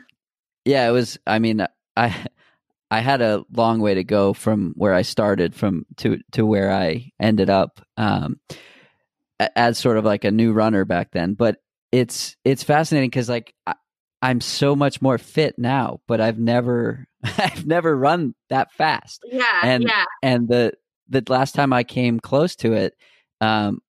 yeah 0.65 0.87
it 0.87 0.91
was 0.91 1.17
i 1.25 1.39
mean 1.39 1.65
i 1.95 2.15
i 2.91 2.99
had 2.99 3.21
a 3.21 3.43
long 3.51 3.79
way 3.79 3.93
to 3.95 4.03
go 4.03 4.33
from 4.33 4.73
where 4.75 4.93
i 4.93 5.01
started 5.01 5.55
from 5.55 5.85
to 5.95 6.19
to 6.33 6.45
where 6.45 6.69
i 6.71 7.09
ended 7.19 7.49
up 7.49 7.79
um 7.95 8.39
as 9.55 9.77
sort 9.77 9.97
of 9.97 10.05
like 10.05 10.23
a 10.23 10.31
new 10.31 10.51
runner 10.51 10.85
back 10.85 11.11
then 11.11 11.33
but 11.33 11.57
it's 11.91 12.35
it's 12.43 12.63
fascinating 12.63 13.09
because 13.09 13.29
like 13.29 13.53
I, 13.65 13.75
i'm 14.21 14.41
so 14.41 14.75
much 14.75 15.01
more 15.01 15.17
fit 15.17 15.57
now 15.57 16.01
but 16.07 16.19
i've 16.21 16.39
never 16.39 17.07
i've 17.23 17.65
never 17.65 17.95
run 17.95 18.35
that 18.49 18.71
fast 18.73 19.21
yeah. 19.25 19.61
and- 19.63 19.83
yeah. 19.83 20.05
and 20.21 20.47
the 20.47 20.73
the 21.09 21.23
last 21.27 21.55
time 21.55 21.73
I 21.73 21.83
came 21.83 22.19
close 22.19 22.55
to 22.57 22.73
it, 22.73 22.95
um, 23.41 23.81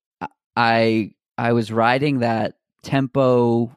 I 0.56 1.12
I 1.38 1.52
was 1.52 1.70
riding 1.70 2.20
that 2.20 2.54
tempo 2.82 3.76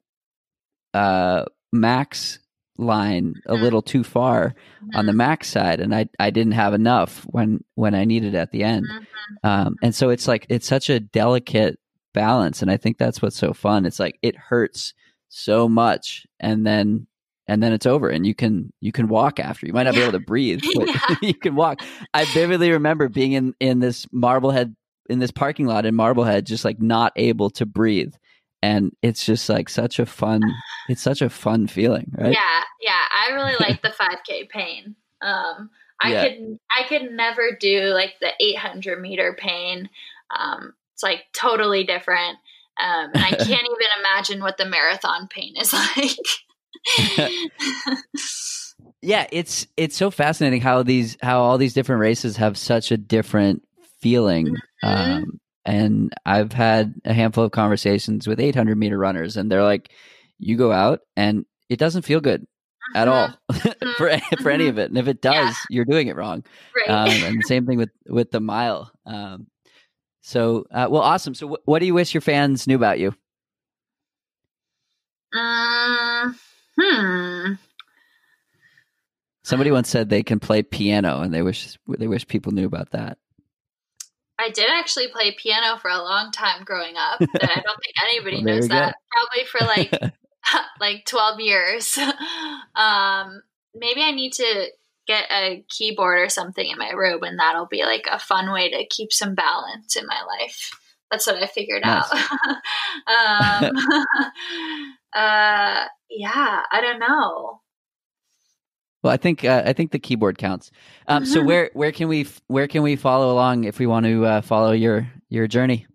uh, 0.93 1.45
max 1.71 2.39
line 2.77 3.35
a 3.45 3.53
Mhm. 3.55 3.61
little 3.61 3.81
too 3.81 4.03
far 4.03 4.55
on 4.95 5.05
the 5.05 5.11
Mhm. 5.11 5.17
max 5.17 5.47
side, 5.49 5.79
and 5.79 5.93
I 5.93 6.07
I 6.19 6.29
didn't 6.31 6.53
have 6.53 6.73
enough 6.73 7.23
when 7.29 7.63
when 7.75 7.93
I 7.95 8.05
needed 8.05 8.35
at 8.35 8.51
the 8.51 8.63
end, 8.63 8.85
Mhm. 8.87 9.49
um, 9.49 9.75
and 9.83 9.93
so 9.93 10.09
it's 10.09 10.27
like 10.27 10.45
it's 10.49 10.67
such 10.67 10.89
a 10.89 10.99
delicate 10.99 11.79
balance, 12.13 12.61
and 12.61 12.69
I 12.71 12.77
think 12.77 12.97
that's 12.97 13.21
what's 13.21 13.37
so 13.37 13.53
fun. 13.53 13.85
It's 13.85 13.99
like 13.99 14.17
it 14.21 14.35
hurts 14.35 14.93
so 15.29 15.67
much, 15.69 16.25
and 16.39 16.65
then 16.65 17.07
and 17.47 17.61
then 17.61 17.73
it's 17.73 17.85
over, 17.85 18.07
and 18.09 18.25
you 18.25 18.33
can 18.33 18.71
you 18.81 18.91
can 18.91 19.07
walk 19.07 19.39
after. 19.39 19.65
You 19.67 19.73
might 19.73 19.83
not 19.83 19.95
be 19.95 20.01
able 20.01 20.13
to 20.13 20.19
breathe, 20.19 20.61
but 20.75 20.87
Yeah. 20.87 21.15
you 21.21 21.33
can 21.33 21.55
walk. 21.55 21.81
I 22.13 22.25
vividly 22.33 22.71
remember 22.71 23.09
being 23.09 23.33
in 23.33 23.53
in 23.59 23.79
this 23.79 24.07
Marblehead 24.11 24.75
in 25.09 25.19
this 25.19 25.31
parking 25.31 25.65
lot 25.67 25.85
in 25.85 25.93
Marblehead, 25.95 26.45
just 26.45 26.63
like 26.63 26.81
not 26.81 27.11
able 27.17 27.49
to 27.51 27.65
breathe, 27.65 28.13
and 28.63 28.95
it's 29.01 29.25
just 29.25 29.49
like 29.49 29.67
such 29.67 29.99
a 29.99 30.05
fun. 30.05 30.41
It's 30.87 31.01
such 31.01 31.21
a 31.21 31.29
fun 31.29 31.67
feeling, 31.67 32.09
right? 32.17 32.33
Yeah, 32.33 32.61
yeah. 32.81 33.01
I 33.11 33.31
really 33.33 33.55
like 33.57 33.81
the 33.83 33.89
5K 33.89 34.49
pain. 34.49 34.95
Um, 35.21 35.69
I 36.01 36.11
Yeah. 36.13 36.29
could 36.29 36.59
I 36.71 36.87
could 36.87 37.11
never 37.11 37.57
do 37.59 37.87
like 37.87 38.13
the 38.21 38.31
800 38.39 39.01
meter 39.01 39.35
pain. 39.37 39.89
Um, 40.37 40.73
it's 40.93 41.03
like 41.03 41.23
totally 41.33 41.83
different. 41.83 42.37
Um, 42.79 43.11
and 43.13 43.23
I 43.23 43.31
can't 43.35 43.67
even 43.67 43.87
imagine 43.99 44.41
what 44.41 44.57
the 44.57 44.65
marathon 44.65 45.27
pain 45.27 45.55
is 45.57 45.73
like. 45.97 46.17
yeah 49.01 49.27
it's 49.31 49.67
it's 49.77 49.95
so 49.95 50.09
fascinating 50.11 50.61
how 50.61 50.83
these 50.83 51.17
how 51.21 51.41
all 51.41 51.57
these 51.57 51.73
different 51.73 51.99
races 52.01 52.37
have 52.37 52.57
such 52.57 52.91
a 52.91 52.97
different 52.97 53.61
feeling 53.99 54.55
Mhm. 54.83 54.89
um 54.89 55.39
and 55.65 56.13
i've 56.25 56.51
had 56.53 56.93
a 57.05 57.13
handful 57.13 57.43
of 57.45 57.51
conversations 57.51 58.27
with 58.27 58.39
800 58.39 58.77
meter 58.77 58.97
runners 58.97 59.37
and 59.37 59.51
they're 59.51 59.63
like 59.63 59.91
you 60.39 60.57
go 60.57 60.71
out 60.71 60.99
and 61.15 61.45
it 61.69 61.79
doesn't 61.79 62.01
feel 62.03 62.19
good 62.19 62.45
at 62.95 63.07
all 63.07 63.29
for 63.97 64.11
for 64.41 64.49
any 64.51 64.67
of 64.67 64.77
it 64.77 64.89
and 64.89 64.97
if 64.97 65.07
it 65.07 65.21
does 65.21 65.33
Yeah. 65.35 65.53
you're 65.69 65.85
doing 65.85 66.07
it 66.07 66.15
wrong 66.15 66.43
Right. 66.75 66.89
um 66.89 67.23
and 67.23 67.39
the 67.39 67.43
same 67.47 67.65
thing 67.65 67.77
with 67.77 67.91
with 68.07 68.31
the 68.31 68.39
mile 68.41 68.91
um 69.05 69.47
so 70.21 70.65
uh, 70.71 70.87
well 70.89 71.01
awesome 71.01 71.33
so 71.33 71.47
wh- 71.47 71.67
what 71.67 71.79
do 71.79 71.85
you 71.85 71.93
wish 71.93 72.13
your 72.13 72.21
fans 72.21 72.67
knew 72.67 72.75
about 72.75 72.99
you 72.99 73.13
Mm, 75.33 76.35
hmm. 76.79 77.53
somebody 79.43 79.71
once 79.71 79.89
said 79.89 80.09
they 80.09 80.21
can 80.23 80.39
play 80.39 80.61
piano 80.61 81.21
and 81.21 81.33
they 81.33 81.41
wish 81.41 81.77
they 81.87 82.07
wish 82.07 82.27
people 82.27 82.51
knew 82.51 82.65
about 82.67 82.91
that 82.91 83.17
I 84.43 84.49
did 84.49 84.69
actually 84.69 85.07
play 85.07 85.35
piano 85.37 85.77
for 85.77 85.89
a 85.89 85.97
long 85.97 86.31
time 86.31 86.63
growing 86.63 86.95
up. 86.97 87.19
and 87.21 87.29
I 87.41 87.61
don't 87.61 87.79
think 87.81 87.95
anybody 88.03 88.43
Well, 88.43 88.55
knows 88.55 88.67
go. 88.67 88.75
that. 88.75 88.95
Probably 89.11 89.45
for 89.45 89.59
like 89.65 90.13
like 90.79 91.05
12 91.05 91.39
years. 91.39 91.97
um, 92.75 93.41
maybe 93.73 94.01
I 94.01 94.11
need 94.11 94.33
to 94.33 94.67
get 95.07 95.25
a 95.31 95.63
keyboard 95.69 96.19
or 96.19 96.29
something 96.29 96.65
in 96.69 96.77
my 96.77 96.91
room, 96.91 97.23
and 97.23 97.39
that'll 97.39 97.65
be 97.67 97.83
like 97.83 98.05
a 98.11 98.19
fun 98.19 98.51
way 98.51 98.69
to 98.71 98.85
keep 98.89 99.11
some 99.13 99.35
balance 99.35 99.95
in 99.95 100.05
my 100.05 100.19
life. 100.39 100.71
That's 101.11 101.27
what 101.27 101.41
I 101.41 101.47
figured 101.47 101.83
Nice. 101.85 102.05
out. 102.11 102.17
um, 103.63 103.71
uh, 105.13 105.85
yeah, 106.09 106.61
I 106.71 106.81
don't 106.81 106.99
know. 106.99 107.52
Well, 109.03 109.11
I 109.11 109.17
think 109.17 109.43
uh, 109.43 109.63
I 109.65 109.73
think 109.73 109.91
the 109.91 109.99
keyboard 109.99 110.37
counts. 110.37 110.71
Um, 111.07 111.25
so 111.25 111.43
where 111.45 111.69
where 111.73 111.91
can 111.91 112.07
we 112.07 112.25
where 112.47 112.67
can 112.67 112.81
we 112.81 112.95
follow 112.95 113.31
along 113.31 113.65
if 113.65 113.77
we 113.77 113.85
want 113.85 114.05
to 114.05 114.25
uh, 114.25 114.41
follow 114.41 114.71
your 114.71 115.11
your 115.29 115.47
journey? 115.47 115.85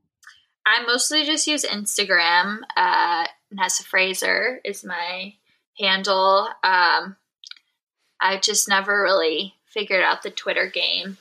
I 0.66 0.84
mostly 0.86 1.24
just 1.24 1.46
use 1.46 1.64
Instagram. 1.64 2.58
Uh, 2.76 3.26
Nessa 3.50 3.82
Fraser 3.84 4.60
is 4.64 4.84
my 4.84 5.34
handle. 5.78 6.48
Um, 6.62 7.16
I 8.20 8.38
just 8.42 8.68
never 8.68 9.02
really 9.02 9.54
figured 9.64 10.02
out 10.02 10.22
the 10.22 10.30
Twitter 10.30 10.66
game. 10.68 11.16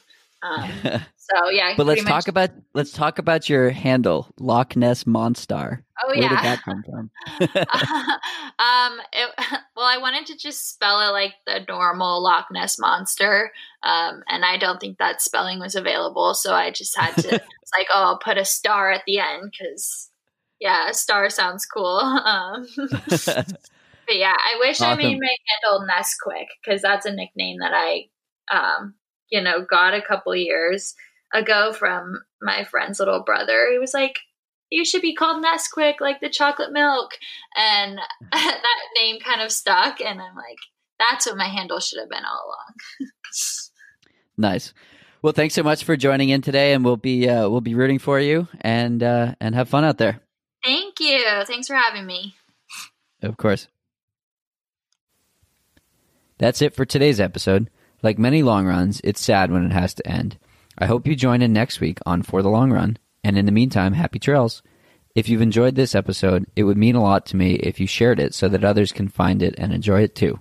Um, 0.47 0.71
so 1.17 1.49
yeah, 1.49 1.73
but 1.75 1.85
let's 1.85 2.03
much- 2.03 2.11
talk 2.11 2.27
about 2.27 2.51
let's 2.73 2.91
talk 2.91 3.19
about 3.19 3.49
your 3.49 3.69
handle 3.69 4.27
Loch 4.39 4.75
Ness 4.75 5.03
Monstar. 5.03 5.83
Oh 6.01 6.07
Where 6.07 6.15
did 6.15 6.31
yeah. 6.31 6.41
that 6.41 6.63
come 6.63 6.83
from? 6.83 7.11
um, 7.39 9.01
it, 9.11 9.29
well, 9.75 9.85
I 9.85 9.97
wanted 9.99 10.27
to 10.27 10.37
just 10.37 10.69
spell 10.69 11.01
it 11.01 11.11
like 11.11 11.33
the 11.45 11.61
normal 11.67 12.21
Loch 12.23 12.47
Ness 12.51 12.79
monster, 12.79 13.51
um, 13.83 14.23
and 14.29 14.45
I 14.45 14.57
don't 14.57 14.79
think 14.79 14.97
that 14.97 15.21
spelling 15.21 15.59
was 15.59 15.75
available, 15.75 16.33
so 16.33 16.53
I 16.53 16.71
just 16.71 16.97
had 16.97 17.15
to. 17.15 17.35
it's 17.35 17.71
like, 17.77 17.87
oh, 17.91 18.03
I'll 18.03 18.19
put 18.19 18.37
a 18.37 18.45
star 18.45 18.91
at 18.91 19.03
the 19.05 19.19
end 19.19 19.51
because, 19.51 20.09
yeah, 20.59 20.89
a 20.89 20.93
star 20.93 21.29
sounds 21.29 21.65
cool. 21.65 21.97
Um, 21.97 22.67
but 24.07 24.15
yeah, 24.15 24.35
I 24.37 24.57
wish 24.59 24.81
I 24.81 24.95
made 24.95 25.19
my 25.19 25.35
handle 25.63 25.87
Nesquik 25.87 26.45
because 26.63 26.81
that's 26.81 27.05
a 27.05 27.13
nickname 27.13 27.57
that 27.59 27.73
I, 27.73 28.05
um, 28.51 28.95
you 29.29 29.41
know, 29.41 29.65
got 29.65 29.93
a 29.93 30.01
couple 30.01 30.35
years 30.35 30.95
ago 31.33 31.73
from 31.73 32.21
my 32.41 32.63
friend's 32.65 32.99
little 32.99 33.23
brother. 33.23 33.69
He 33.71 33.79
was 33.79 33.93
like, 33.93 34.19
"You 34.69 34.85
should 34.85 35.01
be 35.01 35.15
called 35.15 35.43
Nesquik, 35.43 35.99
like 35.99 36.19
the 36.19 36.29
chocolate 36.29 36.71
milk," 36.71 37.11
and 37.55 37.99
that 38.31 38.79
name 38.99 39.19
kind 39.19 39.41
of 39.41 39.51
stuck. 39.51 39.99
And 40.01 40.21
I'm 40.21 40.35
like, 40.35 40.57
"That's 40.99 41.25
what 41.25 41.37
my 41.37 41.47
handle 41.47 41.79
should 41.79 41.99
have 41.99 42.09
been 42.09 42.25
all 42.25 42.45
along." 42.45 43.09
nice. 44.37 44.73
Well, 45.21 45.33
thanks 45.33 45.55
so 45.55 45.63
much 45.63 45.83
for 45.83 45.97
joining 45.97 46.29
in 46.29 46.41
today, 46.41 46.73
and 46.73 46.85
we'll 46.85 46.97
be 46.97 47.27
uh, 47.27 47.49
we'll 47.49 47.61
be 47.61 47.75
rooting 47.75 47.99
for 47.99 48.19
you 48.19 48.47
and 48.61 49.01
uh, 49.01 49.35
and 49.39 49.55
have 49.55 49.69
fun 49.69 49.83
out 49.83 49.97
there. 49.97 50.21
Thank 50.63 50.99
you. 50.99 51.23
Thanks 51.45 51.67
for 51.67 51.75
having 51.75 52.05
me. 52.05 52.35
Of 53.21 53.37
course. 53.37 53.67
That's 56.37 56.61
it 56.61 56.75
for 56.75 56.85
today's 56.85 57.19
episode. 57.19 57.69
Like 58.07 58.17
many 58.17 58.41
long 58.41 58.65
runs, 58.65 59.01
it's 59.03 59.19
sad 59.19 59.51
when 59.51 59.65
it 59.65 59.73
has 59.73 59.93
to 59.95 60.07
end. 60.07 60.37
I 60.77 60.85
hope 60.85 61.05
you 61.05 61.13
join 61.13 61.41
in 61.41 61.51
next 61.51 61.81
week 61.81 61.99
on 62.05 62.21
For 62.21 62.41
the 62.41 62.47
Long 62.47 62.71
Run. 62.71 62.95
And 63.21 63.37
in 63.37 63.45
the 63.45 63.51
meantime, 63.51 63.91
happy 63.91 64.17
trails. 64.17 64.63
If 65.13 65.27
you've 65.27 65.41
enjoyed 65.41 65.75
this 65.75 65.93
episode, 65.93 66.45
it 66.55 66.63
would 66.63 66.77
mean 66.77 66.95
a 66.95 67.03
lot 67.03 67.25
to 67.25 67.35
me 67.35 67.55
if 67.55 67.81
you 67.81 67.85
shared 67.85 68.21
it 68.21 68.33
so 68.33 68.47
that 68.47 68.63
others 68.63 68.93
can 68.93 69.09
find 69.09 69.43
it 69.43 69.55
and 69.57 69.73
enjoy 69.73 70.03
it 70.03 70.15
too. 70.15 70.39